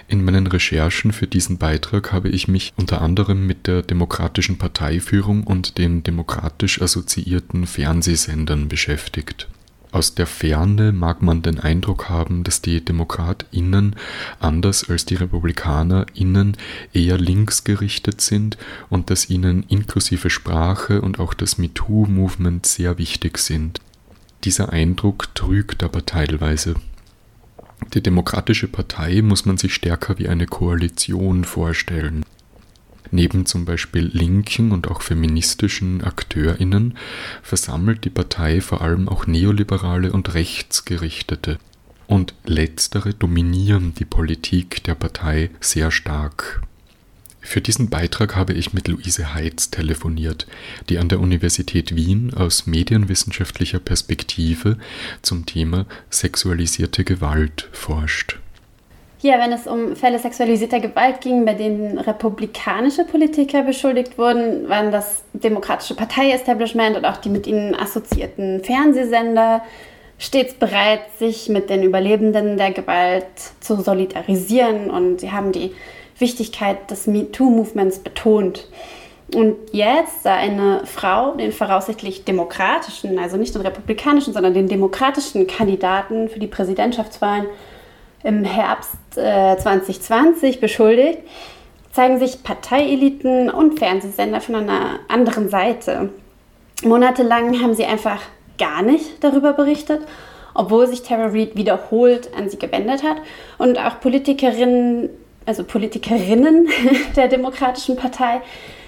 In 0.07 0.23
meinen 0.23 0.47
Recherchen 0.47 1.11
für 1.11 1.27
diesen 1.27 1.57
Beitrag 1.57 2.11
habe 2.11 2.29
ich 2.29 2.47
mich 2.47 2.73
unter 2.75 3.01
anderem 3.01 3.47
mit 3.47 3.67
der 3.67 3.81
demokratischen 3.81 4.57
Parteiführung 4.57 5.43
und 5.43 5.77
den 5.77 6.03
demokratisch 6.03 6.81
assoziierten 6.81 7.65
Fernsehsendern 7.65 8.67
beschäftigt. 8.67 9.47
Aus 9.91 10.13
der 10.13 10.27
Ferne 10.27 10.91
mag 10.91 11.23
man 11.23 11.41
den 11.41 11.59
Eindruck 11.59 12.09
haben, 12.09 12.43
dass 12.43 12.61
die 12.61 12.83
DemokratInnen 12.83 13.95
anders 14.39 14.87
als 14.87 15.05
die 15.05 15.15
RepublikanerInnen 15.15 16.57
eher 16.93 17.17
linksgerichtet 17.17 18.21
sind 18.21 18.57
und 18.89 19.09
dass 19.09 19.31
ihnen 19.31 19.63
inklusive 19.63 20.29
Sprache 20.29 21.01
und 21.01 21.19
auch 21.19 21.33
das 21.33 21.57
MeToo-Movement 21.57 22.67
sehr 22.67 22.99
wichtig 22.99 23.39
sind. 23.39 23.79
Dieser 24.43 24.71
Eindruck 24.71 25.33
trügt 25.33 25.83
aber 25.83 26.05
teilweise. 26.05 26.75
Die 27.93 28.03
Demokratische 28.03 28.67
Partei 28.67 29.23
muss 29.23 29.45
man 29.45 29.57
sich 29.57 29.73
stärker 29.73 30.19
wie 30.19 30.29
eine 30.29 30.45
Koalition 30.45 31.45
vorstellen. 31.45 32.23
Neben 33.11 33.45
zum 33.45 33.65
Beispiel 33.65 34.09
linken 34.13 34.71
und 34.71 34.87
auch 34.87 35.01
feministischen 35.01 36.03
AkteurInnen 36.03 36.97
versammelt 37.41 38.05
die 38.05 38.09
Partei 38.09 38.61
vor 38.61 38.81
allem 38.81 39.09
auch 39.09 39.25
Neoliberale 39.25 40.11
und 40.11 40.33
Rechtsgerichtete. 40.33 41.57
Und 42.07 42.33
letztere 42.45 43.13
dominieren 43.13 43.93
die 43.93 44.05
Politik 44.05 44.83
der 44.83 44.95
Partei 44.95 45.51
sehr 45.59 45.91
stark. 45.91 46.61
Für 47.41 47.61
diesen 47.61 47.89
Beitrag 47.89 48.35
habe 48.35 48.53
ich 48.53 48.73
mit 48.73 48.87
Luise 48.87 49.33
Heitz 49.33 49.71
telefoniert, 49.71 50.45
die 50.89 50.97
an 50.97 51.09
der 51.09 51.19
Universität 51.19 51.95
Wien 51.95 52.33
aus 52.33 52.67
medienwissenschaftlicher 52.67 53.79
Perspektive 53.79 54.77
zum 55.21 55.45
Thema 55.45 55.85
sexualisierte 56.09 57.03
Gewalt 57.03 57.69
forscht. 57.71 58.37
Hier, 59.21 59.33
wenn 59.33 59.51
es 59.51 59.67
um 59.67 59.97
Fälle 59.97 60.17
sexualisierter 60.17 60.79
Gewalt 60.79 61.19
ging, 61.19 61.43
bei 61.43 61.53
denen 61.53 61.97
republikanische 61.97 63.03
Politiker 63.03 63.63
beschuldigt 63.63 64.17
wurden, 64.17 64.69
waren 64.69 64.93
das 64.93 65.23
demokratische 65.33 65.93
Partei-Establishment 65.93 66.95
und 66.95 67.03
auch 67.03 67.17
die 67.17 67.27
mit 67.27 67.45
ihnen 67.45 67.75
assoziierten 67.75 68.63
Fernsehsender 68.63 69.61
stets 70.17 70.53
bereit, 70.53 71.01
sich 71.17 71.49
mit 71.49 71.69
den 71.69 71.83
Überlebenden 71.83 72.55
der 72.55 72.71
Gewalt 72.71 73.25
zu 73.59 73.81
solidarisieren 73.81 74.89
und 74.89 75.19
sie 75.19 75.33
haben 75.33 75.51
die 75.51 75.73
Wichtigkeit 76.17 76.89
des 76.89 77.05
MeToo-Movements 77.05 77.99
betont. 77.99 78.69
Und 79.35 79.57
jetzt 79.73 80.23
sah 80.23 80.35
eine 80.35 80.85
Frau 80.85 81.35
den 81.35 81.51
voraussichtlich 81.51 82.23
demokratischen, 82.23 83.19
also 83.19 83.35
nicht 83.35 83.53
den 83.53 83.63
republikanischen, 83.63 84.31
sondern 84.31 84.53
den 84.53 84.69
demokratischen 84.69 85.45
Kandidaten 85.45 86.29
für 86.29 86.39
die 86.39 86.47
Präsidentschaftswahlen 86.47 87.47
im 88.23 88.43
Herbst 88.43 88.97
äh, 89.15 89.57
2020 89.57 90.59
beschuldigt, 90.59 91.19
zeigen 91.91 92.19
sich 92.19 92.43
Parteieliten 92.43 93.49
und 93.49 93.79
Fernsehsender 93.79 94.41
von 94.41 94.55
einer 94.55 94.99
anderen 95.07 95.49
Seite. 95.49 96.09
Monatelang 96.83 97.61
haben 97.61 97.73
sie 97.73 97.85
einfach 97.85 98.21
gar 98.57 98.81
nicht 98.81 99.23
darüber 99.23 99.53
berichtet 99.53 100.01
obwohl 100.59 100.87
sich 100.87 101.03
Tara 101.03 101.27
Reid 101.27 101.55
wiederholt 101.55 102.31
an 102.37 102.49
sie 102.49 102.59
gewendet 102.59 103.01
hat 103.01 103.17
und 103.57 103.79
auch 103.79 103.99
Politikerinnen, 103.99 105.09
also 105.45 105.63
Politikerinnen 105.63 106.67
der 107.15 107.29
Demokratischen 107.29 107.95
Partei, 107.95 108.41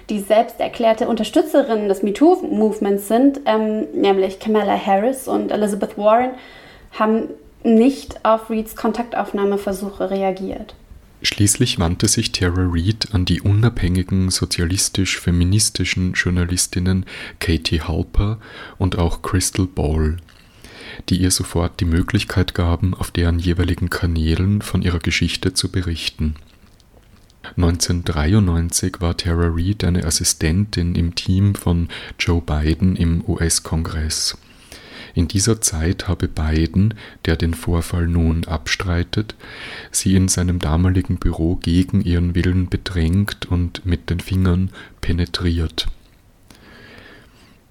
die 0.10 0.20
selbst 0.20 0.60
erklärte 0.60 1.08
Unterstützerinnen 1.08 1.88
des 1.88 2.04
MeToo-Movements 2.04 3.08
sind, 3.08 3.42
ähm, 3.46 3.88
nämlich 3.94 4.40
Kamala 4.40 4.78
Harris 4.78 5.30
und 5.30 5.52
Elizabeth 5.52 5.98
Warren, 5.98 6.32
haben 7.00 7.30
nicht 7.64 8.26
auf 8.26 8.49
Reeds 8.49 8.76
Kontaktaufnahmeversuche 8.76 10.09
reagiert. 10.09 10.76
Schließlich 11.24 11.78
wandte 11.78 12.07
sich 12.07 12.32
Tara 12.32 12.66
Reid 12.68 13.09
an 13.12 13.26
die 13.26 13.41
unabhängigen 13.41 14.32
sozialistisch-feministischen 14.32 16.14
Journalistinnen 16.14 17.05
Katie 17.39 17.82
Halper 17.82 18.39
und 18.80 18.97
auch 18.97 19.22
Crystal 19.22 19.68
Ball, 19.68 20.18
die 21.09 21.18
ihr 21.18 21.30
sofort 21.30 21.80
die 21.80 21.86
Möglichkeit 21.86 22.55
gaben, 22.55 22.95
auf 22.95 23.12
deren 23.12 23.38
jeweiligen 23.38 23.91
Kanälen 23.91 24.64
von 24.64 24.82
ihrer 24.82 24.99
Geschichte 24.99 25.53
zu 25.53 25.72
berichten. 25.72 26.36
1993 27.55 28.95
war 28.99 29.16
Tara 29.16 29.51
Reid 29.53 29.84
eine 29.84 30.05
Assistentin 30.05 30.95
im 30.95 31.14
Team 31.14 31.53
von 31.53 31.89
Joe 32.18 32.41
Biden 32.41 32.95
im 32.95 33.24
US-Kongress. 33.28 34.38
In 35.14 35.28
dieser 35.28 35.62
Zeit 35.62 36.07
habe 36.07 36.28
Biden, 36.28 36.93
der 37.26 37.36
den 37.36 37.53
Vorfall 37.53 38.07
nun 38.07 38.45
abstreitet, 38.45 39.36
sie 39.91 40.16
in 40.16 40.28
seinem 40.28 40.59
damaligen 40.59 41.18
Büro 41.18 41.55
gegen 41.55 42.01
ihren 42.01 42.36
Willen 42.36 42.70
bedrängt 42.70 43.45
und 43.47 43.86
mit 43.86 44.09
den 44.09 44.20
Fingern 44.20 44.70
penetriert. 45.01 45.88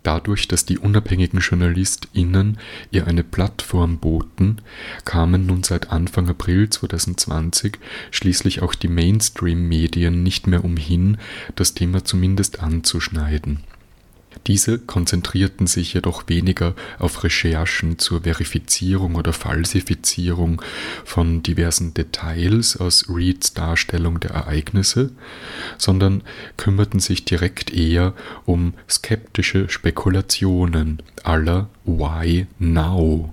Dadurch, 0.03 0.49
dass 0.49 0.65
die 0.65 0.79
unabhängigen 0.79 1.41
JournalistInnen 1.41 2.59
ihr 2.91 3.07
eine 3.07 3.23
Plattform 3.23 3.99
boten, 3.99 4.63
kamen 5.05 5.45
nun 5.45 5.63
seit 5.63 5.91
Anfang 5.91 6.29
April 6.29 6.71
2020 6.71 7.79
schließlich 8.11 8.63
auch 8.63 8.75
die 8.75 8.89
Mainstream-Medien 8.89 10.23
nicht 10.23 10.47
mehr 10.47 10.65
umhin, 10.65 11.19
das 11.55 11.75
Thema 11.75 12.03
zumindest 12.03 12.61
anzuschneiden 12.61 13.61
diese 14.47 14.79
konzentrierten 14.79 15.67
sich 15.67 15.95
jedoch 15.95 16.25
weniger 16.29 16.75
auf 16.99 17.25
Recherchen 17.25 17.99
zur 17.99 18.23
Verifizierung 18.23 19.15
oder 19.15 19.33
Falsifizierung 19.33 20.63
von 21.05 21.43
diversen 21.43 21.95
Details 21.95 22.77
aus 22.77 23.07
Reeds 23.09 23.55
Darstellung 23.55 24.21
der 24.21 24.33
Ereignisse, 24.33 25.13
sondern 25.79 26.23
kümmerten 26.57 27.01
sich 27.01 27.25
direkt 27.25 27.73
eher 27.73 28.15
um 28.47 28.75
skeptische 28.89 29.69
Spekulationen 29.69 31.03
aller 31.23 31.69
Why 31.85 32.47
Now 32.59 33.33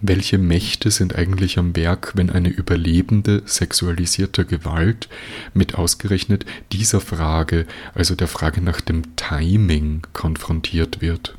welche 0.00 0.38
Mächte 0.38 0.90
sind 0.90 1.16
eigentlich 1.16 1.58
am 1.58 1.76
Werk, 1.76 2.12
wenn 2.14 2.30
eine 2.30 2.48
Überlebende 2.48 3.42
sexualisierter 3.44 4.44
Gewalt 4.44 5.08
mit 5.54 5.76
ausgerechnet 5.76 6.46
dieser 6.72 7.00
Frage, 7.00 7.66
also 7.94 8.14
der 8.14 8.28
Frage 8.28 8.62
nach 8.62 8.80
dem 8.80 9.16
Timing, 9.16 10.02
konfrontiert 10.12 11.00
wird? 11.00 11.34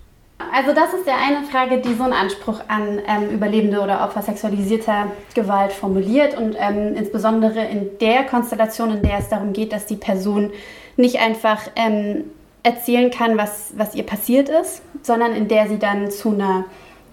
Also 0.54 0.74
das 0.74 0.94
ist 0.94 1.08
ja 1.08 1.16
eine 1.16 1.46
Frage, 1.48 1.80
die 1.80 1.94
so 1.94 2.04
einen 2.04 2.14
Anspruch 2.14 2.62
an 2.68 3.00
ähm, 3.08 3.30
Überlebende 3.30 3.80
oder 3.80 4.04
Opfer 4.04 4.22
sexualisierter 4.22 5.12
Gewalt 5.34 5.72
formuliert 5.72 6.38
und 6.38 6.56
ähm, 6.60 6.96
insbesondere 6.96 7.64
in 7.66 7.98
der 8.00 8.26
Konstellation, 8.26 8.92
in 8.92 9.02
der 9.02 9.20
es 9.20 9.30
darum 9.30 9.54
geht, 9.54 9.72
dass 9.72 9.86
die 9.86 9.96
Person 9.96 10.52
nicht 10.98 11.20
einfach 11.20 11.62
ähm, 11.76 12.26
erzählen 12.64 13.12
kann, 13.12 13.38
was, 13.38 13.74
was 13.78 13.96
ihr 13.96 14.04
passiert 14.04 14.50
ist, 14.50 14.82
sondern 15.04 15.34
in 15.34 15.48
der 15.48 15.68
sie 15.68 15.80
dann 15.80 16.12
zu 16.12 16.32
einer 16.32 16.66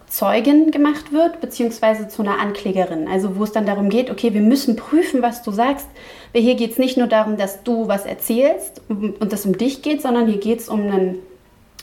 Zeugin 0.08 0.70
gemacht 0.70 1.12
wird, 1.12 1.40
beziehungsweise 1.40 2.08
zu 2.08 2.22
einer 2.22 2.40
Anklägerin. 2.40 3.08
Also 3.08 3.36
wo 3.36 3.44
es 3.44 3.52
dann 3.52 3.66
darum 3.66 3.88
geht, 3.88 4.10
okay, 4.10 4.34
wir 4.34 4.40
müssen 4.40 4.76
prüfen, 4.76 5.22
was 5.22 5.42
du 5.42 5.50
sagst. 5.50 5.86
Weil 6.32 6.42
hier 6.42 6.54
geht 6.54 6.72
es 6.72 6.78
nicht 6.78 6.96
nur 6.96 7.06
darum, 7.06 7.36
dass 7.36 7.62
du 7.62 7.88
was 7.88 8.06
erzählst 8.06 8.80
und 8.88 9.32
es 9.32 9.46
um 9.46 9.56
dich 9.56 9.82
geht, 9.82 10.02
sondern 10.02 10.26
hier 10.26 10.38
geht 10.38 10.60
es 10.60 10.68
um 10.68 10.90
ein 10.90 11.18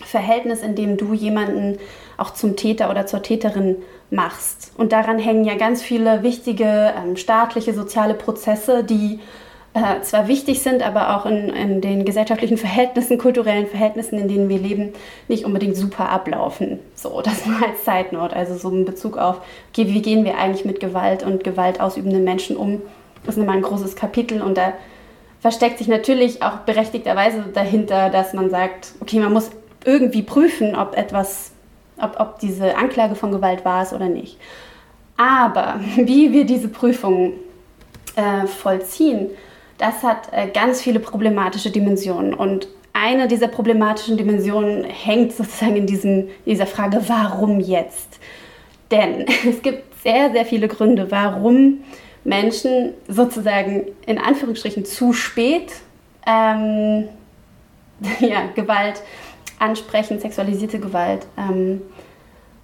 Verhältnis, 0.04 0.62
in 0.62 0.76
dem 0.76 0.98
du 0.98 1.14
jemanden 1.14 1.78
auch 2.18 2.32
zum 2.34 2.56
Täter 2.56 2.90
oder 2.90 3.06
zur 3.06 3.22
Täterin 3.22 3.78
machst. 4.10 4.72
Und 4.78 4.92
daran 4.92 5.20
hängen 5.20 5.46
ja 5.46 5.56
ganz 5.56 5.82
viele 5.82 6.24
wichtige 6.24 6.94
ähm, 6.98 7.18
staatliche, 7.18 7.74
soziale 7.74 8.14
Prozesse, 8.14 8.84
die 8.84 9.20
äh, 9.76 10.02
zwar 10.04 10.30
wichtig 10.30 10.62
sind, 10.62 10.82
aber 10.82 11.18
auch 11.18 11.26
in, 11.26 11.50
in, 11.50 11.82
den 11.82 12.06
gesellschaftlichen 12.06 12.58
Verhältnissen, 12.58 13.18
kulturellen 13.18 13.68
Verhältnissen, 13.68 14.18
in 14.18 14.30
denen 14.30 14.48
wir 14.48 14.58
leben, 14.58 14.94
nicht 15.28 15.44
unbedingt 15.44 15.76
super 15.76 16.08
ablaufen. 16.10 16.80
So, 16.96 17.22
das 17.22 17.46
mal 17.46 17.62
als 17.62 18.12
Note. 18.14 18.34
Also 18.34 18.56
so 18.56 18.70
in 18.70 18.86
Bezug 18.86 19.18
auf, 19.18 19.42
okay, 19.72 19.88
wie 19.90 20.02
gehen 20.02 20.24
wir 20.24 20.38
eigentlich 20.38 20.64
mit 20.64 20.80
Gewalt 20.80 21.24
und 21.24 21.44
gewaltausübenden 21.44 22.24
Menschen 22.24 22.56
um? 22.56 22.82
Das 23.26 23.36
ist 23.36 23.38
nochmal 23.38 23.58
ein 23.58 23.64
großes 23.64 23.98
Kapitel 23.98 24.42
und 24.42 24.58
da 24.58 24.72
versteckt 25.42 25.80
sich 25.80 25.90
natürlich 25.90 26.42
auch 26.42 26.60
berechtigterweise 26.60 27.44
dahinter, 27.54 28.10
dass 28.10 28.32
man 28.32 28.50
sagt, 28.50 28.94
okay, 29.02 29.20
man 29.20 29.34
muss 29.34 29.52
irgendwie 29.84 30.22
prüfen, 30.22 30.74
ob 30.74 30.96
etwas, 30.96 31.52
ob, 31.98 32.18
ob 32.22 32.40
diese 32.40 32.78
Anklage 32.78 33.16
von 33.16 33.34
Gewalt 33.34 33.66
war 33.66 33.84
es 33.84 33.92
oder 33.92 34.08
nicht. 34.08 34.38
Aber 35.18 35.82
wie 35.98 36.32
wir 36.32 36.46
diese 36.46 36.70
Prüfung 36.70 37.34
äh, 38.16 38.48
vollziehen, 38.48 39.32
das 39.78 40.04
hat 40.04 40.30
äh, 40.32 40.48
ganz 40.48 40.82
viele 40.82 41.00
problematische 41.00 41.72
Dimensionen. 41.72 42.34
Und 42.34 42.68
eine 42.94 43.28
dieser 43.28 43.48
problematischen 43.48 44.18
Dimensionen 44.18 44.86
hängt 44.86 45.34
sozusagen 45.34 45.76
in, 45.76 45.86
diesem, 45.86 46.20
in 46.20 46.30
dieser 46.46 46.68
Frage, 46.68 47.02
warum 47.08 47.60
jetzt? 47.60 48.20
Denn 48.92 49.26
es 49.50 49.62
gibt 49.62 50.02
sehr, 50.02 50.32
sehr 50.32 50.46
viele 50.46 50.68
Gründe, 50.68 51.12
warum 51.12 51.84
Menschen 52.24 52.94
sozusagen 53.08 53.84
in 54.06 54.18
Anführungsstrichen 54.18 54.86
zu 54.86 55.14
spät 55.14 55.74
ähm, 56.26 57.10
ja, 58.20 58.48
Gewalt 58.56 59.02
ansprechen, 59.60 60.20
sexualisierte 60.20 60.80
Gewalt 60.80 61.28
ähm, 61.38 61.82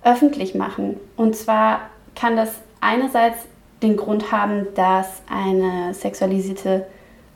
öffentlich 0.03 0.55
machen. 0.55 0.99
Und 1.15 1.35
zwar 1.35 1.89
kann 2.15 2.35
das 2.35 2.53
einerseits 2.79 3.37
den 3.81 3.97
Grund 3.97 4.31
haben, 4.31 4.67
dass 4.75 5.21
eine 5.29 5.93
sexualisierte 5.93 6.85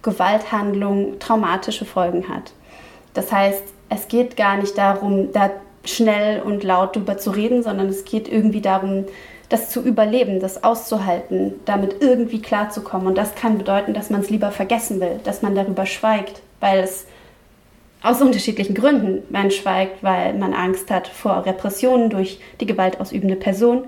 Gewalthandlung 0.06 1.20
traumatische 1.20 1.84
Folgen 1.84 2.30
hat. 2.30 2.54
Das 3.14 3.32
heißt, 3.32 3.64
es 3.90 4.08
geht 4.08 4.38
gar 4.38 4.58
nicht 4.58 4.78
darum, 4.78 5.34
da 5.34 5.50
schnell 5.84 6.42
und 6.42 6.64
laut 6.64 6.96
drüber 6.96 7.18
zu 7.18 7.32
reden, 7.32 7.64
sondern 7.64 7.88
es 7.88 8.06
geht 8.06 8.28
irgendwie 8.28 8.62
darum, 8.62 9.06
das 9.50 9.70
zu 9.70 9.82
überleben, 9.82 10.40
das 10.40 10.64
auszuhalten, 10.64 11.54
damit 11.66 12.02
irgendwie 12.02 12.42
klarzukommen. 12.42 13.08
Und 13.08 13.18
das 13.18 13.36
kann 13.36 13.58
bedeuten, 13.58 13.94
dass 13.94 14.10
man 14.10 14.22
es 14.22 14.30
lieber 14.30 14.52
vergessen 14.52 15.00
will, 15.00 15.20
dass 15.24 15.42
man 15.42 15.56
darüber 15.56 15.86
schweigt, 15.86 16.42
weil 16.60 16.80
es 16.80 17.06
aus 18.02 18.22
unterschiedlichen 18.22 18.76
Gründen 18.76 19.24
man 19.30 19.52
schweigt, 19.52 20.04
weil 20.04 20.34
man 20.36 20.54
Angst 20.54 20.92
hat 20.92 21.08
vor 21.08 21.46
Repressionen 21.46 22.10
durch 22.10 22.40
die 22.60 22.66
gewaltausübende 22.66 23.36
Person, 23.36 23.86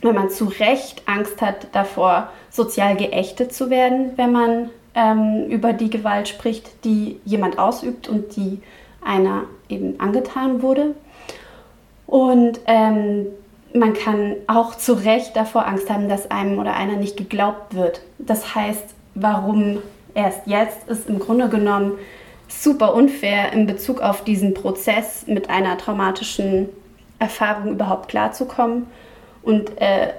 wenn 0.00 0.14
man 0.14 0.30
zu 0.30 0.46
Recht 0.46 1.02
Angst 1.06 1.40
hat 1.40 1.68
davor, 1.72 2.30
sozial 2.50 2.96
geächtet 2.96 3.54
zu 3.54 3.70
werden, 3.70 4.12
wenn 4.16 4.32
man 4.32 4.70
ähm, 4.94 5.46
über 5.48 5.72
die 5.72 5.90
Gewalt 5.90 6.28
spricht, 6.28 6.84
die 6.84 7.20
jemand 7.24 7.58
ausübt 7.58 8.08
und 8.08 8.36
die 8.36 8.60
einer 9.04 9.44
eben 9.68 9.98
angetan 10.00 10.62
wurde. 10.62 10.94
Und 12.06 12.60
ähm, 12.66 13.26
man 13.74 13.94
kann 13.94 14.36
auch 14.46 14.74
zu 14.74 14.92
Recht 14.92 15.34
davor 15.34 15.66
Angst 15.66 15.88
haben, 15.88 16.08
dass 16.08 16.30
einem 16.30 16.58
oder 16.58 16.74
einer 16.74 16.96
nicht 16.96 17.16
geglaubt 17.16 17.74
wird. 17.74 18.02
Das 18.18 18.54
heißt, 18.54 18.84
warum 19.14 19.78
erst 20.14 20.46
jetzt 20.46 20.88
ist 20.88 21.08
im 21.08 21.18
Grunde 21.18 21.48
genommen 21.48 21.92
super 22.48 22.94
unfair 22.94 23.52
in 23.52 23.66
Bezug 23.66 24.02
auf 24.02 24.24
diesen 24.24 24.52
Prozess 24.52 25.26
mit 25.26 25.48
einer 25.48 25.78
traumatischen 25.78 26.68
Erfahrung 27.18 27.72
überhaupt 27.72 28.08
klarzukommen 28.08 28.86
und 29.42 29.80
äh, 29.80 30.12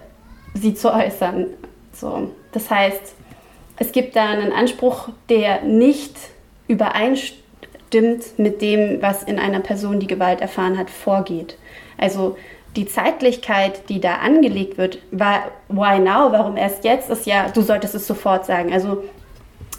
sie 0.53 0.73
zu 0.73 0.91
äußern. 0.91 1.47
So, 1.93 2.31
das 2.51 2.71
heißt, 2.71 3.13
es 3.77 3.91
gibt 3.91 4.15
da 4.15 4.29
einen 4.29 4.53
Anspruch, 4.53 5.09
der 5.29 5.61
nicht 5.61 6.15
übereinstimmt 6.67 8.37
mit 8.37 8.61
dem, 8.61 9.01
was 9.01 9.23
in 9.23 9.39
einer 9.39 9.59
Person, 9.59 9.99
die 9.99 10.07
Gewalt 10.07 10.41
erfahren 10.41 10.77
hat, 10.77 10.89
vorgeht. 10.89 11.57
Also 11.97 12.37
die 12.75 12.85
Zeitlichkeit, 12.85 13.89
die 13.89 13.99
da 13.99 14.15
angelegt 14.15 14.77
wird, 14.77 14.99
war 15.11 15.51
why 15.69 15.99
now, 15.99 16.31
warum 16.31 16.57
erst 16.57 16.83
jetzt, 16.83 17.09
ist 17.09 17.25
ja, 17.25 17.49
du 17.49 17.61
solltest 17.61 17.95
es 17.95 18.07
sofort 18.07 18.45
sagen. 18.45 18.73
Also 18.73 19.03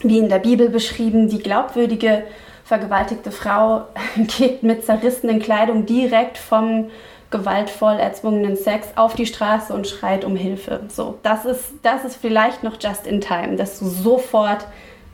wie 0.03 0.19
in 0.19 0.29
der 0.29 0.39
Bibel 0.39 0.69
beschrieben, 0.69 1.29
die 1.29 1.41
glaubwürdige 1.41 2.25
vergewaltigte 2.65 3.31
Frau 3.31 3.83
geht 4.39 4.63
mit 4.63 4.85
zerrissenen 4.85 5.41
Kleidung 5.41 5.87
direkt 5.87 6.39
vom 6.39 6.91
gewaltvoll 7.35 7.95
erzwungenen 7.95 8.57
Sex 8.57 8.87
auf 8.95 9.17
die 9.17 9.27
Straße 9.27 9.75
und 9.75 9.89
schreit 9.89 10.25
um 10.25 10.37
Hilfe. 10.37 10.85
So, 10.89 11.19
das 11.25 11.45
ist, 11.45 11.65
das 11.83 12.05
ist 12.05 12.17
vielleicht 12.17 12.63
noch 12.63 12.77
just 12.81 13.09
in 13.09 13.21
time, 13.21 13.57
dass 13.57 13.81
du 13.81 13.87
sofort 13.87 14.65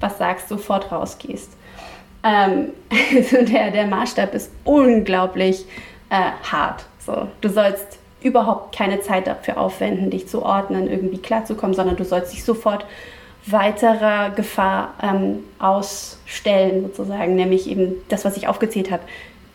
was 0.00 0.18
sagst, 0.18 0.50
sofort 0.50 0.92
rausgehst. 0.92 1.50
Ähm, 2.22 2.72
also 3.16 3.42
der, 3.42 3.70
der 3.70 3.86
Maßstab 3.86 4.34
ist 4.34 4.50
unglaublich 4.64 5.64
äh, 6.10 6.30
hart. 6.50 6.84
So, 6.98 7.28
du 7.40 7.48
sollst 7.48 7.98
überhaupt 8.20 8.76
keine 8.76 9.00
Zeit 9.00 9.26
dafür 9.26 9.56
aufwenden, 9.56 10.10
dich 10.10 10.28
zu 10.28 10.42
ordnen, 10.42 10.90
irgendwie 10.90 11.18
klarzukommen, 11.18 11.74
sondern 11.74 11.96
du 11.96 12.04
sollst 12.04 12.34
dich 12.34 12.44
sofort 12.44 12.84
weiterer 13.46 14.28
Gefahr 14.30 14.92
ähm, 15.02 15.44
ausstellen, 15.58 16.82
sozusagen, 16.82 17.34
nämlich 17.34 17.66
eben 17.70 17.94
das, 18.10 18.26
was 18.26 18.36
ich 18.36 18.46
aufgezählt 18.46 18.90
habe, 18.90 19.02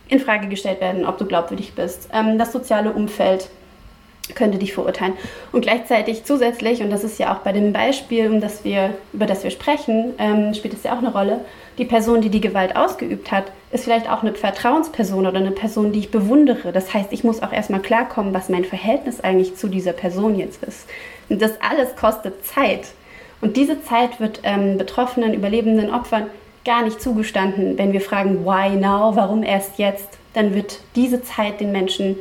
in 0.08 0.20
Frage 0.20 0.48
gestellt 0.48 0.82
werden, 0.82 1.06
ob 1.06 1.18
du 1.18 1.26
glaubwürdig 1.26 1.74
bist. 1.74 2.10
Ähm, 2.14 2.38
das 2.38 2.52
soziale 2.52 2.92
Umfeld 2.92 3.50
könnte 4.34 4.58
dich 4.58 4.74
verurteilen. 4.74 5.14
Und 5.52 5.62
gleichzeitig 5.62 6.24
zusätzlich, 6.24 6.82
und 6.82 6.90
das 6.90 7.04
ist 7.04 7.20
ja 7.20 7.34
auch 7.34 7.40
bei 7.40 7.52
dem 7.52 7.74
Beispiel, 7.74 8.28
um 8.28 8.42
das 8.42 8.64
wir, 8.64 8.96
über 9.14 9.28
das 9.28 9.44
wir 9.44 9.52
sprechen, 9.52 10.14
ähm, 10.18 10.54
spielt 10.56 10.74
es 10.74 10.84
ja 10.84 10.94
auch 10.94 11.00
eine 11.00 11.12
Rolle, 11.12 11.42
die 11.78 11.86
Person, 11.86 12.22
die 12.22 12.30
die 12.30 12.42
Gewalt 12.42 12.76
ausgeübt 12.76 13.32
hat, 13.32 13.46
ist 13.72 13.84
vielleicht 13.84 14.10
auch 14.10 14.22
eine 14.22 14.34
Vertrauensperson 14.34 15.28
oder 15.28 15.40
eine 15.40 15.52
Person, 15.52 15.92
die 15.92 16.00
ich 16.00 16.12
bewundere. 16.12 16.72
Das 16.72 16.94
heißt, 16.94 17.12
ich 17.12 17.24
muss 17.24 17.44
auch 17.44 17.52
erstmal 17.52 17.82
klarkommen, 17.82 18.34
was 18.34 18.50
mein 18.50 18.66
Verhältnis 18.66 19.20
eigentlich 19.20 19.58
zu 19.58 19.68
dieser 19.68 19.94
Person 19.94 20.40
jetzt 20.40 20.64
ist. 20.64 20.88
Und 21.30 21.42
das 21.42 21.60
alles 21.62 21.96
kostet 21.96 22.46
Zeit. 22.46 22.88
Und 23.42 23.58
diese 23.58 23.84
Zeit 23.84 24.20
wird 24.20 24.40
ähm, 24.44 24.78
Betroffenen, 24.78 25.34
Überlebenden, 25.34 25.94
Opfern 25.94 26.28
gar 26.66 26.84
nicht 26.84 27.02
zugestanden. 27.02 27.78
Wenn 27.78 27.94
wir 27.94 28.02
fragen, 28.02 28.44
why 28.46 28.76
now, 28.76 29.16
warum 29.16 29.44
erst 29.44 29.78
jetzt, 29.78 30.10
dann 30.34 30.54
wird 30.54 30.82
diese 30.96 31.24
Zeit 31.24 31.62
den 31.62 31.72
Menschen, 31.72 32.18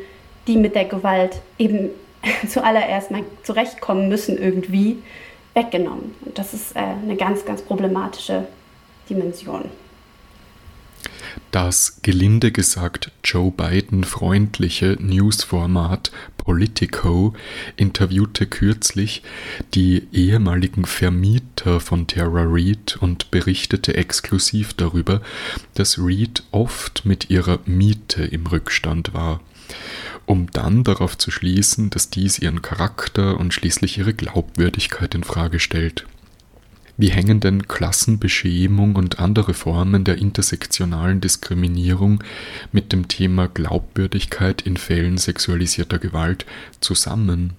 die 0.46 0.56
mit 0.56 0.74
der 0.74 0.84
Gewalt 0.84 1.40
eben 1.58 1.90
zuallererst 2.48 3.10
mal 3.10 3.24
zurechtkommen 3.42 4.08
müssen 4.08 4.38
irgendwie, 4.38 5.02
weggenommen. 5.54 6.14
Und 6.24 6.38
das 6.38 6.52
ist 6.54 6.76
äh, 6.76 6.80
eine 6.80 7.16
ganz, 7.16 7.44
ganz 7.44 7.62
problematische 7.62 8.46
Dimension. 9.08 9.70
Das 11.54 12.00
gelinde 12.02 12.50
gesagt 12.50 13.12
Joe 13.22 13.52
Biden 13.52 14.02
freundliche 14.02 14.96
Newsformat 14.98 16.10
Politico 16.36 17.32
interviewte 17.76 18.46
kürzlich 18.46 19.22
die 19.72 20.08
ehemaligen 20.10 20.84
Vermieter 20.84 21.78
von 21.78 22.08
Tara 22.08 22.42
Reid 22.44 22.98
und 23.00 23.30
berichtete 23.30 23.94
exklusiv 23.94 24.74
darüber, 24.74 25.22
dass 25.74 25.96
Reid 26.00 26.42
oft 26.50 27.06
mit 27.06 27.30
ihrer 27.30 27.60
Miete 27.66 28.24
im 28.24 28.48
Rückstand 28.48 29.14
war, 29.14 29.40
um 30.26 30.50
dann 30.50 30.82
darauf 30.82 31.16
zu 31.16 31.30
schließen, 31.30 31.88
dass 31.88 32.10
dies 32.10 32.40
ihren 32.40 32.62
Charakter 32.62 33.38
und 33.38 33.54
schließlich 33.54 33.96
ihre 33.98 34.12
Glaubwürdigkeit 34.12 35.14
in 35.14 35.22
Frage 35.22 35.60
stellt. 35.60 36.04
Wie 36.96 37.10
hängen 37.10 37.40
denn 37.40 37.66
Klassenbeschämung 37.66 38.94
und 38.94 39.18
andere 39.18 39.52
Formen 39.52 40.04
der 40.04 40.16
intersektionalen 40.16 41.20
Diskriminierung 41.20 42.22
mit 42.70 42.92
dem 42.92 43.08
Thema 43.08 43.48
Glaubwürdigkeit 43.48 44.62
in 44.62 44.76
Fällen 44.76 45.18
sexualisierter 45.18 45.98
Gewalt 45.98 46.46
zusammen? 46.80 47.54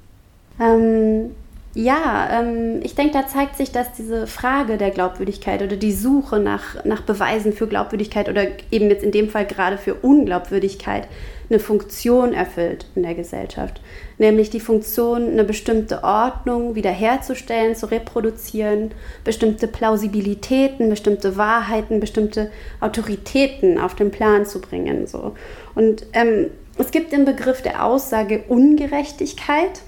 Ähm, 0.59 1.31
ja, 1.73 2.29
ähm, 2.31 2.79
ich 2.83 2.95
denke, 2.95 3.11
da 3.11 3.27
zeigt 3.27 3.57
sich, 3.57 3.73
dass 3.73 3.91
diese 3.91 4.25
Frage 4.25 4.77
der 4.77 4.91
Glaubwürdigkeit 4.91 5.61
oder 5.61 5.75
die 5.75 5.91
Suche 5.91 6.39
nach, 6.39 6.86
nach 6.86 7.01
Beweisen 7.01 7.51
für 7.51 7.67
Glaubwürdigkeit 7.67 8.29
oder 8.29 8.47
eben 8.71 8.89
jetzt 8.89 9.03
in 9.03 9.11
dem 9.11 9.29
Fall 9.29 9.45
gerade 9.45 9.77
für 9.77 9.95
Unglaubwürdigkeit 9.95 11.09
eine 11.50 11.60
Funktion 11.60 12.34
erfüllt 12.34 12.86
in 12.96 13.04
der 13.04 13.16
Gesellschaft. 13.16 13.82
Nämlich 14.18 14.50
die 14.50 14.60
Funktion, 14.60 15.30
eine 15.32 15.43
bestimmte 15.43 16.04
Ordnung 16.04 16.76
wiederherzustellen, 16.76 17.76
zu 17.76 17.91
reproduzieren, 17.91 18.91
bestimmte 19.24 19.68
Plausibilitäten, 19.68 20.89
bestimmte 20.89 21.38
Wahrheiten, 21.38 22.00
bestimmte 22.00 22.52
Autoritäten 22.80 23.80
auf 23.80 23.96
den 23.96 24.12
Plan 24.12 24.46
zu 24.46 24.62
bringen. 24.62 25.08
So. 25.08 25.36
Und 25.76 26.06
ähm, 26.14 26.48
es 26.78 26.91
gibt 26.91 27.12
den 27.12 27.26
Begriff 27.26 27.62
der 27.62 27.86
Aussage 27.86 28.43
Ungerechtigkeit 28.48 29.82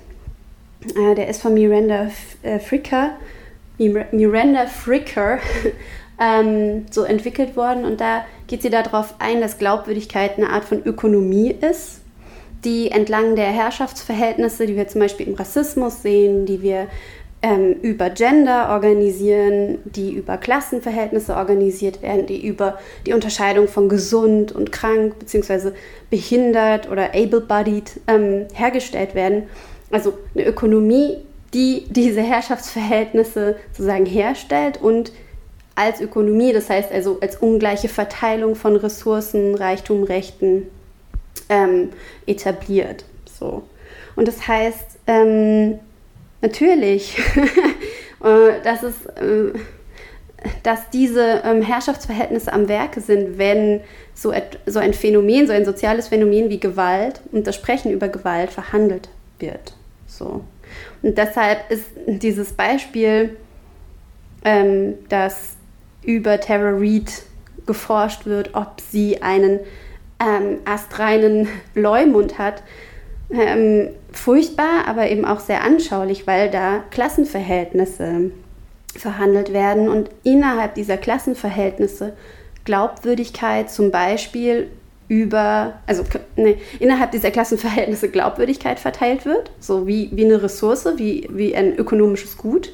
äh, 0.95 1.16
der 1.16 1.28
ist 1.28 1.41
von 1.41 1.53
Miranda 1.53 2.10
äh, 2.43 2.60
Fricker, 2.60 3.12
Miranda 3.78 4.65
Fricker 4.65 5.39
ähm, 6.19 6.86
so 6.91 7.03
entwickelt 7.03 7.55
worden. 7.55 7.86
Und 7.86 8.01
da 8.01 8.25
geht 8.47 8.61
sie 8.61 8.69
darauf 8.69 9.15
ein, 9.19 9.41
dass 9.41 9.57
Glaubwürdigkeit 9.57 10.38
eine 10.38 10.49
Art 10.49 10.65
von 10.65 10.84
Ökonomie 10.84 11.51
ist, 11.51 12.01
die 12.63 12.91
entlang 12.91 13.36
der 13.36 13.47
Herrschaftsverhältnisse, 13.47 14.65
die 14.65 14.75
wir 14.75 14.88
zum 14.88 15.01
Beispiel 15.01 15.28
im 15.28 15.36
Rassismus 15.36 16.01
sehen, 16.01 16.45
die 16.45 16.61
wir 16.61 16.88
ähm, 17.43 17.73
über 17.84 18.09
Gender 18.09 18.69
organisieren, 18.71 19.78
die 19.86 20.11
über 20.11 20.38
Klassenverhältnisse 20.38 21.36
organisiert 21.36 22.01
werden, 22.01 22.25
die 22.25 22.45
über 22.45 22.80
die 23.05 23.13
Unterscheidung 23.13 23.67
von 23.67 23.89
gesund 23.89 24.51
und 24.51 24.71
krank 24.71 25.19
bzw. 25.19 25.71
behindert 26.09 26.89
oder 26.89 27.13
able-bodied 27.13 27.99
ähm, 28.07 28.47
hergestellt 28.53 29.13
werden 29.13 29.43
also 29.91 30.17
eine 30.36 30.45
Ökonomie, 30.45 31.17
die 31.53 31.85
diese 31.89 32.21
Herrschaftsverhältnisse 32.21 33.57
sozusagen 33.71 34.05
herstellt 34.05 34.81
und 34.81 35.11
als 35.75 36.01
Ökonomie, 36.01 36.53
das 36.53 36.69
heißt 36.69 36.91
also 36.91 37.19
als 37.21 37.37
ungleiche 37.37 37.87
Verteilung 37.87 38.55
von 38.55 38.75
Ressourcen, 38.75 39.53
Reichtum, 39.53 40.03
Rechten 40.03 40.63
ähm, 41.49 41.91
etabliert. 42.25 43.05
So. 43.25 43.63
Und 44.15 44.27
das 44.27 44.47
heißt 44.47 44.97
ähm, 45.05 45.77
natürlich, 46.41 47.19
äh, 48.23 48.61
dass, 48.63 48.81
es, 48.81 49.05
äh, 49.05 49.53
dass 50.63 50.89
diese 50.89 51.43
ähm, 51.45 51.61
Herrschaftsverhältnisse 51.61 52.51
am 52.51 52.67
Werke 52.67 52.99
sind, 52.99 53.37
wenn 53.37 53.81
so, 54.15 54.33
so 54.65 54.79
ein 54.79 54.93
Phänomen, 54.93 55.45
so 55.45 55.53
ein 55.53 55.65
soziales 55.65 56.07
Phänomen 56.07 56.49
wie 56.49 56.59
Gewalt 56.59 57.21
und 57.31 57.45
das 57.45 57.55
Sprechen 57.55 57.91
über 57.91 58.07
Gewalt 58.07 58.49
verhandelt 58.49 59.09
wird. 59.37 59.73
So. 60.07 60.41
Und 61.01 61.17
deshalb 61.17 61.69
ist 61.69 61.85
dieses 62.05 62.53
Beispiel, 62.53 63.37
ähm, 64.43 64.95
dass 65.09 65.55
über 66.03 66.39
Tara 66.39 66.71
Reid 66.75 67.23
geforscht 67.65 68.25
wird, 68.25 68.55
ob 68.55 68.79
sie 68.79 69.21
einen 69.21 69.59
ähm, 70.19 70.59
astreinen 70.65 71.47
Leumund 71.75 72.39
hat, 72.39 72.63
ähm, 73.29 73.89
furchtbar, 74.11 74.87
aber 74.87 75.09
eben 75.09 75.25
auch 75.25 75.41
sehr 75.41 75.63
anschaulich, 75.63 76.25
weil 76.27 76.49
da 76.49 76.83
Klassenverhältnisse 76.91 78.31
verhandelt 78.95 79.51
werden. 79.53 79.89
Und 79.89 80.09
innerhalb 80.23 80.75
dieser 80.75 80.97
Klassenverhältnisse 80.97 82.13
Glaubwürdigkeit 82.63 83.69
zum 83.69 83.91
Beispiel 83.91 84.69
über, 85.08 85.80
also 85.86 86.03
ne, 86.36 86.58
innerhalb 86.80 87.12
dieser 87.12 87.32
Klassenverhältnisse 87.32 88.10
Glaubwürdigkeit 88.10 88.80
verteilt 88.80 89.26
wird, 89.26 89.51
so 89.60 89.88
wie, 89.88 90.10
wie 90.12 90.26
eine 90.26 90.41
Ressource, 90.41 90.88
wie, 90.97 91.28
wie 91.32 91.55
ein 91.55 91.76
ökonomisches 91.78 92.38
Gut. 92.38 92.74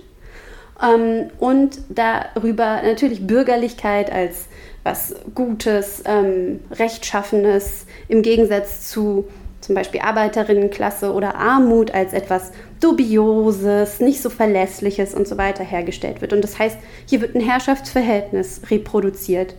Ähm, 0.82 1.30
und 1.40 1.80
darüber 1.90 2.82
natürlich 2.84 3.28
Bürgerlichkeit 3.28 4.12
als 4.12 4.48
was 4.84 5.16
Gutes, 5.34 6.04
ähm, 6.06 6.60
Rechtschaffenes 6.72 7.86
im 8.08 8.22
Gegensatz 8.22 8.90
zu 8.90 9.26
zum 9.62 9.76
Beispiel 9.76 10.02
Arbeiterinnenklasse 10.02 11.14
oder 11.14 11.36
Armut 11.36 11.92
als 11.92 12.12
etwas 12.12 12.52
Dubioses, 12.82 14.02
nicht 14.02 14.22
so 14.22 14.30
Verlässliches 14.30 15.14
und 15.14 15.26
so 15.26 15.38
weiter 15.38 15.64
hergestellt 15.64 16.20
wird. 16.20 16.34
Und 16.34 16.42
das 16.42 16.60
heißt, 16.60 16.78
hier 17.06 17.22
wird 17.22 17.34
ein 17.34 17.40
Herrschaftsverhältnis 17.40 18.62
reproduziert, 18.70 19.56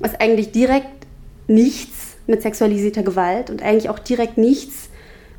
was 0.00 0.18
eigentlich 0.18 0.50
direkt 0.50 1.06
nichts 1.46 2.13
mit 2.26 2.42
sexualisierter 2.42 3.02
Gewalt 3.02 3.50
und 3.50 3.62
eigentlich 3.62 3.88
auch 3.88 3.98
direkt 3.98 4.38
nichts 4.38 4.88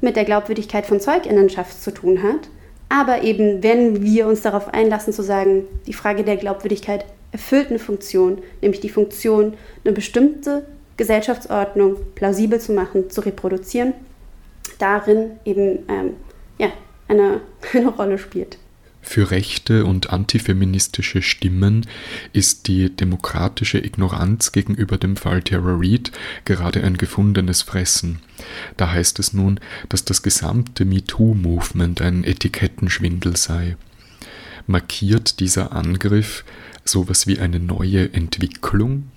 mit 0.02 0.16
der 0.16 0.26
Glaubwürdigkeit 0.26 0.86
von 0.86 1.00
Zeuginnenschaft 1.00 1.82
zu 1.82 1.92
tun 1.92 2.22
hat. 2.24 2.50
Aber 2.90 3.24
eben, 3.24 3.64
wenn 3.64 4.04
wir 4.04 4.28
uns 4.28 4.42
darauf 4.42 4.74
einlassen 4.74 5.14
zu 5.14 5.24
sagen, 5.24 5.64
die 5.88 5.94
Frage 5.94 6.24
der 6.24 6.38
Glaubwürdigkeit 6.38 7.06
erfüllt 7.32 7.70
eine 7.70 7.80
Funktion, 7.80 8.42
nämlich 8.62 8.80
die 8.80 8.90
Funktion, 8.90 9.56
eine 9.84 9.94
bestimmte 9.94 10.66
Gesellschaftsordnung 10.98 11.98
plausibel 12.14 12.60
zu 12.60 12.72
machen, 12.72 13.10
zu 13.10 13.22
reproduzieren, 13.22 13.94
darin 14.80 15.32
eben 15.44 15.80
ähm, 15.90 16.14
ja, 16.58 16.70
eine, 17.08 17.42
eine 17.74 17.88
Rolle 17.90 18.18
spielt. 18.18 18.58
Für 19.08 19.30
rechte 19.30 19.86
und 19.86 20.10
antifeministische 20.10 21.22
Stimmen 21.22 21.86
ist 22.34 22.68
die 22.68 22.94
demokratische 22.94 23.78
Ignoranz 23.78 24.52
gegenüber 24.52 24.98
dem 24.98 25.16
Fall 25.16 25.42
Tara 25.44 25.78
Reid 25.80 26.12
gerade 26.44 26.84
ein 26.84 26.98
gefundenes 26.98 27.62
Fressen. 27.62 28.20
Da 28.78 28.92
heißt 28.92 29.20
es 29.20 29.32
nun, 29.32 29.60
dass 29.90 30.06
das 30.06 30.24
gesamte 30.24 30.86
MeToo-Movement 30.86 32.02
ein 32.02 32.24
Etikettenschwindel 32.24 33.38
sei. 33.38 33.78
Markiert 34.66 35.40
dieser 35.40 35.72
Angriff 35.72 36.44
sowas 36.84 37.28
wie 37.28 37.40
eine 37.40 37.60
neue 37.60 38.12
Entwicklung? 38.12 39.12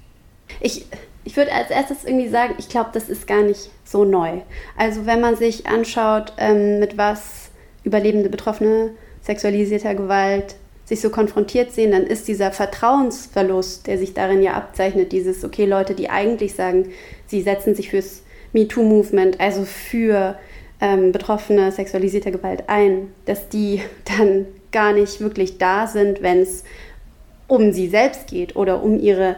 Ich, 0.61 0.85
ich 1.25 1.37
würde 1.37 1.53
als 1.53 1.71
erstes 1.71 2.05
irgendwie 2.05 2.29
sagen, 2.29 2.55
ich 2.59 2.69
glaube, 2.69 2.91
das 2.93 3.09
ist 3.09 3.27
gar 3.27 3.43
nicht 3.43 3.71
so 3.85 4.05
neu. 4.05 4.43
Also 4.77 5.07
wenn 5.07 5.23
man 5.23 5.35
sich 5.35 5.67
anschaut, 5.67 6.35
ähm, 6.37 6.79
mit 6.79 6.99
was 6.99 7.51
überlebende 7.85 8.29
Betroffene 8.29 8.91
sexualisierter 9.29 9.95
Gewalt 9.95 10.57
sich 10.87 11.03
so 11.03 11.11
konfrontiert 11.11 11.71
sehen, 11.71 11.93
dann 11.93 12.05
ist 12.05 12.29
dieser 12.29 12.51
Vertrauensverlust, 12.51 13.87
der 13.87 13.99
sich 13.99 14.15
darin 14.15 14.43
ja 14.43 14.55
abzeichnet, 14.55 15.13
dieses, 15.13 15.45
okay, 15.45 15.67
Leute, 15.67 15.95
die 15.95 16.09
eigentlich 16.09 16.55
sagen, 16.55 16.89
sie 17.27 17.43
setzen 17.43 17.75
sich 17.75 17.91
fürs 17.91 18.23
MeToo-Movement, 18.55 19.39
also 19.39 19.67
für 19.67 20.39
ähm, 20.81 21.13
Betroffene 21.13 21.73
sexualisierter 21.73 22.31
Gewalt 22.31 22.65
ein, 22.69 23.13
dass 23.27 23.51
die 23.51 23.83
dann 24.19 24.47
gar 24.73 24.95
nicht 24.95 25.21
wirklich 25.21 25.59
da 25.59 25.87
sind, 25.87 26.23
wenn 26.23 26.41
es 26.41 26.65
um 27.49 27.73
sie 27.73 27.89
selbst 27.89 28.29
geht 28.29 28.57
oder 28.57 28.83
um 28.83 28.99
ihre 28.99 29.37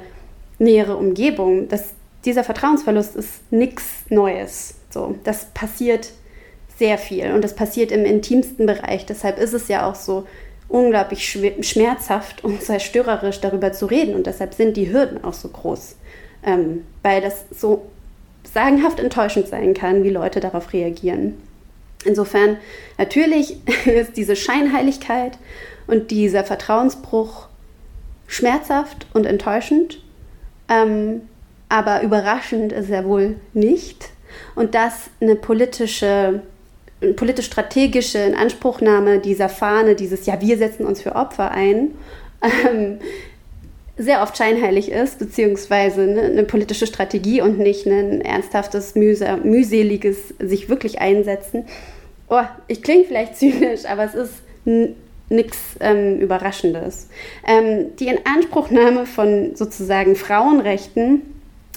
nähere 0.60 0.96
Umgebung. 0.96 1.66
Das, 1.68 1.94
dieser 2.24 2.44
Vertrauensverlust 2.44 3.16
ist 3.16 3.50
nichts 3.50 4.04
Neues. 4.08 4.76
So, 4.90 5.16
das 5.24 5.46
passiert 5.46 6.12
sehr 6.80 6.96
viel 6.98 7.30
und 7.32 7.44
das 7.44 7.54
passiert 7.54 7.92
im 7.92 8.06
intimsten 8.06 8.64
Bereich. 8.66 9.04
Deshalb 9.04 9.38
ist 9.38 9.52
es 9.52 9.68
ja 9.68 9.86
auch 9.88 9.94
so 9.94 10.26
unglaublich 10.66 11.38
schmerzhaft 11.60 12.42
und 12.42 12.62
zerstörerisch 12.62 13.40
darüber 13.40 13.72
zu 13.72 13.86
reden 13.86 14.14
und 14.14 14.26
deshalb 14.26 14.54
sind 14.54 14.76
die 14.76 14.92
Hürden 14.92 15.22
auch 15.22 15.34
so 15.34 15.48
groß, 15.48 15.96
ähm, 16.42 16.84
weil 17.02 17.20
das 17.20 17.44
so 17.52 17.86
sagenhaft 18.52 18.98
enttäuschend 18.98 19.46
sein 19.46 19.74
kann, 19.74 20.02
wie 20.02 20.10
Leute 20.10 20.40
darauf 20.40 20.72
reagieren. 20.72 21.34
Insofern, 22.04 22.56
natürlich 22.96 23.58
ist 23.84 24.16
diese 24.16 24.34
Scheinheiligkeit 24.34 25.38
und 25.86 26.10
dieser 26.10 26.44
Vertrauensbruch 26.44 27.46
schmerzhaft 28.26 29.06
und 29.12 29.26
enttäuschend, 29.26 30.02
ähm, 30.70 31.22
aber 31.68 32.02
überraschend 32.02 32.72
ist 32.72 32.88
er 32.88 33.04
wohl 33.04 33.36
nicht. 33.52 34.08
Und 34.54 34.74
dass 34.74 35.10
eine 35.20 35.36
politische, 35.36 36.40
politisch-strategische 37.16 38.18
Inanspruchnahme 38.18 39.18
dieser 39.18 39.48
Fahne, 39.48 39.94
dieses 39.94 40.26
Ja, 40.26 40.40
wir 40.40 40.58
setzen 40.58 40.84
uns 40.84 41.00
für 41.02 41.16
Opfer 41.16 41.50
ein, 41.50 41.92
ähm, 42.42 42.98
sehr 43.96 44.22
oft 44.22 44.36
scheinheilig 44.36 44.90
ist, 44.90 45.18
beziehungsweise 45.18 46.02
eine, 46.02 46.22
eine 46.22 46.44
politische 46.44 46.86
Strategie 46.86 47.42
und 47.42 47.58
nicht 47.58 47.86
ein 47.86 48.22
ernsthaftes, 48.22 48.94
mühse, 48.94 49.38
mühseliges 49.42 50.34
sich 50.38 50.68
wirklich 50.68 51.00
einsetzen. 51.00 51.64
Oh, 52.28 52.42
ich 52.66 52.82
klinge 52.82 53.04
vielleicht 53.04 53.36
zynisch, 53.36 53.84
aber 53.84 54.04
es 54.04 54.14
ist 54.14 54.34
nichts 55.28 55.58
ähm, 55.80 56.18
Überraschendes. 56.18 57.08
Ähm, 57.46 57.96
die 57.98 58.08
Inanspruchnahme 58.08 59.06
von 59.06 59.54
sozusagen 59.54 60.16
Frauenrechten 60.16 61.22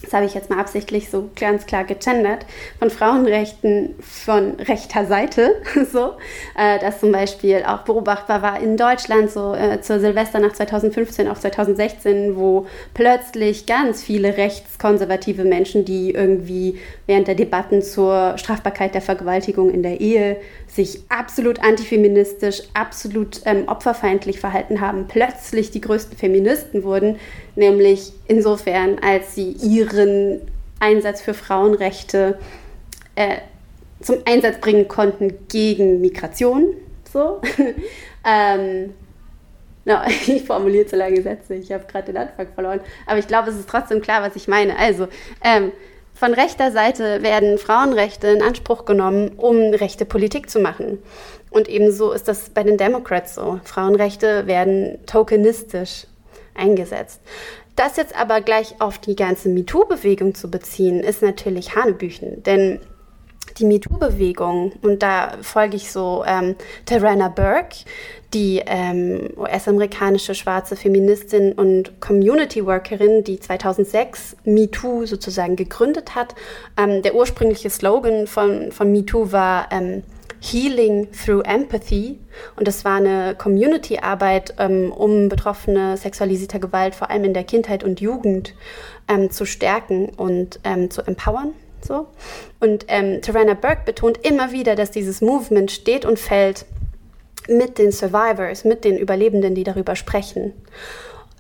das 0.04 0.14
habe 0.14 0.26
ich 0.26 0.34
jetzt 0.34 0.50
mal 0.50 0.60
absichtlich 0.60 1.10
so 1.10 1.30
ganz 1.40 1.66
klar 1.66 1.86
gegendert, 1.86 2.46
von 2.78 2.90
Frauenrechten 2.90 3.96
von 4.02 4.56
rechter 4.60 5.06
Seite, 5.06 5.56
so, 5.92 6.14
äh, 6.58 6.78
das 6.80 7.00
zum 7.00 7.12
Beispiel 7.12 7.64
auch 7.66 7.80
beobachtbar 7.80 8.42
war 8.42 8.62
in 8.62 8.76
Deutschland, 8.76 9.32
so 9.32 9.56
äh, 9.56 9.82
zur 9.82 10.00
Silvester 10.00 10.40
nach 10.40 10.54
2015, 10.54 11.30
auch 11.30 11.40
2016, 11.40 12.36
wo 12.36 12.68
plötzlich 12.94 13.66
ganz 13.66 14.04
viele 14.04 14.36
rechtskonservative 14.36 15.46
Menschen, 15.46 15.86
die 15.86 16.12
irgendwie 16.12 16.80
während 17.08 17.28
der 17.28 17.36
Debatten 17.36 17.82
zur 17.82 18.38
Strafbarkeit 18.38 18.94
der 18.94 19.02
Vergewaltigung 19.02 19.72
in 19.72 19.84
der 19.84 20.02
Ehe 20.02 20.38
sich 20.76 21.04
absolut 21.10 21.64
antifeministisch, 21.64 22.64
absolut 22.74 23.42
ähm, 23.46 23.68
opferfeindlich 23.68 24.40
verhalten 24.40 24.82
haben, 24.82 25.08
plötzlich 25.08 25.70
die 25.70 25.82
größten 25.82 26.18
Feministen 26.18 26.84
wurden, 26.84 27.20
nämlich 27.56 28.12
insofern, 28.28 28.98
als 29.00 29.36
sie 29.36 29.52
ihren 29.52 30.42
Einsatz 30.80 31.22
für 31.22 31.36
Frauenrechte 31.36 32.40
äh, 33.16 33.38
zum 34.02 34.18
Einsatz 34.26 34.60
bringen 34.60 34.88
konnten 34.88 35.34
gegen 35.48 36.02
Migration. 36.02 36.74
So. 37.12 37.40
ähm, 38.26 38.94
no, 39.86 39.98
ich 40.28 40.44
formuliere 40.44 40.88
zu 40.88 40.96
lange 40.96 41.22
Sätze, 41.22 41.54
ich 41.54 41.72
habe 41.72 41.86
gerade 41.86 42.12
den 42.12 42.18
Anfang 42.18 42.48
verloren. 42.54 42.80
Aber 43.06 43.20
ich 43.20 43.28
glaube, 43.28 43.52
es 43.52 43.58
ist 43.58 43.70
trotzdem 43.70 44.02
klar, 44.02 44.24
was 44.24 44.36
ich 44.36 44.48
meine. 44.48 44.78
Also, 44.78 45.08
ähm, 45.44 45.72
von 46.14 46.34
rechter 46.34 46.72
Seite 46.72 47.24
werden 47.24 47.58
Frauenrechte 47.58 48.28
in 48.28 48.42
Anspruch 48.42 48.86
genommen, 48.86 49.32
um 49.38 49.58
rechte 49.74 50.06
Politik 50.06 50.50
zu 50.50 50.60
machen. 50.60 51.00
Und 51.50 51.68
ebenso 51.68 52.12
ist 52.12 52.28
das 52.28 52.50
bei 52.50 52.64
den 52.64 52.78
Democrats 52.78 53.36
so. 53.36 53.60
Frauenrechte 53.64 54.48
werden 54.48 55.00
tokenistisch 55.06 56.08
eingesetzt. 56.56 57.20
Das 57.76 57.98
jetzt 57.98 58.18
aber 58.20 58.42
gleich 58.42 58.76
auf 58.80 59.00
die 59.00 59.16
ganze 59.16 59.50
MeToo-Bewegung 59.50 60.36
zu 60.36 60.50
beziehen, 60.50 61.00
ist 61.00 61.22
natürlich 61.24 61.76
Hanebüchen. 61.76 62.44
Denn 62.44 62.80
die 63.58 63.66
MeToo-Bewegung, 63.66 64.74
und 64.82 65.04
da 65.04 65.38
folge 65.42 65.76
ich 65.76 65.92
so 65.92 66.24
ähm, 66.26 66.56
Tarana 66.86 67.30
Burke, 67.30 67.86
die 68.34 68.62
ähm, 68.66 69.30
US-amerikanische 69.38 70.34
schwarze 70.36 70.76
Feministin 70.76 71.54
und 71.54 72.02
Community-Workerin, 72.02 73.24
die 73.24 73.40
2006 73.40 74.38
MeToo 74.44 75.06
sozusagen 75.06 75.56
gegründet 75.56 76.16
hat. 76.16 76.36
Ähm, 76.78 77.02
der 77.02 77.16
ursprüngliche 77.16 77.70
Slogan 77.70 78.28
von, 78.28 78.72
von 78.72 78.92
MeToo 78.92 79.32
war 79.32 79.68
ähm, 79.72 80.04
Healing 80.42 81.08
through 81.12 81.42
Empathy. 81.46 82.20
Und 82.56 82.68
das 82.68 82.84
war 82.84 82.98
eine 82.98 83.36
Community-Arbeit, 83.36 84.56
ähm, 84.58 84.92
um 84.92 85.30
Betroffene 85.30 85.96
sexualisierter 85.96 86.60
Gewalt 86.60 86.96
vor 86.96 87.10
allem 87.10 87.24
in 87.24 87.34
der 87.34 87.44
Kindheit 87.44 87.84
und 87.84 88.02
Jugend 88.02 88.54
ähm, 89.08 89.30
zu 89.30 89.46
stärken 89.46 90.10
und 90.10 90.60
zu 90.90 91.02
empowern. 91.02 91.54
So. 91.84 92.08
Und 92.60 92.86
ähm, 92.88 93.22
Tarana 93.22 93.54
Burke 93.54 93.84
betont 93.86 94.26
immer 94.26 94.52
wieder, 94.52 94.76
dass 94.76 94.92
dieses 94.92 95.22
Movement 95.22 95.72
steht 95.72 96.06
und 96.06 96.20
fällt 96.20 96.66
mit 97.48 97.78
den 97.78 97.92
Survivors, 97.92 98.64
mit 98.64 98.86
den 98.86 98.98
Überlebenden, 98.98 99.56
die 99.56 99.64
darüber 99.64 99.96
sprechen. 99.96 100.54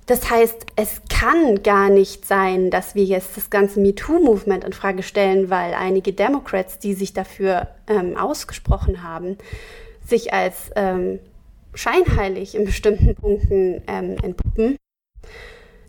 Das 0.05 0.29
heißt, 0.29 0.65
es 0.75 1.01
kann 1.09 1.63
gar 1.63 1.89
nicht 1.89 2.25
sein, 2.25 2.69
dass 2.69 2.93
wir 2.93 3.05
jetzt 3.05 3.37
das 3.37 3.49
ganze 3.49 3.79
MeToo-Movement 3.79 4.65
in 4.65 4.73
Frage 4.73 5.01
stellen, 5.01 5.49
weil 5.49 5.73
einige 5.73 6.11
Democrats, 6.11 6.77
die 6.77 6.93
sich 6.93 7.13
dafür 7.13 7.69
ähm, 7.87 8.17
ausgesprochen 8.17 9.01
haben, 9.01 9.37
sich 10.05 10.33
als 10.33 10.71
ähm, 10.75 11.19
scheinheilig 11.73 12.55
in 12.55 12.65
bestimmten 12.65 13.15
Punkten 13.15 13.81
ähm, 13.87 14.17
entpuppen. 14.21 14.75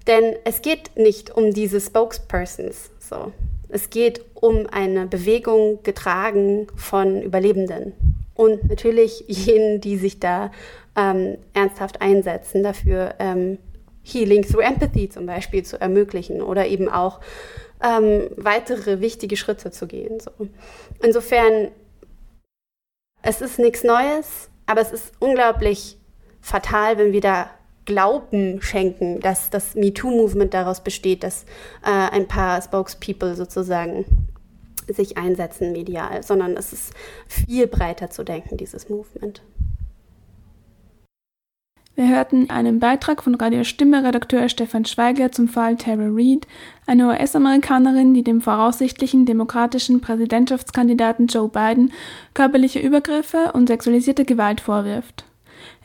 Denn 0.07 0.37
es 0.45 0.63
geht 0.63 0.97
nicht 0.97 1.37
um 1.37 1.53
diese 1.53 1.81
Spokespersons. 1.81 2.91
So. 3.01 3.33
Es 3.75 3.91
geht 3.91 4.25
um 4.35 4.69
eine 4.71 5.09
Bewegung 5.09 5.83
getragen 5.83 6.69
von 6.77 7.21
Überlebenden 7.21 7.93
und 8.37 8.69
natürlich 8.69 9.25
jenen, 9.27 9.81
die 9.81 9.97
sich 9.97 10.21
da 10.21 10.53
ähm, 10.97 11.39
ernsthaft 11.55 12.01
einsetzen, 12.01 12.63
dafür 12.63 13.17
ähm, 13.19 13.59
Healing 14.05 14.43
through 14.43 14.61
Empathy 14.61 15.09
zum 15.09 15.27
Beispiel 15.27 15.65
zu 15.65 15.81
ermöglichen 15.81 16.41
oder 16.41 16.69
eben 16.69 16.89
auch 16.89 17.19
ähm, 17.83 18.29
weitere 18.37 19.01
wichtige 19.01 19.37
Schritte 19.37 19.73
zu 19.73 19.89
gehen. 19.89 20.21
So. 20.21 20.31
Insofern, 21.03 21.73
es 23.23 23.41
ist 23.41 23.59
nichts 23.59 23.83
Neues, 23.83 24.51
aber 24.67 24.83
es 24.83 24.93
ist 24.93 25.15
unglaublich 25.19 25.99
fatal, 26.41 26.97
wenn 26.97 27.13
wir 27.13 27.21
da 27.21 27.51
Glauben 27.85 28.63
schenken, 28.63 29.21
dass 29.21 29.51
das 29.51 29.75
MeToo-Movement 29.75 30.55
daraus 30.55 30.83
besteht, 30.83 31.23
dass 31.23 31.45
äh, 31.85 31.91
ein 31.91 32.27
paar 32.27 32.61
Spokespeople 32.63 33.35
sozusagen 33.35 34.05
sich 34.89 35.17
einsetzen 35.17 35.73
medial, 35.73 36.23
sondern 36.23 36.57
es 36.57 36.73
ist 36.73 36.95
viel 37.27 37.67
breiter 37.67 38.11
zu 38.11 38.25
denken, 38.25 38.57
dieses 38.57 38.89
Movement. 38.89 39.43
Wir 41.97 42.09
hörten 42.09 42.51
einen 42.51 42.81
Beitrag 42.81 43.23
von 43.23 43.37
Radio 43.37 43.63
Stimme 43.63 44.03
Redakteur 44.03 44.49
Stefan 44.49 44.85
Schweiger 44.85 45.31
zum 45.31 45.47
Fall 45.47 45.77
Tara 45.77 46.09
Reid, 46.09 46.49
eine 46.87 47.07
US-Amerikanerin, 47.07 48.15
die 48.15 48.25
dem 48.25 48.41
voraussichtlichen 48.41 49.27
demokratischen 49.27 50.01
Präsidentschaftskandidaten 50.01 51.29
Joe 51.29 51.49
Biden 51.49 51.93
körperliche 52.35 52.81
Übergriffe 52.81 53.53
und 53.53 53.69
sexualisierte 53.69 54.25
Gewalt 54.25 54.61
vorwirft. 54.61 55.25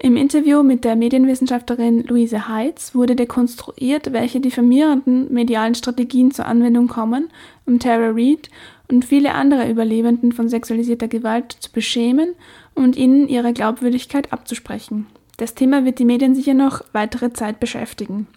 Im 0.02 0.16
Interview 0.16 0.64
mit 0.64 0.86
der 0.86 0.95
Medienwissenschaftlerin 0.95 2.06
Luise 2.06 2.47
Heitz 2.47 2.95
wurde 2.95 3.18
dekonstruiert, 3.18 4.14
welche 4.14 4.39
diffamierenden 4.39 5.32
medialen 5.34 5.76
Strategien 5.76 6.32
zur 6.32 6.45
Anwendung 6.45 6.88
kommen, 6.88 7.28
um 7.66 7.80
Tara 7.80 8.12
Reid 8.14 8.50
und 8.89 9.04
viele 9.04 9.34
andere 9.34 9.70
Überlebenden 9.70 10.32
von 10.32 10.47
sexualisierter 10.47 11.10
Gewalt 11.10 11.52
zu 11.52 11.70
beschämen 11.74 12.30
und 12.76 12.95
ihnen 12.95 13.28
ihre 13.28 13.52
Glaubwürdigkeit 13.52 14.32
abzusprechen. 14.32 15.08
Das 15.36 15.54
Thema 15.54 15.84
wird 15.84 16.00
die 16.00 16.06
Medien 16.06 16.34
sicher 16.34 16.54
noch 16.54 16.82
weitere 16.93 17.34
Zeit 17.34 17.60
beschäftigen. 17.60 18.28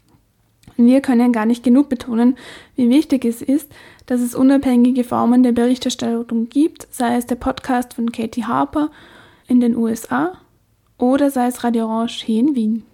Wir 0.76 1.00
können 1.00 1.32
gar 1.32 1.46
nicht 1.46 1.62
genug 1.62 1.88
betonen, 1.88 2.36
wie 2.74 2.90
wichtig 2.90 3.24
es 3.24 3.40
ist, 3.40 3.70
dass 4.06 4.20
es 4.20 4.34
unabhängige 4.34 5.04
Formen 5.04 5.44
der 5.44 5.52
Berichterstattung 5.52 6.48
gibt, 6.48 6.88
sei 6.90 7.16
es 7.16 7.26
der 7.26 7.36
Podcast 7.36 7.94
von 7.94 8.10
Katie 8.10 8.46
Harper 8.46 8.90
in 9.46 9.60
den 9.60 9.76
USA 9.76 10.32
oder 11.02 11.32
sei 11.32 11.48
es 11.48 11.64
Radio 11.64 11.86
Orange 11.86 12.24
hier 12.24 12.38
in 12.38 12.54
Wien. 12.54 12.84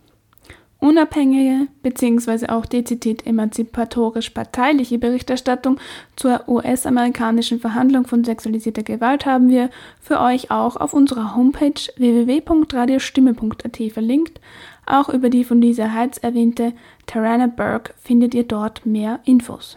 Unabhängige 0.80 1.66
bzw. 1.82 2.46
auch 2.46 2.64
dezidiert 2.64 3.26
emanzipatorisch 3.26 4.30
parteiliche 4.30 4.96
Berichterstattung 4.96 5.78
zur 6.16 6.48
US-amerikanischen 6.48 7.60
Verhandlung 7.60 8.06
von 8.06 8.24
sexualisierter 8.24 8.82
Gewalt 8.82 9.26
haben 9.26 9.50
wir 9.50 9.68
für 10.00 10.20
euch 10.20 10.50
auch 10.50 10.76
auf 10.76 10.94
unserer 10.94 11.36
Homepage 11.36 11.82
www.radiostimme.at 11.96 13.92
verlinkt. 13.92 14.40
Auch 14.86 15.10
über 15.10 15.28
die 15.28 15.44
von 15.44 15.60
Lisa 15.60 15.92
Heitz 15.92 16.16
erwähnte 16.16 16.72
Tarana 17.04 17.48
Burke 17.48 17.92
findet 18.02 18.34
ihr 18.34 18.44
dort 18.44 18.86
mehr 18.86 19.20
Infos. 19.26 19.76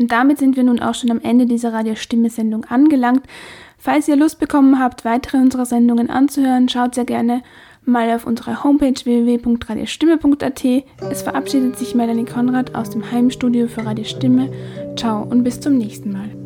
Und 0.00 0.12
damit 0.12 0.38
sind 0.38 0.56
wir 0.56 0.64
nun 0.64 0.80
auch 0.80 0.94
schon 0.94 1.10
am 1.10 1.20
Ende 1.20 1.44
dieser 1.46 1.72
Radiostimme-Sendung 1.72 2.64
angelangt. 2.64 3.22
Falls 3.80 4.08
ihr 4.08 4.16
Lust 4.16 4.38
bekommen 4.38 4.78
habt, 4.78 5.06
weitere 5.06 5.38
unserer 5.38 5.64
Sendungen 5.64 6.10
anzuhören, 6.10 6.68
schaut 6.68 6.94
sehr 6.94 7.06
gerne 7.06 7.42
mal 7.86 8.10
auf 8.10 8.26
unserer 8.26 8.62
Homepage 8.62 8.92
www.radiostimme.at. 8.92 10.64
Es 11.10 11.22
verabschiedet 11.22 11.78
sich 11.78 11.94
Melanie 11.94 12.26
Konrad 12.26 12.74
aus 12.74 12.90
dem 12.90 13.10
Heimstudio 13.10 13.68
für 13.68 13.86
Radiostimme. 13.86 14.50
Ciao 14.96 15.22
und 15.22 15.44
bis 15.44 15.60
zum 15.60 15.78
nächsten 15.78 16.12
Mal. 16.12 16.39